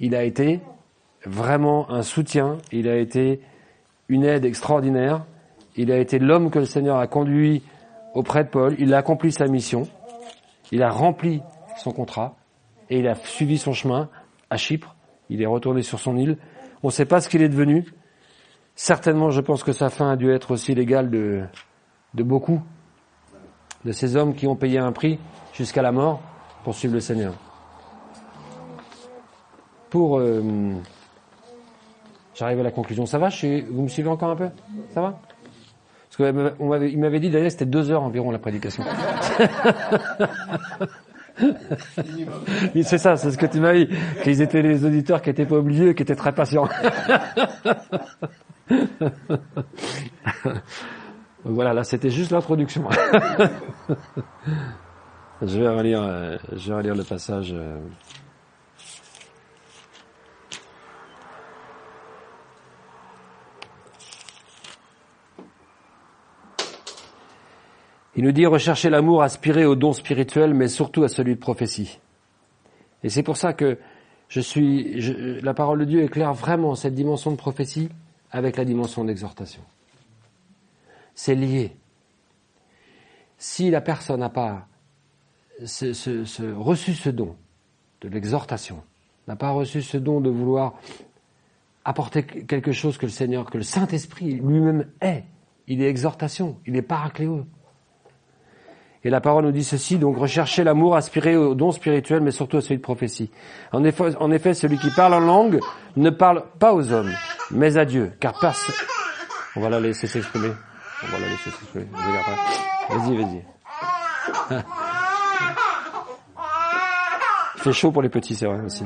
il 0.00 0.14
a 0.14 0.24
été 0.24 0.60
vraiment 1.24 1.90
un 1.90 2.02
soutien, 2.02 2.58
il 2.72 2.88
a 2.88 2.96
été 2.96 3.40
une 4.08 4.24
aide 4.24 4.44
extraordinaire, 4.44 5.24
il 5.76 5.92
a 5.92 5.98
été 5.98 6.18
l'homme 6.18 6.50
que 6.50 6.58
le 6.58 6.64
Seigneur 6.64 6.98
a 6.98 7.06
conduit 7.06 7.62
auprès 8.14 8.44
de 8.44 8.48
Paul, 8.48 8.74
il 8.78 8.94
a 8.94 8.98
accompli 8.98 9.32
sa 9.32 9.46
mission, 9.46 9.82
il 10.72 10.82
a 10.82 10.90
rempli 10.90 11.42
son 11.76 11.92
contrat 11.92 12.36
et 12.90 12.98
il 12.98 13.08
a 13.08 13.14
suivi 13.14 13.58
son 13.58 13.72
chemin 13.72 14.08
à 14.50 14.56
Chypre, 14.56 14.96
il 15.28 15.42
est 15.42 15.46
retourné 15.46 15.82
sur 15.82 15.98
son 15.98 16.16
île, 16.16 16.38
on 16.82 16.88
ne 16.88 16.92
sait 16.92 17.04
pas 17.04 17.20
ce 17.20 17.28
qu'il 17.28 17.42
est 17.42 17.48
devenu, 17.48 17.84
Certainement, 18.80 19.30
je 19.30 19.40
pense 19.40 19.64
que 19.64 19.72
sa 19.72 19.90
fin 19.90 20.08
a 20.12 20.14
dû 20.14 20.30
être 20.30 20.52
aussi 20.52 20.72
l'égale 20.72 21.10
de, 21.10 21.42
beaucoup 22.14 22.62
de 23.84 23.90
ces 23.90 24.14
hommes 24.14 24.36
qui 24.36 24.46
ont 24.46 24.54
payé 24.54 24.78
un 24.78 24.92
prix 24.92 25.18
jusqu'à 25.52 25.82
la 25.82 25.90
mort 25.90 26.20
pour 26.62 26.76
suivre 26.76 26.94
le 26.94 27.00
Seigneur. 27.00 27.34
Pour... 29.90 30.20
Euh, 30.20 30.74
J'arrive 32.38 32.60
à 32.60 32.62
la 32.62 32.70
conclusion. 32.70 33.04
Ça 33.04 33.18
va 33.18 33.30
Vous 33.70 33.82
me 33.82 33.88
suivez 33.88 34.08
encore 34.08 34.30
un 34.30 34.36
peu? 34.36 34.48
Ça 34.90 35.00
va? 35.00 35.18
Parce 36.08 36.16
qu'il 36.16 36.32
m'avait 36.98 37.18
dit 37.18 37.30
d'ailleurs 37.30 37.46
que 37.46 37.52
c'était 37.52 37.66
deux 37.66 37.90
heures 37.90 38.04
environ 38.04 38.30
la 38.30 38.38
prédication. 38.38 38.84
c'est 42.82 42.98
ça, 42.98 43.16
c'est 43.16 43.32
ce 43.32 43.38
que 43.38 43.46
tu 43.46 43.58
m'as 43.58 43.74
dit. 43.74 43.88
Qu'ils 44.22 44.40
étaient 44.40 44.62
les 44.62 44.84
auditeurs 44.84 45.20
qui 45.20 45.30
étaient 45.30 45.46
pas 45.46 45.56
obligés, 45.56 45.96
qui 45.96 46.04
étaient 46.04 46.14
très 46.14 46.30
patients. 46.32 46.68
voilà, 51.44 51.72
là 51.72 51.82
c'était 51.82 52.10
juste 52.10 52.30
l'introduction. 52.30 52.84
je 55.42 55.58
vais 55.58 55.68
relire, 55.68 56.02
euh, 56.02 56.36
je 56.54 56.68
vais 56.68 56.76
relire 56.76 56.94
le 56.94 57.02
passage. 57.02 57.52
Il 68.18 68.24
nous 68.24 68.32
dit 68.32 68.46
rechercher 68.46 68.90
l'amour, 68.90 69.22
aspirer 69.22 69.64
au 69.64 69.76
don 69.76 69.92
spirituel, 69.92 70.52
mais 70.52 70.66
surtout 70.66 71.04
à 71.04 71.08
celui 71.08 71.36
de 71.36 71.38
prophétie. 71.38 72.00
Et 73.04 73.10
c'est 73.10 73.22
pour 73.22 73.36
ça 73.36 73.52
que 73.52 73.78
je 74.28 74.40
suis, 74.40 75.40
la 75.40 75.54
parole 75.54 75.78
de 75.78 75.84
Dieu 75.84 76.02
éclaire 76.02 76.34
vraiment 76.34 76.74
cette 76.74 76.96
dimension 76.96 77.30
de 77.30 77.36
prophétie 77.36 77.90
avec 78.32 78.56
la 78.56 78.64
dimension 78.64 79.04
d'exhortation. 79.04 79.62
C'est 81.14 81.36
lié. 81.36 81.76
Si 83.36 83.70
la 83.70 83.80
personne 83.80 84.18
n'a 84.18 84.30
pas 84.30 84.66
reçu 85.60 86.94
ce 86.94 87.10
don 87.10 87.36
de 88.00 88.08
l'exhortation, 88.08 88.82
n'a 89.28 89.36
pas 89.36 89.50
reçu 89.50 89.80
ce 89.80 89.96
don 89.96 90.20
de 90.20 90.28
vouloir 90.28 90.74
apporter 91.84 92.24
quelque 92.24 92.72
chose 92.72 92.98
que 92.98 93.06
le 93.06 93.12
Seigneur, 93.12 93.48
que 93.48 93.58
le 93.58 93.62
Saint-Esprit 93.62 94.32
lui-même 94.32 94.90
est, 95.00 95.22
il 95.68 95.80
est 95.80 95.88
exhortation, 95.88 96.58
il 96.66 96.74
est 96.74 96.82
paracléo, 96.82 97.46
et 99.04 99.10
la 99.10 99.20
parole 99.20 99.44
nous 99.44 99.52
dit 99.52 99.64
ceci, 99.64 99.98
donc 99.98 100.16
recherchez 100.18 100.64
l'amour, 100.64 100.96
aspirez 100.96 101.36
au 101.36 101.54
don 101.54 101.72
spirituel, 101.72 102.20
mais 102.20 102.30
surtout 102.30 102.56
à 102.56 102.60
celui 102.60 102.76
de 102.76 102.82
prophétie. 102.82 103.30
En 103.72 103.84
effet, 103.84 104.16
en 104.18 104.30
effet, 104.30 104.54
celui 104.54 104.78
qui 104.78 104.90
parle 104.90 105.14
en 105.14 105.20
langue 105.20 105.60
ne 105.96 106.10
parle 106.10 106.44
pas 106.58 106.72
aux 106.74 106.92
hommes, 106.92 107.12
mais 107.50 107.76
à 107.76 107.84
Dieu, 107.84 108.12
car 108.20 108.38
personne... 108.38 108.74
On 109.56 109.60
va 109.60 109.70
la 109.70 109.80
laisser 109.80 110.06
s'exprimer. 110.06 110.52
On 111.02 111.06
va 111.06 111.18
la 111.18 111.28
laisser 111.28 111.50
s'exprimer. 111.50 111.86
Vas-y, 112.90 113.16
vas-y. 113.16 113.44
Il 117.56 117.62
fait 117.62 117.72
chaud 117.72 117.90
pour 117.90 118.02
les 118.02 118.08
petits, 118.08 118.36
c'est 118.36 118.46
vrai 118.46 118.60
aussi. 118.60 118.84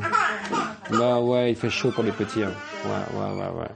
Bah 0.91 1.21
ouais, 1.21 1.51
il 1.51 1.57
fait 1.57 1.69
chaud 1.69 1.91
pour 1.91 2.03
les 2.05 2.13
petits. 2.13 2.43
Hein. 2.43 2.53
Ouais, 2.87 3.19
ouais, 3.19 3.33
ouais, 3.39 3.51
ouais. 3.61 3.69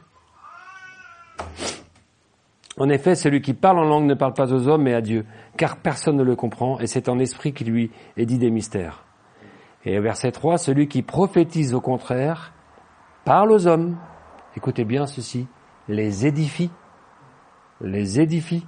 En 2.79 2.91
effet, 2.91 3.15
celui 3.15 3.41
qui 3.41 3.55
parle 3.55 3.79
en 3.79 3.85
langue 3.85 4.05
ne 4.05 4.15
parle 4.15 4.35
pas 4.35 4.53
aux 4.53 4.69
hommes, 4.69 4.83
mais 4.83 4.93
à 4.93 5.01
Dieu, 5.01 5.25
car 5.57 5.79
personne 5.79 6.17
ne 6.17 6.23
le 6.23 6.37
comprend, 6.37 6.79
et 6.79 6.87
c'est 6.87 7.09
en 7.09 7.19
esprit 7.19 7.55
qui 7.55 7.65
lui 7.65 7.91
est 8.19 8.27
dit 8.27 8.39
des 8.39 8.51
mystères. 8.51 9.05
Et 9.85 9.99
verset 9.99 10.33
3, 10.33 10.59
celui 10.59 10.87
qui 10.87 11.03
prophétise 11.03 11.73
au 11.73 11.81
contraire, 11.81 12.53
parle 13.25 13.53
aux 13.53 13.67
hommes, 13.67 13.97
écoutez 14.57 14.85
bien 14.85 15.07
ceci, 15.07 15.47
les 15.89 16.27
édifie, 16.27 16.71
les 17.81 18.21
édifie, 18.21 18.67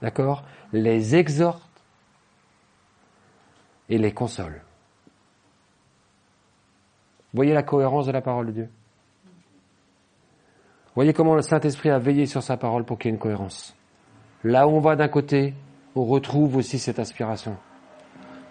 d'accord, 0.00 0.44
les 0.72 1.16
exhorte. 1.16 1.66
Et 3.92 3.98
les 3.98 4.12
console. 4.12 4.62
Voyez 7.34 7.52
la 7.52 7.64
cohérence 7.64 8.06
de 8.06 8.12
la 8.12 8.20
parole 8.20 8.46
de 8.46 8.52
Dieu 8.52 8.70
Voyez 10.94 11.12
comment 11.12 11.34
le 11.34 11.42
Saint-Esprit 11.42 11.90
a 11.90 11.98
veillé 11.98 12.26
sur 12.26 12.42
sa 12.42 12.56
parole 12.56 12.84
pour 12.84 12.98
qu'il 12.98 13.10
y 13.10 13.12
ait 13.12 13.14
une 13.14 13.20
cohérence. 13.20 13.76
Là 14.42 14.66
où 14.66 14.72
on 14.72 14.80
va 14.80 14.96
d'un 14.96 15.08
côté, 15.08 15.54
on 15.94 16.04
retrouve 16.04 16.56
aussi 16.56 16.78
cette 16.78 16.98
aspiration. 16.98 17.56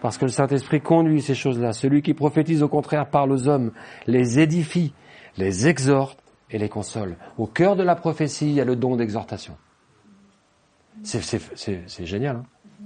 Parce 0.02 0.18
que 0.18 0.26
le 0.26 0.32
Saint-Esprit 0.32 0.82
conduit 0.82 1.22
ces 1.22 1.36
choses-là. 1.36 1.74
Celui 1.74 2.02
qui 2.02 2.14
prophétise 2.14 2.64
au 2.64 2.70
contraire 2.70 3.08
parle 3.08 3.32
aux 3.32 3.48
hommes, 3.48 3.72
les 4.08 4.40
édifie, 4.40 4.94
les 5.38 5.68
exhorte 5.68 6.20
et 6.50 6.58
les 6.58 6.70
console. 6.70 7.18
Au 7.38 7.48
cœur 7.48 7.76
de 7.76 7.84
la 7.84 7.96
prophétie, 7.96 8.48
il 8.48 8.54
y 8.54 8.62
a 8.62 8.66
le 8.66 8.76
don 8.76 8.96
d'exhortation. 8.96 9.58
C'est 11.04 12.06
génial. 12.06 12.38
Hein 12.38 12.86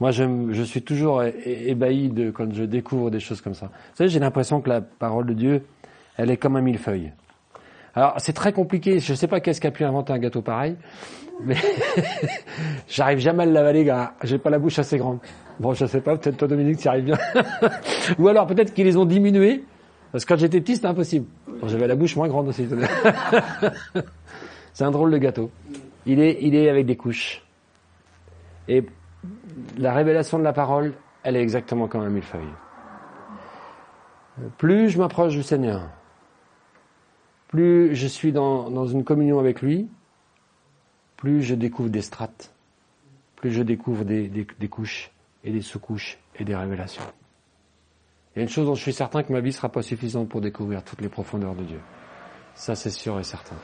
Moi, 0.00 0.10
je, 0.10 0.62
suis 0.62 0.82
toujours 0.82 1.22
ébahi 1.22 2.08
de, 2.08 2.30
quand 2.30 2.52
je 2.52 2.64
découvre 2.64 3.10
des 3.10 3.20
choses 3.20 3.40
comme 3.40 3.54
ça. 3.54 3.66
Vous 3.66 3.96
savez, 3.96 4.10
j'ai 4.10 4.20
l'impression 4.20 4.60
que 4.60 4.68
la 4.68 4.80
parole 4.80 5.26
de 5.26 5.34
Dieu, 5.34 5.66
elle 6.16 6.30
est 6.30 6.36
comme 6.36 6.56
un 6.56 6.60
millefeuille. 6.60 7.12
Alors 7.94 8.14
c'est 8.18 8.32
très 8.32 8.52
compliqué, 8.52 8.98
je 8.98 9.12
ne 9.12 9.16
sais 9.16 9.28
pas 9.28 9.40
qu'est-ce 9.40 9.60
qui 9.60 9.66
a 9.66 9.70
pu 9.70 9.84
inventer 9.84 10.12
un 10.12 10.18
gâteau 10.18 10.42
pareil, 10.42 10.76
mais 11.42 11.56
j'arrive 12.88 13.18
jamais 13.18 13.44
à 13.44 13.46
l'avaler, 13.46 13.84
gars. 13.84 14.14
J'ai 14.22 14.38
pas 14.38 14.50
la 14.50 14.58
bouche 14.58 14.78
assez 14.78 14.98
grande. 14.98 15.18
Bon, 15.60 15.74
je 15.74 15.86
sais 15.86 16.00
pas, 16.00 16.16
peut-être 16.16 16.36
toi 16.36 16.48
Dominique, 16.48 16.78
tu 16.78 16.88
arrives 16.88 17.04
bien. 17.04 17.18
Ou 18.18 18.28
alors 18.28 18.46
peut-être 18.46 18.74
qu'ils 18.74 18.86
les 18.86 18.96
ont 18.96 19.04
diminués, 19.04 19.64
parce 20.10 20.24
que 20.24 20.34
quand 20.34 20.40
j'étais 20.40 20.60
petit, 20.60 20.76
c'était 20.76 20.88
impossible. 20.88 21.26
J'avais 21.66 21.86
la 21.86 21.96
bouche 21.96 22.16
moins 22.16 22.28
grande 22.28 22.48
aussi. 22.48 22.68
c'est 24.72 24.84
un 24.84 24.90
drôle 24.90 25.10
de 25.10 25.18
gâteau. 25.18 25.50
Il 26.06 26.20
est, 26.20 26.38
il 26.40 26.54
est 26.54 26.68
avec 26.68 26.86
des 26.86 26.96
couches. 26.96 27.42
Et 28.68 28.84
la 29.78 29.92
révélation 29.92 30.38
de 30.38 30.44
la 30.44 30.52
parole, 30.52 30.94
elle 31.22 31.36
est 31.36 31.42
exactement 31.42 31.88
comme 31.88 32.02
un 32.02 32.10
millefeuille. 32.10 32.42
Plus 34.58 34.90
je 34.90 34.98
m'approche 34.98 35.32
du 35.32 35.42
Seigneur, 35.42 35.82
plus 37.54 37.94
je 37.94 38.08
suis 38.08 38.32
dans, 38.32 38.86
une 38.88 39.04
communion 39.04 39.38
avec 39.38 39.62
lui, 39.62 39.88
plus 41.16 41.40
je 41.40 41.54
découvre 41.54 41.88
des 41.88 42.02
strates, 42.02 42.52
plus 43.36 43.52
je 43.52 43.62
découvre 43.62 44.02
des, 44.02 44.68
couches 44.68 45.12
et 45.44 45.52
des 45.52 45.60
sous-couches 45.60 46.18
et 46.34 46.44
des 46.44 46.56
révélations. 46.56 47.04
Il 48.34 48.38
y 48.38 48.40
a 48.40 48.42
une 48.42 48.48
chose 48.48 48.66
dont 48.66 48.74
je 48.74 48.82
suis 48.82 48.92
certain 48.92 49.22
que 49.22 49.32
ma 49.32 49.38
vie 49.38 49.52
sera 49.52 49.68
pas 49.68 49.82
suffisante 49.82 50.28
pour 50.28 50.40
découvrir 50.40 50.82
toutes 50.82 51.00
les 51.00 51.08
profondeurs 51.08 51.54
de 51.54 51.62
Dieu. 51.62 51.80
Ça, 52.56 52.74
c'est 52.74 52.90
sûr 52.90 53.20
et 53.20 53.22
certain. 53.22 53.54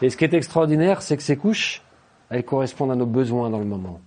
Et 0.00 0.08
ce 0.08 0.16
qui 0.16 0.24
est 0.24 0.32
extraordinaire, 0.32 1.02
c'est 1.02 1.18
que 1.18 1.22
ces 1.22 1.36
couches, 1.36 1.82
elles 2.30 2.46
correspondent 2.46 2.92
à 2.92 2.96
nos 2.96 3.04
besoins 3.04 3.50
dans 3.50 3.58
le 3.58 3.66
moment. 3.66 4.00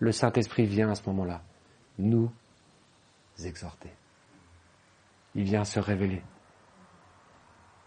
Le 0.00 0.12
Saint-Esprit 0.12 0.66
vient 0.66 0.90
à 0.90 0.96
ce 0.96 1.08
moment-là 1.08 1.40
nous 1.98 2.30
exhorter. 3.42 3.88
Il 5.34 5.44
vient 5.44 5.64
se 5.64 5.80
révéler 5.80 6.20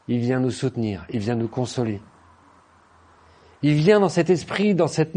il 0.10 0.20
vient 0.22 0.40
nous 0.40 0.50
soutenir, 0.50 1.06
il 1.12 1.20
vient 1.20 1.36
nous 1.36 1.48
consoler. 1.48 2.02
Il 3.62 3.76
vient 3.76 4.00
dans 4.00 4.10
cet 4.10 4.32
esprit, 4.32 4.74
dans 4.74 4.88
cette, 4.88 5.14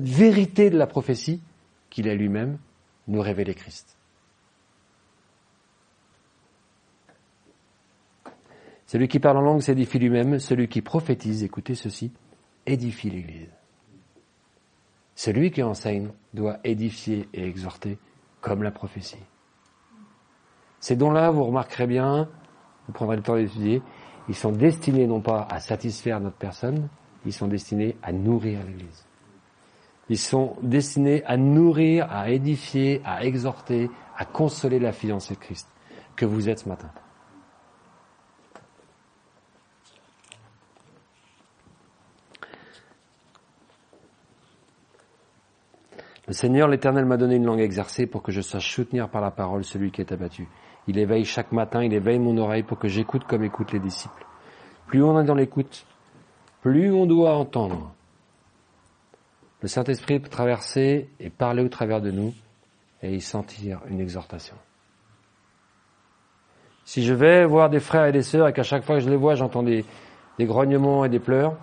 vérité 0.00 0.70
de 0.70 0.78
la 0.78 0.86
prophétie 0.86 1.42
qu'il 1.90 2.08
est 2.08 2.16
lui-même, 2.16 2.58
nous 3.06 3.20
révéler 3.20 3.54
Christ. 3.54 3.98
Celui 8.86 9.08
qui 9.08 9.18
parle 9.18 9.36
en 9.36 9.42
langue 9.42 9.60
s'édifie 9.60 9.98
lui-même, 9.98 10.38
celui 10.38 10.68
qui 10.68 10.80
prophétise, 10.80 11.44
écoutez 11.44 11.74
ceci, 11.74 12.10
édifie 12.64 13.10
l'Église. 13.10 13.50
Celui 15.16 15.50
qui 15.50 15.62
enseigne 15.62 16.12
doit 16.32 16.60
édifier 16.64 17.28
et 17.34 17.46
exhorter 17.46 17.98
comme 18.40 18.62
la 18.62 18.70
prophétie. 18.70 19.18
Ces 20.80 20.96
dons-là, 20.96 21.30
vous 21.30 21.44
remarquerez 21.44 21.86
bien, 21.86 22.30
vous 22.86 22.94
prendrez 22.94 23.16
le 23.16 23.22
temps 23.22 23.36
d'étudier, 23.36 23.82
ils 24.28 24.34
sont 24.34 24.52
destinés 24.52 25.06
non 25.06 25.20
pas 25.20 25.46
à 25.50 25.60
satisfaire 25.60 26.20
notre 26.20 26.36
personne, 26.36 26.88
ils 27.24 27.32
sont 27.32 27.48
destinés 27.48 27.96
à 28.02 28.12
nourrir 28.12 28.60
l'Église. 28.66 29.06
Ils 30.10 30.18
sont 30.18 30.56
destinés 30.62 31.22
à 31.24 31.36
nourrir, 31.36 32.06
à 32.10 32.30
édifier, 32.30 33.02
à 33.04 33.24
exhorter, 33.24 33.90
à 34.16 34.24
consoler 34.24 34.78
la 34.78 34.92
fiancée 34.92 35.34
de 35.34 35.40
Christ 35.40 35.68
que 36.16 36.24
vous 36.24 36.48
êtes 36.48 36.60
ce 36.60 36.68
matin. 36.68 36.90
Le 46.26 46.34
Seigneur 46.34 46.68
l'Éternel 46.68 47.06
m'a 47.06 47.16
donné 47.16 47.36
une 47.36 47.46
langue 47.46 47.60
exercée 47.60 48.06
pour 48.06 48.22
que 48.22 48.32
je 48.32 48.42
sache 48.42 48.74
soutenir 48.74 49.08
par 49.08 49.22
la 49.22 49.30
parole 49.30 49.64
celui 49.64 49.90
qui 49.90 50.02
est 50.02 50.12
abattu. 50.12 50.46
Il 50.88 50.98
éveille 50.98 51.26
chaque 51.26 51.52
matin, 51.52 51.84
il 51.84 51.92
éveille 51.92 52.18
mon 52.18 52.36
oreille 52.38 52.62
pour 52.62 52.78
que 52.78 52.88
j'écoute 52.88 53.24
comme 53.24 53.44
écoutent 53.44 53.72
les 53.72 53.78
disciples. 53.78 54.26
Plus 54.86 55.02
on 55.02 55.20
est 55.20 55.24
dans 55.24 55.34
l'écoute, 55.34 55.84
plus 56.62 56.90
on 56.90 57.04
doit 57.04 57.34
entendre. 57.34 57.92
Le 59.60 59.68
Saint-Esprit 59.68 60.18
peut 60.18 60.30
traverser 60.30 61.10
et 61.20 61.28
parler 61.28 61.62
au 61.62 61.68
travers 61.68 62.00
de 62.00 62.10
nous 62.10 62.32
et 63.02 63.14
y 63.14 63.20
sentir 63.20 63.80
une 63.90 64.00
exhortation. 64.00 64.56
Si 66.86 67.04
je 67.04 67.12
vais 67.12 67.44
voir 67.44 67.68
des 67.68 67.80
frères 67.80 68.06
et 68.06 68.12
des 68.12 68.22
sœurs 68.22 68.48
et 68.48 68.54
qu'à 68.54 68.62
chaque 68.62 68.82
fois 68.82 68.96
que 68.96 69.02
je 69.02 69.10
les 69.10 69.16
vois, 69.16 69.34
j'entends 69.34 69.62
des, 69.62 69.84
grognements 70.40 71.04
et 71.04 71.10
des 71.10 71.18
pleurs, 71.18 71.54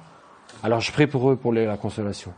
alors 0.61 0.81
je 0.81 0.91
prie 0.91 1.07
pour 1.07 1.31
eux 1.31 1.35
pour 1.35 1.51
la 1.51 1.77
consolation. 1.77 2.31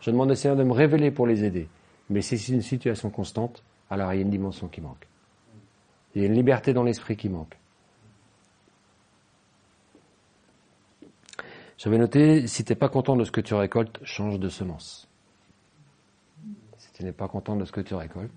Je 0.00 0.10
demande 0.10 0.30
au 0.30 0.34
Seigneur 0.34 0.56
de 0.56 0.64
me 0.64 0.72
révéler 0.72 1.10
pour 1.10 1.26
les 1.26 1.44
aider. 1.44 1.68
Mais 2.08 2.22
si 2.22 2.38
c'est 2.38 2.52
une 2.52 2.62
situation 2.62 3.10
constante, 3.10 3.62
alors 3.90 4.14
il 4.14 4.16
y 4.16 4.18
a 4.20 4.22
une 4.22 4.30
dimension 4.30 4.68
qui 4.68 4.80
manque. 4.80 5.11
Il 6.14 6.22
y 6.22 6.24
a 6.24 6.28
une 6.28 6.34
liberté 6.34 6.72
dans 6.72 6.82
l'esprit 6.82 7.16
qui 7.16 7.28
manque. 7.28 7.56
J'avais 11.78 11.98
noté, 11.98 12.46
si 12.46 12.64
tu 12.64 12.72
n'es 12.72 12.76
pas 12.76 12.88
content 12.88 13.16
de 13.16 13.24
ce 13.24 13.32
que 13.32 13.40
tu 13.40 13.54
récoltes, 13.54 13.98
change 14.04 14.38
de 14.38 14.48
semence. 14.48 15.08
Si 16.76 16.92
tu 16.92 17.04
n'es 17.04 17.12
pas 17.12 17.28
content 17.28 17.56
de 17.56 17.64
ce 17.64 17.72
que 17.72 17.80
tu 17.80 17.94
récoltes, 17.94 18.30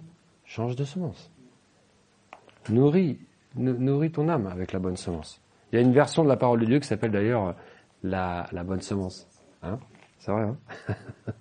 change 0.46 0.76
de 0.76 0.84
semence. 0.84 1.30
Nourris, 2.70 3.20
nourris 3.56 4.12
ton 4.12 4.30
âme 4.30 4.48
avec 4.48 4.72
la 4.72 4.80
bonne 4.80 4.98
semence. 4.98 5.40
Il 5.72 5.76
y 5.76 5.78
a 5.78 5.82
une 5.82 5.94
version 5.94 6.24
de 6.24 6.30
la 6.30 6.38
parole 6.38 6.60
de 6.62 6.66
Dieu 6.66 6.80
qui 6.80 6.88
s'appelle 6.88 7.12
d'ailleurs 7.12 7.56
la, 8.02 8.48
bonne 8.66 8.82
semence. 8.82 9.28
Hein? 9.62 9.78
C'est 10.18 10.32
vrai, 10.32 10.44
hein? 10.44 10.58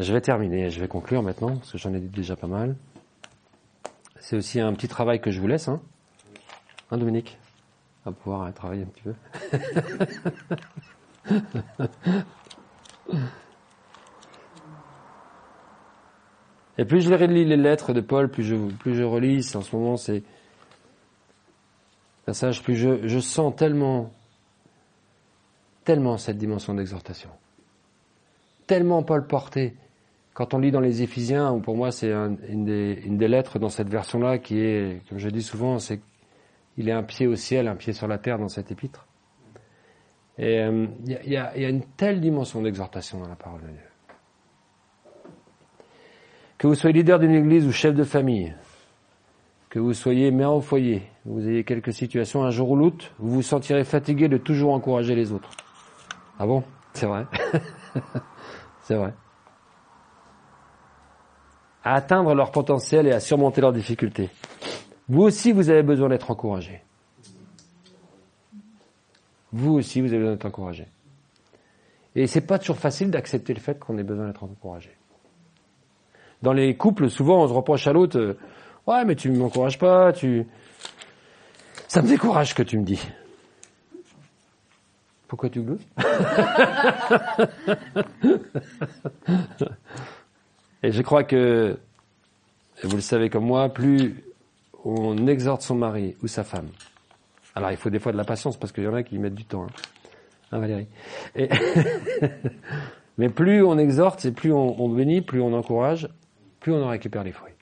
Je 0.00 0.12
vais 0.12 0.20
terminer, 0.20 0.70
je 0.70 0.78
vais 0.78 0.86
conclure 0.86 1.24
maintenant, 1.24 1.56
parce 1.56 1.72
que 1.72 1.78
j'en 1.78 1.92
ai 1.92 1.98
dit 1.98 2.08
déjà 2.08 2.36
pas 2.36 2.46
mal. 2.46 2.76
C'est 4.20 4.36
aussi 4.36 4.60
un 4.60 4.72
petit 4.72 4.88
travail 4.88 5.20
que 5.20 5.30
je 5.30 5.40
vous 5.40 5.46
laisse, 5.46 5.68
hein, 5.68 5.80
hein 6.90 6.98
Dominique? 6.98 7.38
Va 8.04 8.12
pouvoir 8.12 8.52
travailler 8.54 8.82
un 8.82 8.86
petit 8.86 9.02
peu. 9.02 9.14
Et 16.78 16.84
plus 16.84 17.00
je 17.00 17.12
relis 17.12 17.44
les 17.44 17.56
lettres 17.56 17.92
de 17.92 18.00
Paul, 18.00 18.30
plus 18.30 18.44
je, 18.44 18.54
plus 18.54 18.94
je 18.94 19.02
relis, 19.02 19.50
en 19.56 19.62
ce 19.62 19.74
moment 19.74 19.96
c'est 19.96 20.22
passage, 22.24 22.62
plus 22.62 22.76
je, 22.76 23.08
je 23.08 23.18
sens 23.18 23.54
tellement, 23.56 24.12
tellement 25.84 26.18
cette 26.18 26.38
dimension 26.38 26.74
d'exhortation. 26.74 27.30
Tellement 28.66 29.02
Paul 29.02 29.26
porté. 29.26 29.74
Quand 30.38 30.54
on 30.54 30.58
lit 30.60 30.70
dans 30.70 30.78
les 30.78 31.02
Éphésiens, 31.02 31.58
pour 31.58 31.76
moi 31.76 31.90
c'est 31.90 32.12
une, 32.12 32.64
des, 32.64 33.26
lettres 33.26 33.58
dans 33.58 33.70
cette 33.70 33.88
version-là 33.88 34.38
qui 34.38 34.60
est, 34.60 35.02
comme 35.08 35.18
je 35.18 35.28
dis 35.30 35.42
souvent, 35.42 35.80
c'est 35.80 36.00
il 36.76 36.88
est 36.88 36.92
un 36.92 37.02
pied 37.02 37.26
au 37.26 37.34
ciel, 37.34 37.66
un 37.66 37.74
pied 37.74 37.92
sur 37.92 38.06
la 38.06 38.18
terre 38.18 38.38
dans 38.38 38.46
cette 38.46 38.70
épître. 38.70 39.08
Et 40.38 40.60
euh, 40.60 40.86
il 41.04 41.10
y, 41.10 41.36
a, 41.36 41.58
y, 41.58 41.64
a, 41.64 41.68
une 41.68 41.82
telle 41.96 42.20
dimension 42.20 42.62
d'exhortation 42.62 43.18
dans 43.18 43.26
la 43.26 43.34
parole 43.34 43.62
de 43.62 43.66
Dieu. 43.66 43.80
Que 46.56 46.68
vous 46.68 46.76
soyez 46.76 46.94
leader 46.94 47.18
d'une 47.18 47.34
église 47.34 47.66
ou 47.66 47.72
chef 47.72 47.96
de 47.96 48.04
famille, 48.04 48.54
que 49.70 49.80
vous 49.80 49.92
soyez 49.92 50.30
mère 50.30 50.52
au 50.52 50.60
foyer, 50.60 51.02
vous 51.24 51.48
ayez 51.48 51.64
quelques 51.64 51.92
situations, 51.92 52.44
un 52.44 52.50
jour 52.50 52.70
ou 52.70 52.76
l'autre, 52.76 53.10
vous 53.18 53.32
vous 53.32 53.42
sentirez 53.42 53.82
fatigué 53.82 54.28
de 54.28 54.36
toujours 54.36 54.72
encourager 54.72 55.16
les 55.16 55.32
autres. 55.32 55.50
Ah 56.38 56.46
bon? 56.46 56.62
C'est 56.92 57.06
vrai. 57.06 57.26
C'est 58.82 58.94
vrai. 58.94 59.12
À 61.84 61.94
atteindre 61.94 62.34
leur 62.34 62.50
potentiel 62.50 63.06
et 63.06 63.12
à 63.12 63.20
surmonter 63.20 63.60
leurs 63.60 63.72
difficultés. 63.72 64.30
Vous 65.08 65.22
aussi, 65.22 65.52
vous 65.52 65.70
avez 65.70 65.82
besoin 65.82 66.08
d'être 66.08 66.30
encouragé. 66.30 66.82
Vous 69.52 69.74
aussi, 69.74 70.00
vous 70.00 70.08
avez 70.08 70.18
besoin 70.18 70.32
d'être 70.32 70.46
encouragé. 70.46 70.86
Et 72.14 72.26
c'est 72.26 72.42
pas 72.42 72.58
toujours 72.58 72.78
facile 72.78 73.10
d'accepter 73.10 73.54
le 73.54 73.60
fait 73.60 73.78
qu'on 73.78 73.96
ait 73.96 74.02
besoin 74.02 74.26
d'être 74.26 74.44
encouragé. 74.44 74.90
Dans 76.42 76.52
les 76.52 76.76
couples, 76.76 77.08
souvent, 77.08 77.42
on 77.42 77.48
se 77.48 77.52
reproche 77.52 77.86
à 77.86 77.92
l'autre, 77.92 78.36
ouais, 78.86 79.04
mais 79.04 79.16
tu 79.16 79.30
m'encourages 79.30 79.78
pas, 79.78 80.12
tu, 80.12 80.46
ça 81.88 82.02
me 82.02 82.08
décourage 82.08 82.50
ce 82.50 82.54
que 82.54 82.62
tu 82.62 82.78
me 82.78 82.84
dis. 82.84 83.00
Pourquoi 85.26 85.50
tu 85.50 85.62
glousses 85.62 85.86
Et 90.82 90.92
je 90.92 91.02
crois 91.02 91.24
que, 91.24 91.78
vous 92.84 92.96
le 92.96 93.02
savez 93.02 93.30
comme 93.30 93.44
moi, 93.44 93.68
plus 93.68 94.22
on 94.84 95.26
exhorte 95.26 95.62
son 95.62 95.74
mari 95.74 96.16
ou 96.22 96.28
sa 96.28 96.44
femme. 96.44 96.68
Alors 97.54 97.70
il 97.72 97.76
faut 97.76 97.90
des 97.90 97.98
fois 97.98 98.12
de 98.12 98.16
la 98.16 98.24
patience 98.24 98.56
parce 98.56 98.72
qu'il 98.72 98.84
y 98.84 98.86
en 98.86 98.94
a 98.94 99.02
qui 99.02 99.18
mettent 99.18 99.34
du 99.34 99.44
temps. 99.44 99.64
Hein, 99.64 99.72
hein 100.52 100.58
Valérie 100.60 100.86
Mais 103.18 103.28
plus 103.28 103.64
on 103.64 103.76
exhorte, 103.78 104.24
et 104.24 104.30
plus 104.30 104.52
on, 104.52 104.80
on 104.80 104.88
bénit, 104.88 105.22
plus 105.22 105.40
on 105.40 105.52
encourage, 105.52 106.08
plus 106.60 106.72
on 106.72 106.84
en 106.84 106.88
récupère 106.88 107.24
les 107.24 107.32
fruits. 107.32 107.52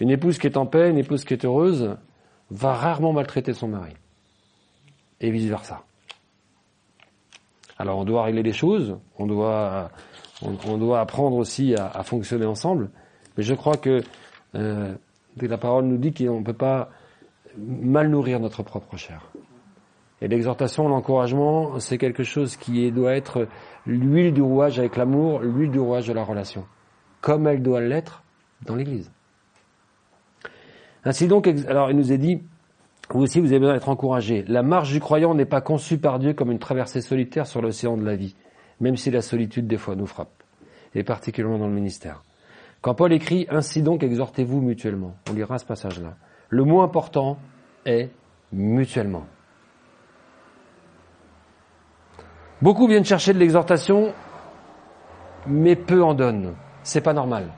Une 0.00 0.10
épouse 0.10 0.38
qui 0.38 0.46
est 0.46 0.56
en 0.56 0.64
paix, 0.64 0.88
une 0.88 0.96
épouse 0.96 1.24
qui 1.24 1.34
est 1.34 1.44
heureuse, 1.44 1.96
va 2.50 2.72
rarement 2.72 3.12
maltraiter 3.12 3.52
son 3.52 3.68
mari. 3.68 3.92
Et 5.20 5.30
vice-versa. 5.30 5.84
Alors 7.76 7.98
on 7.98 8.04
doit 8.04 8.24
régler 8.24 8.42
les 8.42 8.52
choses, 8.52 8.98
on 9.18 9.26
doit, 9.26 9.90
on, 10.42 10.78
doit 10.78 11.00
apprendre 11.00 11.36
aussi 11.36 11.74
à, 11.74 12.02
fonctionner 12.02 12.46
ensemble, 12.46 12.90
mais 13.36 13.42
je 13.42 13.54
crois 13.54 13.76
que 13.76 14.02
euh, 14.54 14.94
la 15.40 15.58
parole 15.58 15.84
nous 15.84 15.98
dit 15.98 16.12
qu'on 16.12 16.40
ne 16.40 16.44
peut 16.44 16.52
pas 16.52 16.90
mal 17.56 18.08
nourrir 18.08 18.40
notre 18.40 18.62
propre 18.62 18.96
chair. 18.96 19.30
Et 20.20 20.28
l'exhortation, 20.28 20.88
l'encouragement, 20.88 21.78
c'est 21.78 21.98
quelque 21.98 22.24
chose 22.24 22.56
qui 22.56 22.90
doit 22.90 23.14
être 23.14 23.46
l'huile 23.86 24.32
du 24.32 24.42
rouage 24.42 24.78
avec 24.78 24.96
l'amour, 24.96 25.40
l'huile 25.40 25.70
du 25.70 25.78
rouage 25.78 26.08
de 26.08 26.12
la 26.12 26.24
relation, 26.24 26.66
comme 27.20 27.46
elle 27.46 27.62
doit 27.62 27.80
l'être 27.80 28.24
dans 28.64 28.74
l'Église. 28.74 29.10
Ainsi 31.04 31.28
donc, 31.28 31.46
alors 31.68 31.90
il 31.90 31.96
nous 31.96 32.12
est 32.12 32.18
dit, 32.18 32.42
vous 33.10 33.22
aussi 33.22 33.40
vous 33.40 33.46
avez 33.46 33.60
besoin 33.60 33.74
d'être 33.74 33.88
encouragé. 33.88 34.44
La 34.48 34.62
marche 34.62 34.92
du 34.92 35.00
croyant 35.00 35.34
n'est 35.34 35.46
pas 35.46 35.60
conçue 35.60 35.98
par 35.98 36.18
Dieu 36.18 36.34
comme 36.34 36.50
une 36.50 36.58
traversée 36.58 37.00
solitaire 37.00 37.46
sur 37.46 37.62
l'océan 37.62 37.96
de 37.96 38.04
la 38.04 38.16
vie, 38.16 38.34
même 38.80 38.96
si 38.96 39.10
la 39.10 39.22
solitude 39.22 39.66
des 39.66 39.78
fois 39.78 39.96
nous 39.96 40.06
frappe, 40.06 40.42
et 40.94 41.02
particulièrement 41.02 41.58
dans 41.58 41.66
le 41.66 41.74
ministère. 41.74 42.22
Quand 42.80 42.94
Paul 42.94 43.12
écrit 43.12 43.46
Ainsi 43.50 43.82
donc 43.82 44.02
exhortez-vous 44.02 44.60
mutuellement, 44.60 45.16
on 45.30 45.32
lira 45.32 45.58
ce 45.58 45.64
passage-là. 45.64 46.16
Le 46.48 46.64
mot 46.64 46.80
important 46.80 47.38
est 47.84 48.10
mutuellement. 48.52 49.26
Beaucoup 52.62 52.88
viennent 52.88 53.04
chercher 53.04 53.32
de 53.32 53.38
l'exhortation, 53.38 54.12
mais 55.46 55.76
peu 55.76 56.02
en 56.02 56.14
donnent. 56.14 56.54
C'est 56.82 57.00
pas 57.00 57.12
normal. 57.12 57.52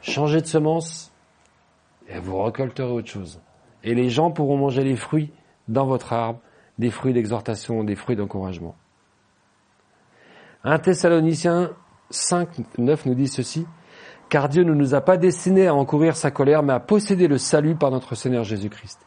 Changer 0.00 0.40
de 0.40 0.46
semence, 0.46 1.12
et 2.08 2.18
vous 2.18 2.42
récolterez 2.42 2.90
autre 2.90 3.08
chose. 3.08 3.40
Et 3.84 3.94
les 3.94 4.10
gens 4.10 4.30
pourront 4.30 4.56
manger 4.56 4.84
les 4.84 4.96
fruits 4.96 5.32
dans 5.68 5.86
votre 5.86 6.12
arbre, 6.12 6.40
des 6.78 6.90
fruits 6.90 7.12
d'exhortation, 7.12 7.84
des 7.84 7.94
fruits 7.94 8.16
d'encouragement. 8.16 8.74
Un 10.64 10.78
Thessaloniciens 10.78 11.70
5, 12.10 12.78
9 12.78 13.06
nous 13.06 13.14
dit 13.16 13.26
ceci, 13.26 13.66
car 14.28 14.48
Dieu 14.48 14.62
ne 14.62 14.72
nous 14.72 14.94
a 14.94 15.00
pas 15.00 15.16
destinés 15.16 15.66
à 15.66 15.74
encourir 15.74 16.14
sa 16.14 16.30
colère, 16.30 16.62
mais 16.62 16.72
à 16.72 16.78
posséder 16.78 17.26
le 17.26 17.36
salut 17.36 17.74
par 17.74 17.90
notre 17.90 18.14
Seigneur 18.14 18.44
Jésus-Christ. 18.44 19.00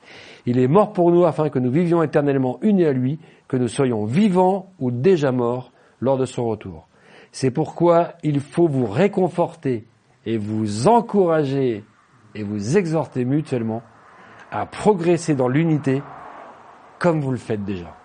Il 0.45 0.59
est 0.59 0.67
mort 0.67 0.91
pour 0.91 1.11
nous 1.11 1.23
afin 1.23 1.49
que 1.49 1.57
nous 1.57 1.71
vivions 1.71 2.03
éternellement 2.03 2.59
unis 2.61 2.85
à 2.85 2.91
lui, 2.91 3.19
que 3.47 3.55
nous 3.55 3.69
soyons 3.69 4.03
vivants 4.03 4.73
ou 4.79 4.91
déjà 4.91 5.31
morts 5.31 5.71
lors 6.01 6.17
de 6.17 6.25
son 6.25 6.45
retour. 6.45 6.89
C'est 7.31 7.51
pourquoi 7.51 8.15
il 8.21 8.41
faut 8.41 8.67
vous 8.67 8.85
réconforter 8.85 9.87
et 10.25 10.37
vous 10.37 10.89
encourager 10.89 11.85
et 12.35 12.43
vous 12.43 12.75
exhorter 12.75 13.23
mutuellement 13.23 13.81
à 14.51 14.65
progresser 14.65 15.35
dans 15.35 15.47
l'unité 15.47 16.03
comme 16.99 17.21
vous 17.21 17.31
le 17.31 17.37
faites 17.37 17.63
déjà. 17.63 17.95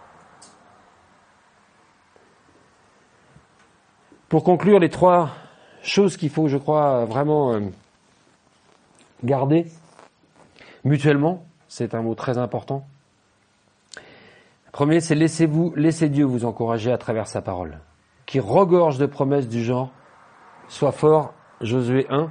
Pour 4.31 4.45
conclure, 4.45 4.79
les 4.79 4.91
trois 4.91 5.31
choses 5.83 6.17
qu'il 6.17 6.31
faut, 6.31 6.47
je 6.47 6.57
crois, 6.57 7.05
vraiment 7.05 7.53
euh, 7.53 7.61
garder 9.25 9.67
mutuellement, 10.85 11.45
c'est 11.67 11.97
un 11.97 12.03
mot 12.03 12.15
très 12.15 12.39
important. 12.39 12.87
Premier, 14.71 15.01
c'est 15.01 15.17
laissez-vous, 15.17 15.73
laissez 15.75 16.09
Dieu 16.09 16.25
vous 16.25 16.45
encourager 16.45 16.93
à 16.93 16.97
travers 16.97 17.27
sa 17.27 17.43
parole, 17.43 17.81
qui 18.25 18.39
regorge 18.39 18.99
de 18.99 19.07
promesses 19.07 19.49
du 19.49 19.65
genre, 19.65 19.91
sois 20.69 20.93
fort, 20.93 21.35
Josué 21.61 22.07
1, 22.09 22.31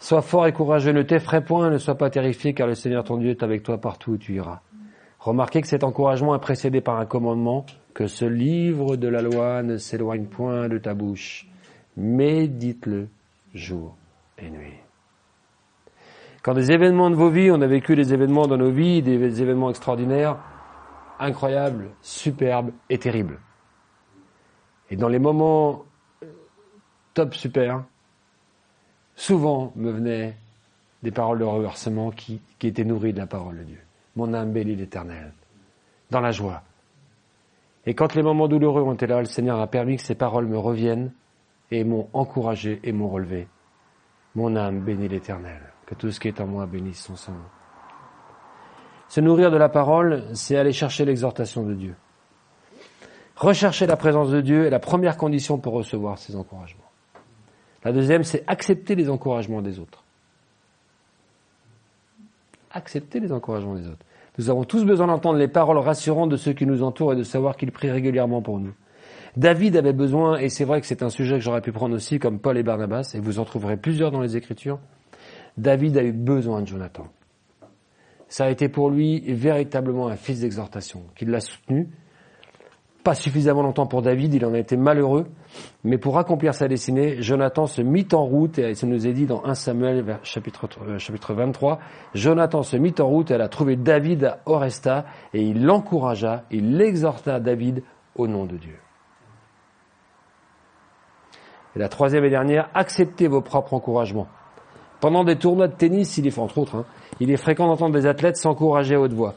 sois 0.00 0.20
fort 0.20 0.46
et 0.46 0.52
courageux, 0.52 0.92
ne 0.92 1.00
t'effraie 1.00 1.42
point, 1.42 1.70
ne 1.70 1.78
sois 1.78 1.94
pas 1.94 2.10
terrifié, 2.10 2.52
car 2.52 2.66
le 2.66 2.74
Seigneur 2.74 3.04
ton 3.04 3.16
Dieu 3.16 3.30
est 3.30 3.42
avec 3.42 3.62
toi 3.62 3.78
partout 3.78 4.12
où 4.12 4.18
tu 4.18 4.34
iras. 4.34 4.60
Remarquez 5.20 5.62
que 5.62 5.68
cet 5.68 5.84
encouragement 5.84 6.34
est 6.34 6.40
précédé 6.40 6.82
par 6.82 7.00
un 7.00 7.06
commandement, 7.06 7.64
que 7.98 8.06
ce 8.06 8.24
livre 8.24 8.94
de 8.94 9.08
la 9.08 9.22
loi 9.22 9.64
ne 9.64 9.76
s'éloigne 9.76 10.26
point 10.26 10.68
de 10.68 10.78
ta 10.78 10.94
bouche 10.94 11.48
médite-le 11.96 13.08
jour 13.54 13.96
et 14.38 14.48
nuit. 14.48 14.78
Quand 16.44 16.54
des 16.54 16.70
événements 16.70 17.10
de 17.10 17.16
vos 17.16 17.28
vies, 17.28 17.50
on 17.50 17.60
a 17.60 17.66
vécu 17.66 17.96
des 17.96 18.14
événements 18.14 18.46
dans 18.46 18.56
nos 18.56 18.70
vies, 18.70 19.02
des 19.02 19.42
événements 19.42 19.70
extraordinaires, 19.70 20.38
incroyables, 21.18 21.90
superbes 22.00 22.70
et 22.88 22.98
terribles. 22.98 23.40
Et 24.90 24.96
dans 24.96 25.08
les 25.08 25.18
moments 25.18 25.84
top 27.14 27.34
super, 27.34 27.82
souvent 29.16 29.72
me 29.74 29.90
venaient 29.90 30.36
des 31.02 31.10
paroles 31.10 31.40
de 31.40 31.44
reversement 31.44 32.12
qui, 32.12 32.40
qui 32.60 32.68
étaient 32.68 32.84
nourries 32.84 33.12
de 33.12 33.18
la 33.18 33.26
parole 33.26 33.58
de 33.58 33.64
Dieu. 33.64 33.80
mon 34.14 34.32
âme 34.34 34.52
bénit 34.52 34.76
l'Éternel, 34.76 35.32
dans 36.12 36.20
la 36.20 36.30
joie. 36.30 36.62
Et 37.86 37.94
quand 37.94 38.14
les 38.14 38.22
moments 38.22 38.48
douloureux 38.48 38.82
ont 38.82 38.94
été 38.94 39.06
là, 39.06 39.18
le 39.20 39.26
Seigneur 39.26 39.60
a 39.60 39.66
permis 39.66 39.96
que 39.96 40.02
ces 40.02 40.14
paroles 40.14 40.46
me 40.46 40.58
reviennent 40.58 41.12
et 41.70 41.84
m'ont 41.84 42.08
encouragé 42.12 42.80
et 42.82 42.92
m'ont 42.92 43.08
relevé. 43.08 43.48
Mon 44.34 44.56
âme 44.56 44.80
bénit 44.80 45.08
l'Éternel, 45.08 45.60
que 45.86 45.94
tout 45.94 46.10
ce 46.10 46.20
qui 46.20 46.28
est 46.28 46.40
en 46.40 46.46
moi 46.46 46.66
bénisse 46.66 47.02
son 47.02 47.16
sang. 47.16 47.34
Se 49.08 49.20
nourrir 49.20 49.50
de 49.50 49.56
la 49.56 49.68
parole, 49.68 50.24
c'est 50.34 50.56
aller 50.56 50.72
chercher 50.72 51.04
l'exhortation 51.04 51.62
de 51.62 51.74
Dieu. 51.74 51.96
Rechercher 53.36 53.86
la 53.86 53.96
présence 53.96 54.30
de 54.30 54.40
Dieu 54.40 54.66
est 54.66 54.70
la 54.70 54.80
première 54.80 55.16
condition 55.16 55.58
pour 55.58 55.72
recevoir 55.72 56.18
ces 56.18 56.36
encouragements. 56.36 56.90
La 57.84 57.92
deuxième, 57.92 58.24
c'est 58.24 58.44
accepter 58.46 58.96
les 58.96 59.08
encouragements 59.08 59.62
des 59.62 59.78
autres. 59.78 60.04
Accepter 62.70 63.20
les 63.20 63.32
encouragements 63.32 63.76
des 63.76 63.86
autres. 63.86 64.04
Nous 64.38 64.50
avons 64.50 64.62
tous 64.62 64.84
besoin 64.84 65.08
d'entendre 65.08 65.38
les 65.38 65.48
paroles 65.48 65.78
rassurantes 65.78 66.30
de 66.30 66.36
ceux 66.36 66.52
qui 66.52 66.64
nous 66.64 66.84
entourent 66.84 67.12
et 67.12 67.16
de 67.16 67.24
savoir 67.24 67.56
qu'ils 67.56 67.72
prient 67.72 67.90
régulièrement 67.90 68.40
pour 68.40 68.60
nous. 68.60 68.72
David 69.36 69.76
avait 69.76 69.92
besoin, 69.92 70.38
et 70.38 70.48
c'est 70.48 70.64
vrai 70.64 70.80
que 70.80 70.86
c'est 70.86 71.02
un 71.02 71.10
sujet 71.10 71.34
que 71.34 71.40
j'aurais 71.40 71.60
pu 71.60 71.72
prendre 71.72 71.94
aussi, 71.94 72.20
comme 72.20 72.38
Paul 72.38 72.56
et 72.56 72.62
Barnabas, 72.62 73.12
et 73.14 73.20
vous 73.20 73.40
en 73.40 73.44
trouverez 73.44 73.76
plusieurs 73.76 74.12
dans 74.12 74.20
les 74.20 74.36
Écritures. 74.36 74.78
David 75.56 75.96
a 75.96 76.04
eu 76.04 76.12
besoin 76.12 76.62
de 76.62 76.68
Jonathan. 76.68 77.08
Ça 78.28 78.44
a 78.44 78.50
été 78.50 78.68
pour 78.68 78.90
lui 78.90 79.20
véritablement 79.32 80.08
un 80.08 80.16
fils 80.16 80.40
d'exhortation, 80.40 81.02
qui 81.16 81.24
l'a 81.24 81.40
soutenu, 81.40 81.88
pas 83.08 83.14
suffisamment 83.14 83.62
longtemps 83.62 83.86
pour 83.86 84.02
David, 84.02 84.34
il 84.34 84.44
en 84.44 84.52
a 84.52 84.58
été 84.58 84.76
malheureux, 84.76 85.28
mais 85.82 85.96
pour 85.96 86.18
accomplir 86.18 86.52
sa 86.52 86.68
destinée, 86.68 87.22
Jonathan 87.22 87.64
se 87.64 87.80
mit 87.80 88.06
en 88.12 88.22
route, 88.22 88.58
et 88.58 88.74
ça 88.74 88.86
nous 88.86 89.06
est 89.06 89.14
dit 89.14 89.24
dans 89.24 89.42
1 89.46 89.54
Samuel 89.54 90.18
chapitre, 90.22 90.68
euh, 90.86 90.98
chapitre 90.98 91.32
23, 91.32 91.78
Jonathan 92.12 92.62
se 92.62 92.76
mit 92.76 92.92
en 92.98 93.06
route 93.06 93.30
et 93.30 93.34
elle 93.34 93.40
a 93.40 93.48
trouvé 93.48 93.76
David 93.76 94.24
à 94.24 94.40
Oresta, 94.44 95.06
et 95.32 95.40
il 95.40 95.64
l'encouragea, 95.64 96.44
il 96.50 96.76
l'exhorta 96.76 97.40
David 97.40 97.82
au 98.14 98.28
nom 98.28 98.44
de 98.44 98.58
Dieu. 98.58 98.76
Et 101.76 101.78
la 101.78 101.88
troisième 101.88 102.26
et 102.26 102.30
dernière, 102.30 102.68
acceptez 102.74 103.26
vos 103.26 103.40
propres 103.40 103.72
encouragements. 103.72 104.28
Pendant 105.00 105.24
des 105.24 105.36
tournois 105.36 105.68
de 105.68 105.76
tennis, 105.76 106.18
il 106.18 106.26
est, 106.26 106.38
entre 106.38 106.58
autres, 106.58 106.76
hein, 106.76 106.84
il 107.20 107.30
est 107.30 107.38
fréquent 107.38 107.68
d'entendre 107.68 107.94
des 107.94 108.04
athlètes 108.04 108.36
s'encourager 108.36 108.96
à 108.96 109.00
haute 109.00 109.14
voix, 109.14 109.32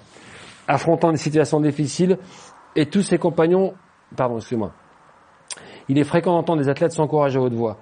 affrontant 0.67 1.13
des 1.13 1.17
situations 1.17 1.61
difficiles 1.61 2.17
et 2.76 2.86
tous 2.86 3.01
ses 3.01 3.17
compagnons, 3.17 3.74
pardon, 4.15 4.38
excusez-moi, 4.38 4.74
il 5.89 5.97
est 5.97 6.03
fréquent 6.03 6.34
d'entendre 6.34 6.61
des 6.61 6.69
athlètes 6.69 6.93
s'encourager 6.93 7.38
à 7.38 7.41
haute 7.41 7.53
voix, 7.53 7.78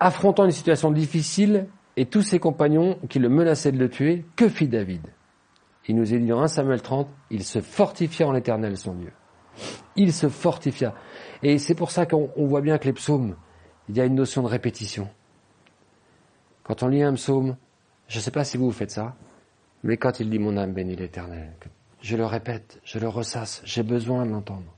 affrontant 0.00 0.44
une 0.44 0.50
situation 0.50 0.90
difficile 0.90 1.66
et 1.96 2.06
tous 2.06 2.22
ses 2.22 2.38
compagnons 2.38 2.98
qui 3.08 3.18
le 3.18 3.28
menaçaient 3.28 3.72
de 3.72 3.78
le 3.78 3.88
tuer, 3.88 4.24
que 4.36 4.48
fit 4.48 4.68
David? 4.68 5.06
Il 5.86 5.96
nous 5.96 6.14
est 6.14 6.18
dit 6.18 6.32
en 6.32 6.42
1 6.42 6.48
Samuel 6.48 6.82
30, 6.82 7.08
il 7.30 7.44
se 7.44 7.60
fortifia 7.60 8.26
en 8.26 8.32
l'éternel 8.32 8.76
son 8.76 8.94
Dieu. 8.94 9.12
Il 9.96 10.12
se 10.12 10.28
fortifia. 10.28 10.94
Et 11.42 11.58
c'est 11.58 11.74
pour 11.74 11.90
ça 11.90 12.06
qu'on 12.06 12.30
voit 12.36 12.62
bien 12.62 12.78
que 12.78 12.86
les 12.86 12.92
psaumes, 12.92 13.36
il 13.88 13.96
y 13.96 14.00
a 14.00 14.04
une 14.04 14.14
notion 14.14 14.42
de 14.42 14.48
répétition. 14.48 15.08
Quand 16.62 16.82
on 16.82 16.88
lit 16.88 17.02
un 17.02 17.14
psaume, 17.14 17.56
je 18.08 18.18
ne 18.18 18.22
sais 18.22 18.30
pas 18.30 18.44
si 18.44 18.56
vous, 18.56 18.66
vous 18.66 18.72
faites 18.72 18.90
ça, 18.90 19.14
mais 19.82 19.98
quand 19.98 20.18
il 20.20 20.30
dit 20.30 20.38
mon 20.38 20.56
âme 20.56 20.72
bénit 20.72 20.96
l'éternel, 20.96 21.52
je 22.04 22.18
le 22.18 22.26
répète, 22.26 22.78
je 22.84 22.98
le 22.98 23.08
ressasse, 23.08 23.62
j'ai 23.64 23.82
besoin 23.82 24.26
de 24.26 24.30
l'entendre. 24.30 24.70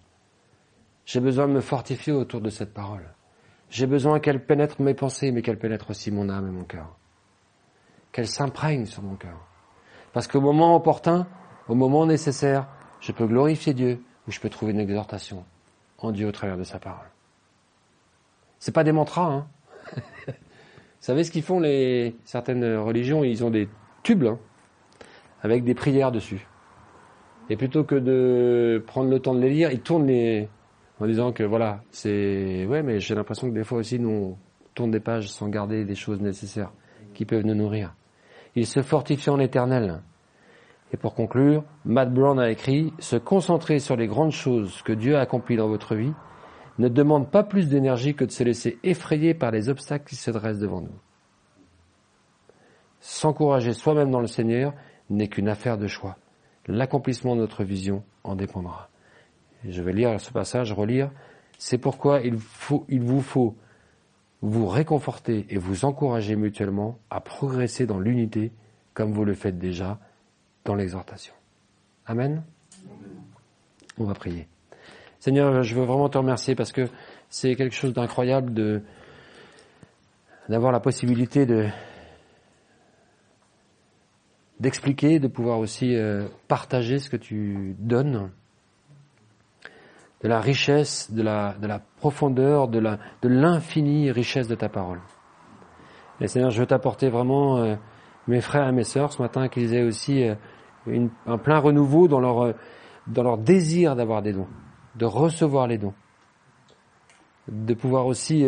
J'ai 1.07 1.19
besoin 1.19 1.49
de 1.49 1.55
me 1.55 1.61
fortifier 1.61 2.13
autour 2.13 2.41
de 2.41 2.51
cette 2.51 2.73
parole. 2.73 3.03
J'ai 3.69 3.89
besoin 3.89 4.21
qu'elle 4.21 4.47
pénètre 4.47 4.81
mes 4.81 4.95
pensées, 4.95 5.33
mais 5.33 5.43
qu'elle 5.43 5.59
pénètre 5.59 5.91
aussi 5.91 6.13
mon 6.13 6.29
âme 6.29 6.47
et 6.47 6.53
mon 6.53 6.63
cœur. 6.63 6.97
Qu'elle 8.13 8.29
s'imprègne 8.29 8.87
sur 8.87 9.03
mon 9.03 9.17
cœur. 9.17 9.45
Parce 10.13 10.29
qu'au 10.29 10.41
moment 10.41 10.77
opportun, 10.77 11.27
au 11.67 11.75
moment 11.75 12.07
nécessaire, 12.07 12.69
je 13.01 13.11
peux 13.11 13.27
glorifier 13.27 13.75
Dieu 13.75 14.05
ou 14.29 14.31
je 14.31 14.39
peux 14.39 14.49
trouver 14.49 14.71
une 14.71 14.79
exhortation 14.79 15.45
en 15.99 16.13
Dieu 16.13 16.29
au 16.29 16.33
travers 16.33 16.57
de 16.57 16.63
sa 16.63 16.79
parole. 16.79 17.11
C'est 18.61 18.73
pas 18.73 18.85
des 18.85 18.93
mantras, 18.93 19.33
hein. 19.33 19.49
Vous 20.29 20.33
savez 21.01 21.25
ce 21.25 21.33
qu'ils 21.33 21.43
font 21.43 21.59
les 21.59 22.17
certaines 22.25 22.77
religions? 22.77 23.25
Ils 23.25 23.43
ont 23.43 23.51
des 23.51 23.69
tubes 24.05 24.27
hein, 24.27 24.39
avec 25.43 25.65
des 25.65 25.75
prières 25.75 26.13
dessus. 26.13 26.47
Et 27.49 27.57
plutôt 27.57 27.85
que 27.85 27.95
de 27.95 28.83
prendre 28.87 29.11
le 29.11 29.21
temps 29.21 29.35
de 29.35 29.41
les 29.41 29.51
lire, 29.51 29.71
ils 29.71 29.81
tournent 29.81 30.07
les, 30.07 30.49
en 31.01 31.07
disant 31.07 31.33
que 31.33 31.45
voilà, 31.45 31.83
c'est, 31.91 32.67
ouais, 32.67 32.83
mais 32.83 32.99
j'ai 32.99 33.15
l'impression 33.15 33.49
que 33.49 33.55
des 33.55 33.65
fois 33.65 33.79
aussi, 33.79 33.99
nous, 33.99 34.11
on 34.11 34.37
tourne 34.75 34.91
des 34.91 35.01
pages 35.01 35.29
sans 35.29 35.49
garder 35.49 35.85
des 35.85 35.95
choses 35.95 36.21
nécessaires 36.21 36.73
qui 37.15 37.25
peuvent 37.25 37.45
nous 37.45 37.55
nourrir. 37.55 37.95
Il 38.57 38.67
se 38.67 38.83
fortifie 38.83 39.31
en 39.31 39.39
éternel. 39.39 40.03
Et 40.93 40.97
pour 40.97 41.15
conclure, 41.15 41.65
Matt 41.85 42.13
Brown 42.13 42.39
a 42.39 42.51
écrit, 42.51 42.93
se 42.99 43.17
concentrer 43.17 43.79
sur 43.79 43.97
les 43.97 44.07
grandes 44.07 44.33
choses 44.33 44.83
que 44.83 44.93
Dieu 44.93 45.17
a 45.17 45.21
accomplies 45.21 45.57
dans 45.57 45.69
votre 45.69 45.95
vie 45.95 46.13
ne 46.79 46.89
demande 46.89 47.31
pas 47.31 47.43
plus 47.43 47.69
d'énergie 47.69 48.15
que 48.15 48.25
de 48.25 48.31
se 48.31 48.45
laisser 48.45 48.79
effrayer 48.83 49.35
par 49.35 49.51
les 49.51 49.69
obstacles 49.69 50.09
qui 50.09 50.17
se 50.17 50.31
dressent 50.31 50.59
devant 50.59 50.81
nous. 50.81 51.01
S'encourager 53.01 53.73
soi-même 53.73 54.11
dans 54.11 54.21
le 54.21 54.27
Seigneur 54.27 54.75
n'est 55.11 55.29
qu'une 55.29 55.49
affaire 55.49 55.79
de 55.79 55.87
choix 55.87 56.17
l'accomplissement 56.67 57.37
de 57.37 57.41
notre 57.41 57.65
vision 57.65 58.03
en 58.25 58.35
dépendra. 58.35 58.91
je 59.67 59.83
vais 59.83 59.93
lire 59.93 60.21
ce 60.21 60.31
passage, 60.33 60.73
relire. 60.73 61.11
C'est 61.59 61.79
pourquoi 61.79 62.21
il, 62.21 62.39
faut, 62.39 62.85
il 62.89 63.03
vous 63.03 63.21
faut 63.21 63.57
vous 64.43 64.67
réconforter 64.67 65.47
et 65.49 65.57
vous 65.57 65.85
encourager 65.85 66.37
mutuellement 66.37 66.99
à 67.11 67.21
progresser 67.21 67.87
dans 67.87 67.99
l'unité 67.99 68.53
comme 68.95 69.13
vous 69.13 69.25
le 69.25 69.35
faites 69.35 69.59
déjà 69.59 69.99
dans 70.65 70.75
l'exhortation. 70.75 71.35
Amen. 72.07 72.43
On 73.99 74.05
va 74.05 74.15
prier. 74.15 74.47
Seigneur, 75.19 75.63
je 75.63 75.75
veux 75.75 75.85
vraiment 75.85 76.09
te 76.09 76.19
remercier 76.19 76.55
parce 76.55 76.73
que 76.73 76.89
c'est 77.29 77.57
quelque 77.57 77.75
chose 77.75 77.93
d'incroyable 77.93 78.53
de 78.53 78.83
d'avoir 80.49 80.71
la 80.71 80.79
possibilité 80.79 81.45
de 81.45 81.67
d'expliquer, 84.61 85.19
de 85.19 85.29
pouvoir 85.29 85.59
aussi 85.59 85.95
euh, 85.95 86.29
partager 86.49 86.99
ce 86.99 87.11
que 87.11 87.17
tu 87.17 87.77
donnes, 87.79 88.31
de 90.23 90.29
la 90.29 90.41
richesse, 90.41 91.13
de 91.13 91.23
la, 91.23 91.55
de 91.61 91.67
la 91.67 91.79
profondeur, 91.99 92.69
de 92.69 93.29
l'infinie 93.29 94.11
richesse 94.11 94.49
de 94.49 94.55
ta 94.55 94.69
parole. 94.69 95.01
Et 96.21 96.29
Seigneur, 96.29 96.51
je 96.51 96.61
veux 96.61 96.67
t'apporter 96.67 97.11
vraiment 97.11 97.59
euh, 97.59 97.77
mes 98.27 98.41
frères 98.41 98.67
et 98.67 98.73
mes 98.73 98.85
sœurs 98.85 99.13
ce 99.13 99.21
matin 99.21 99.49
qu'ils 99.49 99.75
aient 99.75 99.85
aussi 99.85 100.25
euh, 100.25 100.35
un 101.27 101.39
plein 101.39 101.59
renouveau 101.59 102.09
dans 102.09 102.21
leur 102.21 103.39
désir 103.39 103.95
d'avoir 103.95 104.23
des 104.23 104.33
dons, 104.33 104.49
de 104.95 105.05
recevoir 105.05 105.67
les 105.67 105.77
dons, 105.77 105.95
de 107.49 107.75
pouvoir 107.75 108.07
aussi 108.07 108.47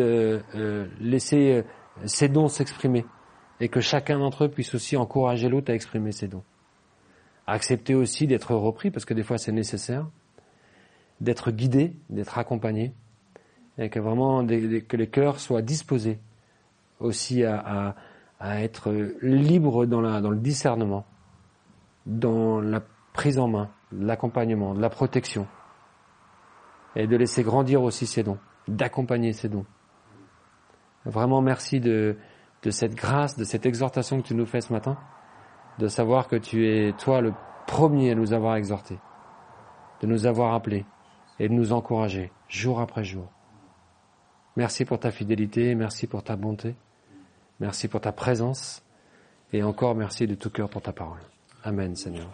laisser 1.01 1.65
ces 2.05 2.29
dons 2.29 2.47
s'exprimer 2.47 3.05
et 3.61 3.69
que 3.69 3.81
chacun 3.81 4.19
d'entre 4.19 4.45
eux 4.45 4.49
puisse 4.49 4.75
aussi 4.75 4.97
encourager 4.97 5.49
l'autre 5.49 5.71
à 5.71 5.75
exprimer 5.75 6.13
ses 6.13 6.29
dons. 6.29 6.45
accepter 7.47 7.95
aussi 7.95 8.27
d'être 8.27 8.55
repris, 8.55 8.91
parce 8.91 9.05
que 9.05 9.15
des 9.15 9.23
fois 9.23 9.39
c'est 9.39 9.53
nécessaire, 9.53 10.07
d'être 11.21 11.51
guidé, 11.51 11.95
d'être 12.11 12.39
accompagné, 12.39 12.93
et 13.79 13.89
que 13.89 13.99
vraiment 13.99 14.47
que 14.47 14.97
les 14.97 15.07
cœurs 15.09 15.41
soient 15.41 15.63
disposés 15.63 16.19
aussi 17.01 17.45
à, 17.45 17.95
à, 18.41 18.61
être 18.63 18.93
libres 19.23 19.87
dans, 19.87 20.01
la, 20.01 20.21
dans 20.21 20.31
le 20.31 20.39
discernement, 20.39 21.07
dans 22.07 22.61
la 22.61 22.83
prise 23.13 23.39
en 23.39 23.49
main, 23.49 23.71
l'accompagnement, 23.93 24.75
la 24.75 24.91
protection, 24.91 25.47
et 26.97 27.07
de 27.07 27.17
laisser 27.17 27.43
grandir 27.43 27.83
aussi 27.83 28.07
ses 28.07 28.23
dons, 28.23 28.39
d'accompagner 28.67 29.33
ses 29.33 29.49
dons. 29.49 29.67
Vraiment 31.05 31.41
merci 31.41 31.81
de, 31.81 32.17
de 32.63 32.71
cette 32.71 32.95
grâce, 32.95 33.37
de 33.37 33.45
cette 33.45 33.67
exhortation 33.67 34.21
que 34.21 34.27
tu 34.27 34.35
nous 34.35 34.47
fais 34.47 34.61
ce 34.61 34.73
matin, 34.73 34.97
de 35.79 35.89
savoir 35.89 36.29
que 36.29 36.37
tu 36.37 36.67
es, 36.67 36.93
toi, 36.93 37.21
le 37.21 37.33
premier 37.67 38.13
à 38.13 38.15
nous 38.15 38.33
avoir 38.33 38.57
exhortés, 38.57 38.99
de 40.01 40.07
nous 40.07 40.27
avoir 40.27 40.55
appelés 40.55 40.87
et 41.39 41.49
de 41.49 41.55
nous 41.55 41.73
encourager 41.73 42.33
jour 42.49 42.81
après 42.81 43.05
jour. 43.05 43.31
Merci 44.57 44.85
pour 44.85 44.99
ta 44.99 45.11
fidélité, 45.11 45.75
merci 45.75 46.07
pour 46.07 46.25
ta 46.25 46.35
bonté, 46.35 46.75
merci 47.61 47.87
pour 47.87 48.01
ta 48.01 48.11
présence 48.11 48.83
et 49.53 49.63
encore 49.63 49.95
merci 49.95 50.27
de 50.27 50.35
tout 50.35 50.51
cœur 50.51 50.69
pour 50.69 50.83
ta 50.83 50.93
parole. 50.93 51.21
Amen, 51.63 51.95
Seigneur. 51.95 52.29